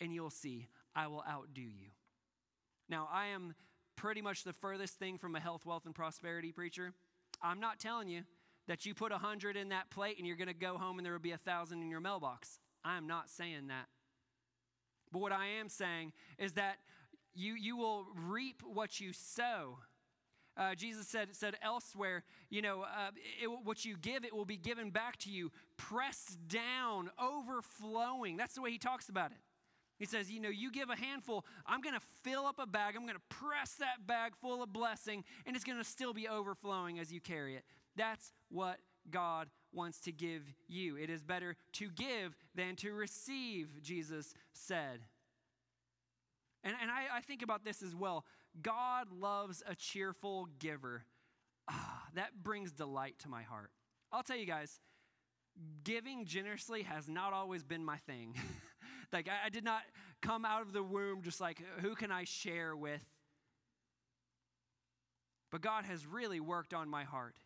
and 0.00 0.12
you'll 0.12 0.30
see, 0.30 0.68
I 0.94 1.06
will 1.06 1.24
outdo 1.28 1.62
you. 1.62 1.90
Now, 2.88 3.08
I 3.12 3.28
am 3.28 3.54
pretty 3.96 4.20
much 4.20 4.44
the 4.44 4.52
furthest 4.52 4.98
thing 4.98 5.18
from 5.18 5.36
a 5.36 5.40
health, 5.40 5.64
wealth, 5.64 5.86
and 5.86 5.94
prosperity 5.94 6.52
preacher. 6.52 6.92
I'm 7.40 7.60
not 7.60 7.78
telling 7.78 8.08
you 8.08 8.22
that 8.68 8.86
you 8.86 8.94
put 8.94 9.12
a 9.12 9.18
hundred 9.18 9.56
in 9.56 9.70
that 9.70 9.90
plate 9.90 10.18
and 10.18 10.26
you're 10.26 10.36
going 10.36 10.48
to 10.48 10.54
go 10.54 10.76
home 10.76 10.98
and 10.98 11.06
there 11.06 11.12
will 11.12 11.20
be 11.20 11.32
a 11.32 11.38
thousand 11.38 11.82
in 11.82 11.90
your 11.90 12.00
mailbox. 12.00 12.58
I 12.84 12.96
am 12.96 13.06
not 13.06 13.28
saying 13.28 13.68
that. 13.68 13.86
But 15.12 15.20
what 15.20 15.32
I 15.32 15.46
am 15.60 15.68
saying 15.68 16.12
is 16.38 16.52
that 16.52 16.76
you, 17.34 17.54
you 17.54 17.76
will 17.76 18.06
reap 18.14 18.62
what 18.64 19.00
you 19.00 19.12
sow. 19.12 19.78
Uh, 20.56 20.74
Jesus 20.74 21.08
said, 21.08 21.28
said 21.32 21.56
elsewhere, 21.62 22.24
you 22.50 22.60
know, 22.60 22.82
uh, 22.82 23.10
it, 23.42 23.46
what 23.64 23.84
you 23.84 23.96
give, 23.96 24.24
it 24.24 24.34
will 24.34 24.44
be 24.44 24.58
given 24.58 24.90
back 24.90 25.16
to 25.18 25.30
you, 25.30 25.50
pressed 25.76 26.46
down, 26.48 27.10
overflowing. 27.18 28.36
That's 28.36 28.54
the 28.54 28.60
way 28.60 28.70
he 28.70 28.78
talks 28.78 29.08
about 29.08 29.30
it. 29.30 29.38
He 29.98 30.04
says, 30.04 30.30
you 30.30 30.40
know, 30.40 30.50
you 30.50 30.70
give 30.70 30.90
a 30.90 30.96
handful, 30.96 31.46
I'm 31.64 31.80
going 31.80 31.94
to 31.94 32.04
fill 32.22 32.44
up 32.44 32.58
a 32.58 32.66
bag, 32.66 32.96
I'm 32.96 33.02
going 33.02 33.14
to 33.14 33.36
press 33.36 33.74
that 33.74 34.06
bag 34.06 34.32
full 34.34 34.62
of 34.62 34.72
blessing, 34.72 35.24
and 35.46 35.54
it's 35.54 35.64
going 35.64 35.78
to 35.78 35.84
still 35.84 36.12
be 36.12 36.28
overflowing 36.28 36.98
as 36.98 37.12
you 37.12 37.20
carry 37.20 37.54
it. 37.54 37.64
That's 37.96 38.32
what 38.50 38.78
God 39.10 39.48
wants 39.72 40.00
to 40.00 40.12
give 40.12 40.42
you. 40.68 40.96
It 40.96 41.10
is 41.10 41.22
better 41.22 41.56
to 41.74 41.88
give 41.90 42.36
than 42.54 42.76
to 42.76 42.92
receive, 42.92 43.82
Jesus 43.82 44.34
said. 44.52 45.00
And, 46.64 46.74
and 46.80 46.90
I, 46.90 47.18
I 47.18 47.20
think 47.20 47.42
about 47.42 47.64
this 47.64 47.82
as 47.82 47.94
well. 47.94 48.24
God 48.60 49.08
loves 49.12 49.62
a 49.66 49.74
cheerful 49.74 50.48
giver. 50.58 51.04
Ah, 51.68 52.04
that 52.14 52.42
brings 52.42 52.72
delight 52.72 53.18
to 53.20 53.28
my 53.28 53.42
heart. 53.42 53.70
I'll 54.12 54.22
tell 54.22 54.36
you 54.36 54.46
guys, 54.46 54.80
giving 55.84 56.24
generously 56.26 56.82
has 56.82 57.08
not 57.08 57.32
always 57.32 57.64
been 57.64 57.84
my 57.84 57.96
thing. 57.98 58.34
like, 59.12 59.28
I, 59.28 59.46
I 59.46 59.48
did 59.48 59.64
not 59.64 59.82
come 60.20 60.44
out 60.44 60.62
of 60.62 60.72
the 60.72 60.82
womb 60.82 61.22
just 61.22 61.40
like, 61.40 61.62
who 61.80 61.94
can 61.94 62.12
I 62.12 62.24
share 62.24 62.76
with? 62.76 63.02
But 65.50 65.60
God 65.60 65.84
has 65.84 66.06
really 66.06 66.40
worked 66.40 66.72
on 66.72 66.88
my 66.88 67.04
heart 67.04 67.36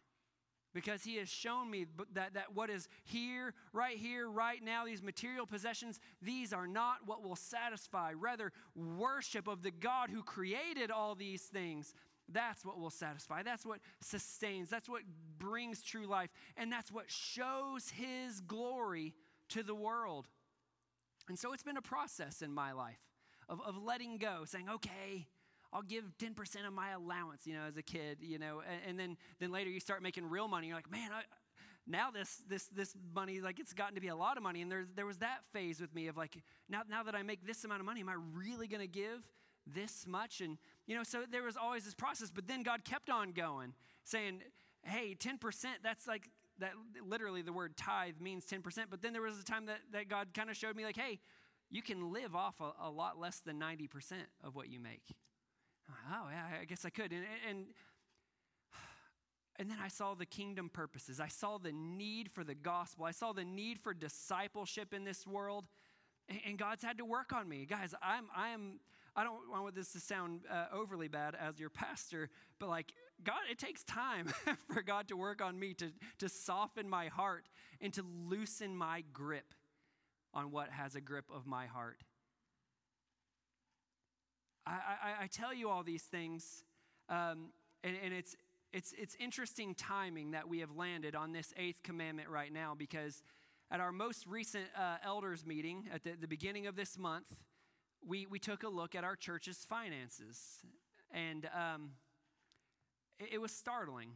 because 0.77 1.03
he 1.03 1.16
has 1.16 1.29
shown 1.29 1.70
me 1.70 1.87
that, 2.12 2.35
that 2.35 2.55
what 2.55 2.68
is 2.68 2.87
here, 3.03 3.55
right 3.72 3.97
here, 3.97 4.29
right 4.29 4.62
now, 4.62 4.85
these 4.85 5.03
material 5.03 5.47
possessions, 5.47 5.99
these 6.20 6.53
are 6.53 6.66
not 6.66 6.99
what 7.07 7.24
will 7.24 7.35
satisfy. 7.35 8.12
Rather, 8.12 8.53
worship 8.74 9.49
of 9.49 9.62
the 9.62 9.70
God 9.70 10.11
who 10.11 10.22
created 10.22 10.91
all 10.91 11.14
these 11.14 11.43
things 11.45 11.95
That's 12.33 12.64
what 12.64 12.79
will 12.79 12.91
satisfy. 12.91 13.43
That's 13.43 13.64
what 13.64 13.79
sustains. 14.01 14.68
That's 14.68 14.89
what 14.89 15.03
brings 15.39 15.83
true 15.83 16.07
life. 16.07 16.31
And 16.57 16.72
that's 16.72 16.91
what 16.91 17.11
shows 17.11 17.91
His 17.91 18.41
glory 18.41 19.14
to 19.51 19.62
the 19.62 19.74
world. 19.74 20.27
And 21.29 21.39
so 21.39 21.53
it's 21.53 21.62
been 21.62 21.77
a 21.77 21.83
process 21.83 22.43
in 22.43 22.53
my 22.53 22.72
life 22.72 23.01
of, 23.49 23.61
of 23.64 23.83
letting 23.83 24.18
go, 24.18 24.43
saying, 24.45 24.68
okay, 24.68 25.27
I'll 25.77 25.83
give 25.83 26.05
10% 26.18 26.66
of 26.66 26.72
my 26.72 26.93
allowance, 26.93 27.47
you 27.47 27.53
know, 27.53 27.64
as 27.68 27.77
a 27.77 27.83
kid, 27.83 28.18
you 28.22 28.39
know, 28.39 28.62
and, 28.66 28.81
and 28.89 28.99
then, 28.99 29.18
then 29.39 29.53
later 29.53 29.68
you 29.68 29.79
start 29.79 30.03
making 30.03 30.24
real 30.24 30.49
money. 30.49 30.68
You're 30.68 30.77
like, 30.77 30.91
man, 30.91 31.11
I, 31.12 31.20
now 31.87 32.11
this, 32.11 32.43
this, 32.49 32.66
this 32.68 32.95
money, 33.14 33.41
like 33.41 33.61
it's 33.61 33.74
gotten 33.74 33.95
to 33.95 34.01
be 34.01 34.09
a 34.09 34.16
lot 34.16 34.39
of 34.39 34.43
money. 34.43 34.62
And 34.62 34.72
there's, 34.72 34.87
there 34.97 35.05
was 35.05 35.18
that 35.18 35.41
phase 35.53 35.79
with 35.79 35.95
me 35.95 36.07
of 36.07 36.16
like, 36.16 36.43
now, 36.70 36.81
now 36.89 37.03
that 37.03 37.14
I 37.14 37.22
make 37.22 37.47
this 37.47 37.62
amount 37.64 37.81
of 37.81 37.87
money, 37.87 38.01
am 38.01 38.09
I 38.09 38.16
really 38.33 38.68
going 38.68 38.81
to 38.81 38.87
give 38.87 39.20
this 39.66 40.07
much? 40.07 40.41
And, 40.41 40.57
you 40.87 40.97
know, 40.97 41.03
so 41.03 41.24
there 41.31 41.43
was 41.43 41.59
always 41.59 41.85
this 41.85 41.95
process, 41.95 42.31
but 42.35 42.49
then 42.49 42.62
God 42.62 42.83
kept 42.87 43.11
on 43.11 43.33
going, 43.33 43.74
saying, 44.03 44.45
hey, 44.83 45.14
10%, 45.14 45.39
that's 45.83 46.07
like, 46.07 46.31
that 46.59 46.72
literally 47.07 47.43
the 47.43 47.53
word 47.53 47.77
tithe 47.77 48.14
means 48.18 48.47
10%. 48.47 48.62
But 48.89 49.03
then 49.03 49.12
there 49.12 49.20
was 49.20 49.39
a 49.39 49.45
time 49.45 49.66
that, 49.66 49.81
that 49.93 50.09
God 50.09 50.29
kind 50.33 50.49
of 50.49 50.57
showed 50.57 50.74
me, 50.74 50.87
like, 50.87 50.97
hey, 50.97 51.18
you 51.70 51.83
can 51.83 52.14
live 52.14 52.35
off 52.35 52.55
a, 52.62 52.72
a, 52.83 52.89
lot 52.89 53.18
less 53.20 53.41
than 53.41 53.61
90% 53.61 53.89
of 54.43 54.55
what 54.55 54.70
you 54.70 54.81
make. 54.81 55.03
Oh, 55.91 56.28
yeah, 56.30 56.61
I 56.61 56.64
guess 56.64 56.84
I 56.84 56.91
could. 56.91 57.12
And, 57.12 57.24
and, 57.49 57.66
and 59.59 59.70
then 59.70 59.78
I 59.82 59.89
saw 59.89 60.14
the 60.14 60.26
kingdom 60.26 60.68
purposes. 60.68 61.20
I 61.20 61.28
saw 61.28 61.59
the 61.59 61.72
need 61.72 62.30
for 62.30 62.45
the 62.45 62.55
gospel. 62.55 63.05
I 63.05 63.12
saw 63.12 63.32
the 63.32 63.45
need 63.45 63.80
for 63.80 63.95
discipleship 63.95 64.93
in 64.93 65.05
this 65.05 65.26
world. 65.26 65.66
And, 66.28 66.41
and 66.47 66.59
God's 66.59 66.82
had 66.82 66.99
to 66.99 67.05
work 67.05 67.32
on 67.32 67.49
me. 67.49 67.66
Guys, 67.66 67.95
I'm, 68.03 68.24
I 68.34 68.49
am, 68.49 68.80
I 69.14 69.24
don't 69.24 69.41
want 69.51 69.74
this 69.74 69.93
to 69.93 70.01
sound 70.01 70.41
uh, 70.51 70.66
overly 70.72 71.09
bad 71.09 71.34
as 71.34 71.59
your 71.59 71.70
pastor, 71.70 72.28
but 72.59 72.68
like, 72.68 72.93
God, 73.24 73.41
it 73.51 73.59
takes 73.59 73.82
time 73.84 74.32
for 74.72 74.82
God 74.82 75.09
to 75.09 75.16
work 75.16 75.41
on 75.41 75.59
me 75.59 75.72
to, 75.74 75.91
to 76.18 76.28
soften 76.28 76.89
my 76.89 77.09
heart 77.09 77.49
and 77.80 77.93
to 77.95 78.05
loosen 78.28 78.76
my 78.76 79.05
grip 79.12 79.55
on 80.34 80.51
what 80.51 80.68
has 80.70 80.95
a 80.95 81.01
grip 81.01 81.24
of 81.34 81.47
my 81.47 81.66
heart. 81.66 82.03
I, 84.67 84.71
I, 84.71 85.25
I 85.25 85.27
tell 85.29 85.55
you 85.55 85.69
all 85.69 85.83
these 85.83 86.03
things, 86.03 86.64
um, 87.09 87.51
and, 87.85 87.97
and 88.05 88.12
it's, 88.12 88.37
it's, 88.73 88.93
it's 88.99 89.17
interesting 89.21 89.75
timing 89.75 90.33
that 90.33 90.49
we 90.49 90.59
have 90.61 90.77
landed 90.77 91.14
on 91.14 91.33
this 91.33 91.55
eighth 91.57 91.83
commandment 91.83 92.29
right 92.29 92.53
now 92.53 92.75
because 92.77 93.23
at 93.71 93.81
our 93.81 93.93
most 93.93 94.27
recent 94.27 94.67
uh, 94.79 94.97
elders 95.05 95.47
meeting 95.47 95.89
at 95.93 96.03
the, 96.05 96.12
the 96.21 96.29
beginning 96.29 96.67
of 96.67 96.77
this 96.77 96.99
month, 96.99 97.37
we, 98.07 98.27
we 98.27 98.39
took 98.39 98.62
a 98.62 98.69
look 98.69 98.95
at 98.95 99.05
our 99.05 99.17
church's 99.17 99.64
finances. 99.69 100.59
And 101.11 101.49
um, 101.55 101.91
it, 103.19 103.35
it, 103.35 103.41
was 103.41 103.53
startling, 103.53 104.11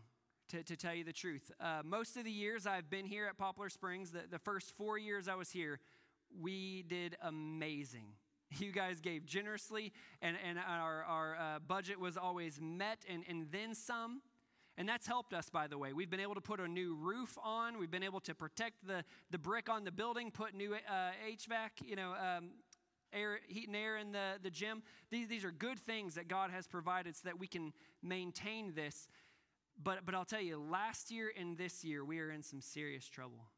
to, 0.48 0.62
to 0.62 0.76
tell 0.76 0.94
you 0.94 1.04
the 1.04 1.12
truth. 1.12 1.50
Uh, 1.60 1.82
most 1.84 2.16
of 2.16 2.24
the 2.24 2.30
years 2.30 2.66
I've 2.66 2.90
been 2.90 3.06
here 3.06 3.26
at 3.26 3.38
Poplar 3.38 3.68
Springs, 3.68 4.10
the, 4.10 4.22
the 4.30 4.38
first 4.38 4.76
four 4.76 4.98
years 4.98 5.28
I 5.28 5.34
was 5.34 5.50
here, 5.50 5.80
we 6.40 6.82
did 6.82 7.16
amazing. 7.22 8.06
You 8.58 8.72
guys 8.72 9.00
gave 9.00 9.24
generously, 9.24 9.92
and, 10.20 10.36
and 10.44 10.58
our, 10.58 11.04
our 11.04 11.36
uh, 11.36 11.58
budget 11.60 12.00
was 12.00 12.16
always 12.16 12.60
met 12.60 13.04
and, 13.08 13.22
and 13.28 13.46
then 13.52 13.74
some. 13.74 14.22
And 14.76 14.88
that's 14.88 15.06
helped 15.06 15.34
us, 15.34 15.50
by 15.50 15.66
the 15.66 15.76
way. 15.76 15.92
We've 15.92 16.10
been 16.10 16.20
able 16.20 16.34
to 16.34 16.40
put 16.40 16.58
a 16.58 16.66
new 16.66 16.94
roof 16.94 17.36
on. 17.42 17.78
We've 17.78 17.90
been 17.90 18.02
able 18.02 18.20
to 18.20 18.34
protect 18.34 18.86
the, 18.86 19.04
the 19.30 19.38
brick 19.38 19.68
on 19.68 19.84
the 19.84 19.92
building, 19.92 20.30
put 20.30 20.54
new 20.54 20.74
uh, 20.74 21.10
HVAC, 21.28 21.86
you 21.86 21.96
know, 21.96 22.14
um, 22.14 22.50
air, 23.12 23.40
heat 23.46 23.66
and 23.66 23.76
air 23.76 23.98
in 23.98 24.12
the, 24.12 24.38
the 24.42 24.50
gym. 24.50 24.82
These, 25.10 25.28
these 25.28 25.44
are 25.44 25.50
good 25.50 25.78
things 25.78 26.14
that 26.14 26.28
God 26.28 26.50
has 26.50 26.66
provided 26.66 27.14
so 27.14 27.22
that 27.24 27.38
we 27.38 27.46
can 27.46 27.72
maintain 28.02 28.72
this. 28.74 29.08
But, 29.82 30.06
but 30.06 30.14
I'll 30.14 30.24
tell 30.24 30.40
you, 30.40 30.58
last 30.58 31.10
year 31.10 31.32
and 31.38 31.56
this 31.56 31.84
year, 31.84 32.04
we 32.04 32.18
are 32.20 32.30
in 32.30 32.42
some 32.42 32.60
serious 32.60 33.06
trouble. 33.06 33.50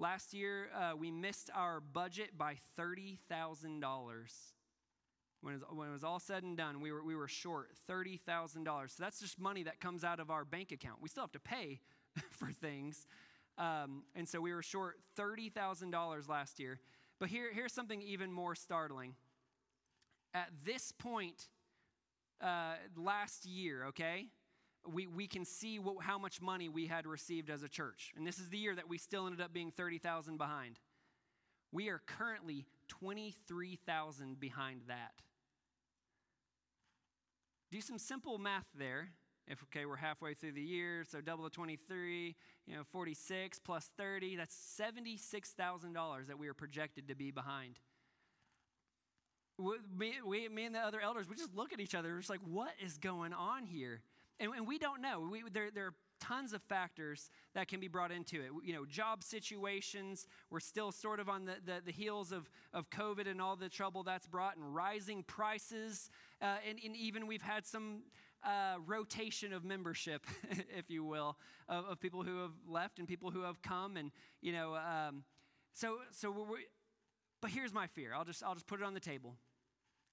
Last 0.00 0.32
year, 0.32 0.68
uh, 0.76 0.92
we 0.96 1.10
missed 1.10 1.50
our 1.56 1.80
budget 1.80 2.38
by 2.38 2.54
$30,000. 2.78 3.18
When, 5.40 5.54
when 5.70 5.88
it 5.88 5.92
was 5.92 6.04
all 6.04 6.20
said 6.20 6.44
and 6.44 6.56
done, 6.56 6.80
we 6.80 6.92
were, 6.92 7.02
we 7.02 7.16
were 7.16 7.26
short 7.26 7.70
$30,000. 7.90 8.64
So 8.64 9.02
that's 9.02 9.18
just 9.18 9.40
money 9.40 9.64
that 9.64 9.80
comes 9.80 10.04
out 10.04 10.20
of 10.20 10.30
our 10.30 10.44
bank 10.44 10.70
account. 10.70 10.98
We 11.02 11.08
still 11.08 11.24
have 11.24 11.32
to 11.32 11.40
pay 11.40 11.80
for 12.30 12.52
things. 12.52 13.08
Um, 13.58 14.04
and 14.14 14.28
so 14.28 14.40
we 14.40 14.54
were 14.54 14.62
short 14.62 15.00
$30,000 15.18 16.28
last 16.28 16.60
year. 16.60 16.78
But 17.18 17.28
here, 17.28 17.52
here's 17.52 17.72
something 17.72 18.00
even 18.00 18.32
more 18.32 18.54
startling. 18.54 19.16
At 20.32 20.50
this 20.64 20.92
point 20.92 21.48
uh, 22.40 22.74
last 22.96 23.46
year, 23.46 23.86
okay, 23.86 24.28
we, 24.86 25.06
we 25.06 25.26
can 25.26 25.44
see 25.44 25.78
what, 25.78 26.02
how 26.02 26.18
much 26.18 26.40
money 26.40 26.68
we 26.68 26.86
had 26.86 27.06
received 27.06 27.50
as 27.50 27.62
a 27.62 27.68
church. 27.68 28.12
And 28.16 28.26
this 28.26 28.38
is 28.38 28.48
the 28.48 28.58
year 28.58 28.74
that 28.74 28.88
we 28.88 28.98
still 28.98 29.26
ended 29.26 29.40
up 29.40 29.52
being 29.52 29.70
30,000 29.70 30.36
behind. 30.36 30.78
We 31.72 31.88
are 31.88 32.00
currently 32.06 32.66
23,000 32.88 34.40
behind 34.40 34.82
that. 34.88 35.22
Do 37.70 37.80
some 37.80 37.98
simple 37.98 38.38
math 38.38 38.66
there. 38.74 39.10
If, 39.46 39.62
okay, 39.64 39.86
we're 39.86 39.96
halfway 39.96 40.34
through 40.34 40.52
the 40.52 40.62
year, 40.62 41.04
so 41.10 41.20
double 41.22 41.44
the 41.44 41.50
23, 41.50 42.36
you 42.66 42.74
know, 42.74 42.82
46 42.92 43.58
plus 43.60 43.90
30, 43.96 44.36
that's 44.36 44.54
$76,000 44.78 46.26
that 46.26 46.38
we 46.38 46.48
are 46.48 46.54
projected 46.54 47.08
to 47.08 47.14
be 47.14 47.30
behind. 47.30 47.78
We, 49.58 50.12
we, 50.24 50.48
me 50.48 50.66
and 50.66 50.74
the 50.74 50.80
other 50.80 51.00
elders, 51.00 51.28
we 51.28 51.34
just 51.34 51.54
look 51.54 51.72
at 51.72 51.80
each 51.80 51.94
other, 51.94 52.10
we're 52.10 52.18
just 52.18 52.30
like, 52.30 52.40
what 52.46 52.72
is 52.80 52.98
going 52.98 53.32
on 53.32 53.64
here? 53.64 54.02
And, 54.40 54.52
and 54.54 54.66
we 54.66 54.78
don't 54.78 55.00
know. 55.00 55.28
We, 55.30 55.42
there, 55.52 55.70
there 55.70 55.86
are 55.86 55.94
tons 56.20 56.52
of 56.52 56.62
factors 56.62 57.30
that 57.54 57.68
can 57.68 57.80
be 57.80 57.88
brought 57.88 58.12
into 58.12 58.40
it. 58.40 58.50
You 58.64 58.72
know, 58.72 58.84
job 58.84 59.22
situations, 59.22 60.26
we're 60.50 60.60
still 60.60 60.92
sort 60.92 61.20
of 61.20 61.28
on 61.28 61.44
the, 61.44 61.56
the, 61.64 61.80
the 61.86 61.92
heels 61.92 62.32
of, 62.32 62.48
of 62.72 62.90
COVID 62.90 63.28
and 63.28 63.40
all 63.40 63.56
the 63.56 63.68
trouble 63.68 64.02
that's 64.02 64.26
brought, 64.26 64.56
and 64.56 64.74
rising 64.74 65.22
prices. 65.24 66.10
Uh, 66.40 66.56
and, 66.68 66.78
and 66.84 66.96
even 66.96 67.26
we've 67.26 67.42
had 67.42 67.66
some 67.66 68.02
uh, 68.44 68.76
rotation 68.86 69.52
of 69.52 69.64
membership, 69.64 70.24
if 70.76 70.90
you 70.90 71.04
will, 71.04 71.36
of, 71.68 71.84
of, 71.86 72.00
people 72.00 72.22
who 72.22 72.42
have 72.42 72.52
left 72.68 72.98
and 72.98 73.08
people 73.08 73.30
who 73.30 73.42
have 73.42 73.60
come. 73.62 73.96
And, 73.96 74.12
you 74.40 74.52
know, 74.52 74.76
um, 74.76 75.24
so, 75.74 75.98
so 76.12 76.30
we're, 76.30 76.58
but 77.40 77.50
here's 77.50 77.72
my 77.72 77.86
fear. 77.86 78.12
I'll 78.14 78.24
just, 78.24 78.42
I'll 78.42 78.54
just 78.54 78.66
put 78.66 78.80
it 78.80 78.84
on 78.84 78.94
the 78.94 79.00
table. 79.00 79.34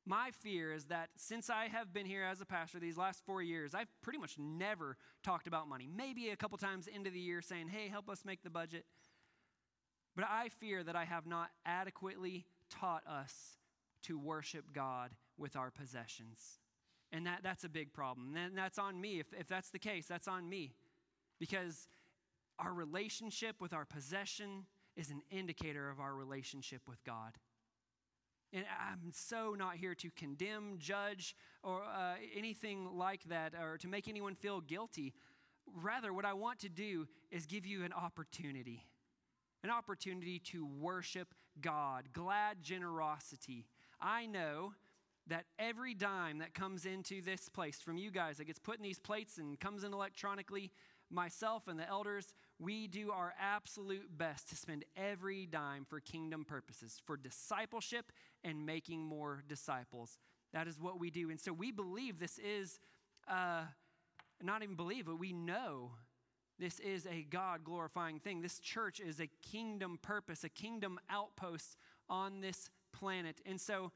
My 0.06 0.30
fear 0.32 0.72
is 0.72 0.86
that 0.86 1.10
since 1.18 1.50
I 1.50 1.68
have 1.68 1.92
been 1.92 2.06
here 2.06 2.24
as 2.24 2.40
a 2.40 2.46
pastor 2.46 2.80
these 2.80 2.98
last 2.98 3.26
four 3.26 3.42
years, 3.42 3.74
I've 3.74 3.90
pretty 4.04 4.20
much 4.20 4.38
never 4.38 4.98
talked 5.24 5.48
about 5.48 5.68
money. 5.68 5.90
Maybe 5.94 6.30
a 6.30 6.36
couple 6.36 6.58
times 6.60 6.88
into 6.88 7.10
the 7.10 7.20
year 7.20 7.42
saying, 7.42 7.70
hey, 7.70 7.88
help 7.90 8.08
us 8.10 8.24
make 8.24 8.44
the 8.44 8.52
budget. 8.52 8.86
But 10.16 10.26
I 10.30 10.50
fear 10.50 10.84
that 10.84 10.96
I 10.96 11.06
have 11.06 11.26
not 11.26 11.50
adequately 11.66 12.46
taught 12.70 13.04
us 13.08 13.58
to 14.04 14.20
worship 14.20 14.66
God 14.74 15.10
with 15.38 15.56
our 15.56 15.72
possessions. 15.72 16.60
And 17.12 17.26
that, 17.26 17.40
that's 17.44 17.64
a 17.64 17.70
big 17.70 17.92
problem. 17.92 18.36
And 18.36 18.56
that's 18.56 18.78
on 18.78 19.02
me. 19.02 19.20
If, 19.20 19.28
if 19.34 19.48
that's 19.48 19.72
the 19.72 19.80
case, 19.80 20.06
that's 20.06 20.28
on 20.28 20.48
me. 20.48 20.76
Because 21.40 21.88
our 22.60 22.74
relationship 22.74 23.56
with 23.60 23.74
our 23.74 23.86
possession 23.86 24.66
is 24.96 25.10
an 25.10 25.22
indicator 25.32 25.90
of 25.90 26.00
our 26.00 26.14
relationship 26.14 26.82
with 26.88 27.04
God. 27.04 27.34
And 28.56 28.64
I'm 28.80 29.12
so 29.12 29.54
not 29.58 29.76
here 29.76 29.94
to 29.96 30.10
condemn, 30.12 30.78
judge, 30.80 31.36
or 31.62 31.82
uh, 31.84 32.14
anything 32.36 32.98
like 32.98 33.26
that, 33.26 33.54
or 33.54 33.78
to 33.80 33.88
make 33.90 34.08
anyone 34.08 34.34
feel 34.34 34.62
guilty. 34.62 35.14
Rather, 35.84 36.14
what 36.14 36.24
I 36.24 36.34
want 36.34 36.60
to 36.60 36.70
do 36.70 37.06
is 37.32 37.46
give 37.46 37.66
you 37.66 37.84
an 37.84 37.92
opportunity 37.92 38.86
an 39.66 39.72
opportunity 39.72 40.38
to 40.38 40.64
worship 40.64 41.34
God, 41.60 42.10
glad 42.14 42.62
generosity. 42.62 43.66
I 44.00 44.28
know 44.28 44.76
that 45.26 45.46
every 45.58 45.96
dime 45.96 46.38
that 46.38 46.54
comes 46.54 46.86
into 46.86 47.20
this 47.24 47.50
place 47.50 47.80
from 47.82 47.98
you 47.98 48.12
guys 48.12 48.38
that 48.38 48.46
gets 48.46 48.60
put 48.60 48.78
in 48.78 48.84
these 48.84 49.00
plates 49.00 49.40
and 49.40 49.60
comes 49.60 49.84
in 49.84 49.92
electronically, 49.92 50.72
myself 51.10 51.68
and 51.68 51.80
the 51.80 51.88
elders, 51.88 52.34
we 52.60 52.88
do 52.88 53.12
our 53.12 53.34
absolute 53.40 54.18
best 54.18 54.50
to 54.50 54.56
spend 54.56 54.86
every 54.96 55.46
dime 55.46 55.86
for 55.86 56.00
kingdom 56.00 56.46
purposes, 56.46 57.02
for 57.06 57.18
discipleship 57.18 58.12
and 58.44 58.66
making 58.66 59.02
more 59.02 59.44
disciples. 59.48 60.18
That 60.54 60.68
is 60.68 60.80
what 60.80 61.00
we 61.00 61.10
do. 61.10 61.30
And 61.30 61.40
so 61.40 61.52
we 61.52 61.72
believe 61.72 62.20
this 62.20 62.40
is, 62.40 62.80
uh, 63.28 63.64
not 64.42 64.64
even 64.64 64.76
believe, 64.76 65.06
but 65.06 65.20
we 65.20 65.34
know 65.34 65.92
this 66.58 66.80
is 66.80 67.06
a 67.08 67.24
God 67.24 67.64
glorifying 67.64 68.20
thing. 68.20 68.42
This 68.42 68.60
church 68.60 69.00
is 69.00 69.20
a 69.20 69.28
kingdom 69.42 70.00
purpose, 70.02 70.44
a 70.44 70.50
kingdom 70.50 71.00
outpost 71.10 71.76
on 72.10 72.40
this 72.40 72.70
planet. 72.94 73.42
And 73.46 73.60
so 73.60 73.92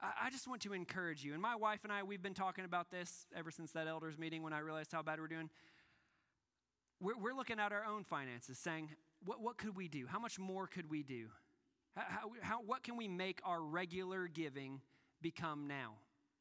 I 0.00 0.30
just 0.30 0.48
want 0.48 0.62
to 0.62 0.72
encourage 0.72 1.22
you. 1.22 1.32
And 1.32 1.40
my 1.40 1.54
wife 1.54 1.80
and 1.84 1.92
I, 1.92 2.02
we've 2.02 2.22
been 2.22 2.34
talking 2.34 2.64
about 2.64 2.90
this 2.90 3.26
ever 3.36 3.52
since 3.52 3.70
that 3.72 3.86
elders 3.86 4.18
meeting 4.18 4.42
when 4.42 4.52
I 4.52 4.58
realized 4.58 4.90
how 4.90 5.02
bad 5.02 5.20
we're 5.20 5.28
doing 5.28 5.48
we're, 7.02 7.18
we're 7.18 7.34
looking 7.34 7.58
at 7.58 7.72
our 7.72 7.84
own 7.84 8.04
finances, 8.04 8.58
saying, 8.58 8.90
what, 9.24 9.40
what 9.40 9.58
could 9.58 9.76
we 9.76 9.88
do? 9.88 10.06
How 10.06 10.18
much 10.18 10.38
more 10.38 10.66
could 10.66 10.88
we 10.88 11.02
do? 11.02 11.26
How, 11.96 12.30
how, 12.40 12.62
what 12.64 12.82
can 12.82 12.96
we 12.96 13.08
make 13.08 13.40
our 13.44 13.60
regular 13.60 14.28
giving 14.28 14.80
become 15.20 15.66
now? 15.66 15.94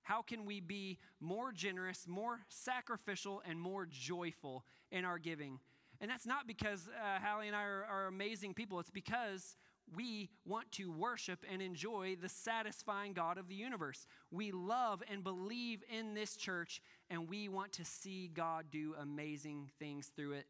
How 0.03 0.21
can 0.21 0.45
we 0.45 0.59
be 0.61 0.97
more 1.19 1.51
generous, 1.51 2.05
more 2.07 2.39
sacrificial, 2.49 3.41
and 3.47 3.59
more 3.59 3.85
joyful 3.89 4.63
in 4.91 5.03
our 5.03 5.19
giving? 5.19 5.59
And 5.99 6.09
that's 6.09 6.25
not 6.25 6.47
because 6.47 6.87
uh, 6.87 7.19
Hallie 7.23 7.47
and 7.47 7.55
I 7.55 7.63
are, 7.63 7.85
are 7.85 8.07
amazing 8.07 8.53
people. 8.53 8.79
It's 8.79 8.89
because 8.89 9.57
we 9.95 10.29
want 10.45 10.71
to 10.73 10.91
worship 10.91 11.43
and 11.51 11.61
enjoy 11.61 12.15
the 12.21 12.29
satisfying 12.29 13.13
God 13.13 13.37
of 13.37 13.47
the 13.47 13.55
universe. 13.55 14.05
We 14.31 14.51
love 14.51 15.03
and 15.11 15.23
believe 15.23 15.83
in 15.91 16.13
this 16.13 16.35
church, 16.35 16.81
and 17.09 17.27
we 17.27 17.49
want 17.49 17.73
to 17.73 17.85
see 17.85 18.29
God 18.33 18.65
do 18.71 18.95
amazing 18.99 19.69
things 19.79 20.11
through 20.15 20.33
it, 20.33 20.45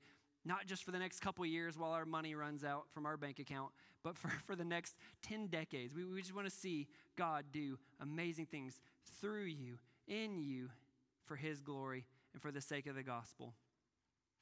not 0.46 0.68
just 0.68 0.84
for 0.84 0.92
the 0.92 1.00
next 1.00 1.22
couple 1.22 1.46
years 1.46 1.78
while 1.78 1.92
our 1.92 2.06
money 2.06 2.36
runs 2.36 2.64
out 2.64 2.86
from 2.94 3.06
our 3.06 3.18
bank 3.18 3.40
account, 3.40 3.72
but 4.04 4.16
for, 4.18 4.30
for 4.46 4.56
the 4.56 4.66
next 4.66 4.96
10 5.24 5.48
decades. 5.48 5.96
We, 5.96 6.06
we 6.06 6.22
just 6.22 6.36
want 6.36 6.48
to 6.48 6.56
see 6.56 6.88
God 7.18 7.46
do 7.52 7.78
amazing 8.00 8.46
things 8.46 8.80
through 9.20 9.46
you, 9.46 9.78
in 10.08 10.40
you, 10.40 10.70
for 11.26 11.36
His 11.36 11.62
glory 11.62 12.06
and 12.34 12.42
for 12.42 12.52
the 12.52 12.62
sake 12.62 12.88
of 12.88 12.96
the 12.96 13.04
gospel. 13.04 13.54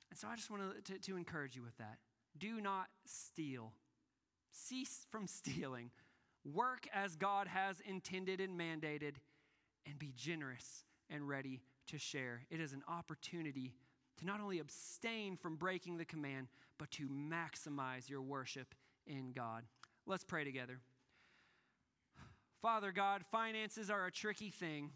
And 0.09 0.19
so 0.19 0.27
I 0.27 0.35
just 0.35 0.49
want 0.49 0.63
to, 0.85 0.99
to 0.99 1.17
encourage 1.17 1.55
you 1.55 1.61
with 1.61 1.77
that. 1.77 1.97
Do 2.37 2.61
not 2.61 2.87
steal. 3.05 3.73
Cease 4.51 5.05
from 5.09 5.27
stealing. 5.27 5.91
Work 6.43 6.87
as 6.93 7.15
God 7.15 7.47
has 7.47 7.81
intended 7.81 8.39
and 8.39 8.59
mandated, 8.59 9.15
and 9.85 9.97
be 9.97 10.13
generous 10.15 10.83
and 11.09 11.27
ready 11.27 11.61
to 11.87 11.97
share. 11.97 12.43
It 12.49 12.59
is 12.59 12.73
an 12.73 12.83
opportunity 12.87 13.73
to 14.17 14.25
not 14.25 14.39
only 14.39 14.59
abstain 14.59 15.37
from 15.37 15.55
breaking 15.55 15.97
the 15.97 16.05
command, 16.05 16.47
but 16.77 16.91
to 16.91 17.09
maximize 17.09 18.09
your 18.09 18.21
worship 18.21 18.75
in 19.07 19.31
God. 19.31 19.63
Let's 20.05 20.23
pray 20.23 20.43
together. 20.43 20.79
Father 22.61 22.91
God, 22.91 23.23
finances 23.31 23.89
are 23.89 24.05
a 24.05 24.11
tricky 24.11 24.49
thing. 24.49 24.91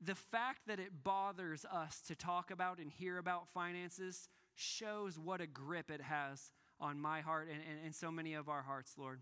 The 0.00 0.14
fact 0.14 0.62
that 0.66 0.80
it 0.80 1.04
bothers 1.04 1.64
us 1.64 2.00
to 2.08 2.16
talk 2.16 2.50
about 2.50 2.78
and 2.78 2.90
hear 2.90 3.18
about 3.18 3.48
finances 3.54 4.28
shows 4.56 5.18
what 5.18 5.40
a 5.40 5.46
grip 5.46 5.90
it 5.90 6.02
has 6.02 6.50
on 6.82 7.00
my 7.00 7.20
heart 7.20 7.48
and, 7.50 7.60
and, 7.60 7.86
and 7.86 7.94
so 7.94 8.10
many 8.10 8.34
of 8.34 8.48
our 8.48 8.62
hearts, 8.62 8.94
Lord. 8.98 9.20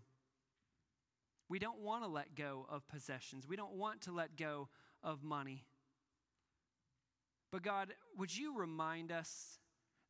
We 1.47 1.59
don't 1.59 1.79
want 1.79 2.03
to 2.03 2.09
let 2.09 2.35
go 2.35 2.65
of 2.69 2.87
possessions, 2.87 3.47
we 3.47 3.55
don't 3.55 3.73
want 3.73 4.01
to 4.01 4.11
let 4.11 4.35
go 4.35 4.67
of 5.03 5.23
money. 5.23 5.65
But 7.51 7.63
God, 7.63 7.93
would 8.17 8.35
you 8.35 8.57
remind 8.57 9.11
us 9.11 9.59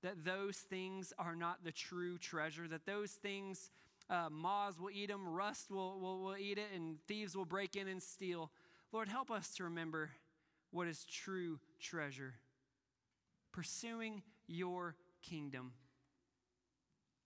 that 0.03 0.23
those 0.23 0.57
things 0.57 1.11
are 1.17 1.35
not 1.35 1.63
the 1.63 1.71
true 1.71 2.17
treasure, 2.17 2.67
that 2.67 2.85
those 2.85 3.11
things, 3.11 3.71
uh, 4.09 4.29
moths 4.31 4.79
will 4.79 4.91
eat 4.91 5.09
them, 5.09 5.27
rust 5.27 5.71
will, 5.71 5.99
will, 5.99 6.19
will 6.19 6.37
eat 6.37 6.57
it, 6.59 6.67
and 6.75 6.97
thieves 7.07 7.35
will 7.35 7.45
break 7.45 7.75
in 7.75 7.87
and 7.87 8.01
steal. 8.01 8.51
Lord, 8.91 9.07
help 9.07 9.31
us 9.31 9.55
to 9.55 9.63
remember 9.63 10.11
what 10.71 10.87
is 10.87 11.03
true 11.05 11.59
treasure 11.79 12.35
pursuing 13.51 14.21
your 14.47 14.95
kingdom, 15.21 15.73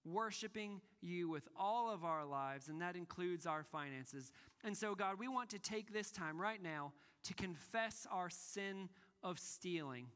worshiping 0.05 0.81
you 1.01 1.27
with 1.27 1.47
all 1.57 1.91
of 1.91 2.05
our 2.05 2.25
lives, 2.25 2.69
and 2.69 2.81
that 2.81 2.95
includes 2.95 3.45
our 3.45 3.63
finances. 3.63 4.31
And 4.63 4.77
so, 4.77 4.95
God, 4.95 5.19
we 5.19 5.27
want 5.27 5.49
to 5.49 5.59
take 5.59 5.91
this 5.91 6.11
time 6.11 6.39
right 6.39 6.61
now 6.61 6.93
to 7.23 7.33
confess 7.33 8.05
our 8.11 8.29
sin 8.29 8.89
of 9.23 9.39
stealing. 9.39 10.07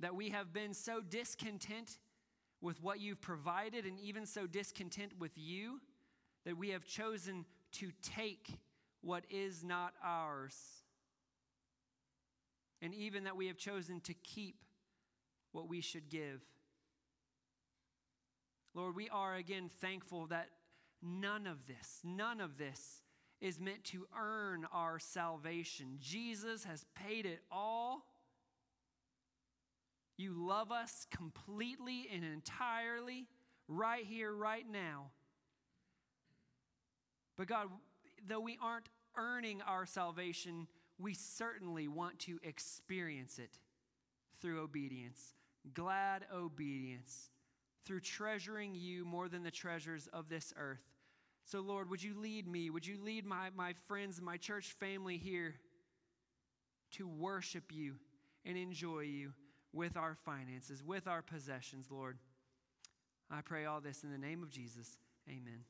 That 0.00 0.14
we 0.14 0.30
have 0.30 0.52
been 0.52 0.74
so 0.74 1.00
discontent 1.00 1.98
with 2.60 2.82
what 2.82 3.00
you've 3.00 3.20
provided 3.20 3.84
and 3.84 4.00
even 4.00 4.24
so 4.26 4.46
discontent 4.46 5.12
with 5.18 5.32
you 5.36 5.80
that 6.46 6.56
we 6.56 6.70
have 6.70 6.84
chosen 6.84 7.44
to 7.72 7.90
take 8.02 8.58
what 9.02 9.24
is 9.30 9.62
not 9.62 9.92
ours. 10.02 10.56
And 12.80 12.94
even 12.94 13.24
that 13.24 13.36
we 13.36 13.46
have 13.48 13.56
chosen 13.56 14.00
to 14.00 14.14
keep 14.14 14.56
what 15.52 15.68
we 15.68 15.80
should 15.80 16.08
give. 16.08 16.42
Lord, 18.74 18.96
we 18.96 19.08
are 19.08 19.36
again 19.36 19.70
thankful 19.80 20.26
that 20.26 20.48
none 21.00 21.46
of 21.46 21.66
this, 21.66 22.00
none 22.02 22.40
of 22.40 22.58
this 22.58 23.02
is 23.40 23.60
meant 23.60 23.84
to 23.84 24.06
earn 24.18 24.66
our 24.72 24.98
salvation. 24.98 25.98
Jesus 26.00 26.64
has 26.64 26.84
paid 26.94 27.26
it 27.26 27.40
all. 27.52 28.04
You 30.16 30.32
love 30.34 30.72
us 30.72 31.06
completely 31.10 32.08
and 32.12 32.24
entirely, 32.24 33.26
right 33.68 34.04
here, 34.04 34.32
right 34.32 34.64
now. 34.70 35.10
But 37.36 37.48
God, 37.48 37.68
though 38.26 38.40
we 38.40 38.58
aren't 38.62 38.88
earning 39.16 39.60
our 39.62 39.86
salvation, 39.86 40.66
we 40.98 41.14
certainly 41.14 41.88
want 41.88 42.18
to 42.20 42.38
experience 42.42 43.38
it 43.38 43.58
through 44.40 44.62
obedience, 44.62 45.34
glad 45.74 46.24
obedience, 46.32 47.30
through 47.84 48.00
treasuring 48.00 48.74
you 48.74 49.04
more 49.04 49.28
than 49.28 49.42
the 49.42 49.50
treasures 49.50 50.08
of 50.12 50.28
this 50.28 50.52
earth. 50.56 50.82
So, 51.44 51.60
Lord, 51.60 51.90
would 51.90 52.02
you 52.02 52.18
lead 52.18 52.48
me? 52.48 52.70
Would 52.70 52.86
you 52.86 52.96
lead 53.02 53.26
my, 53.26 53.50
my 53.54 53.74
friends 53.86 54.16
and 54.16 54.26
my 54.26 54.38
church 54.38 54.72
family 54.80 55.18
here 55.18 55.54
to 56.92 57.06
worship 57.06 57.64
you 57.70 57.96
and 58.46 58.56
enjoy 58.56 59.00
you 59.00 59.32
with 59.72 59.96
our 59.96 60.14
finances, 60.24 60.82
with 60.82 61.06
our 61.06 61.20
possessions, 61.20 61.88
Lord? 61.90 62.18
I 63.30 63.40
pray 63.42 63.66
all 63.66 63.80
this 63.80 64.04
in 64.04 64.10
the 64.10 64.18
name 64.18 64.42
of 64.42 64.50
Jesus. 64.50 64.98
Amen. 65.28 65.64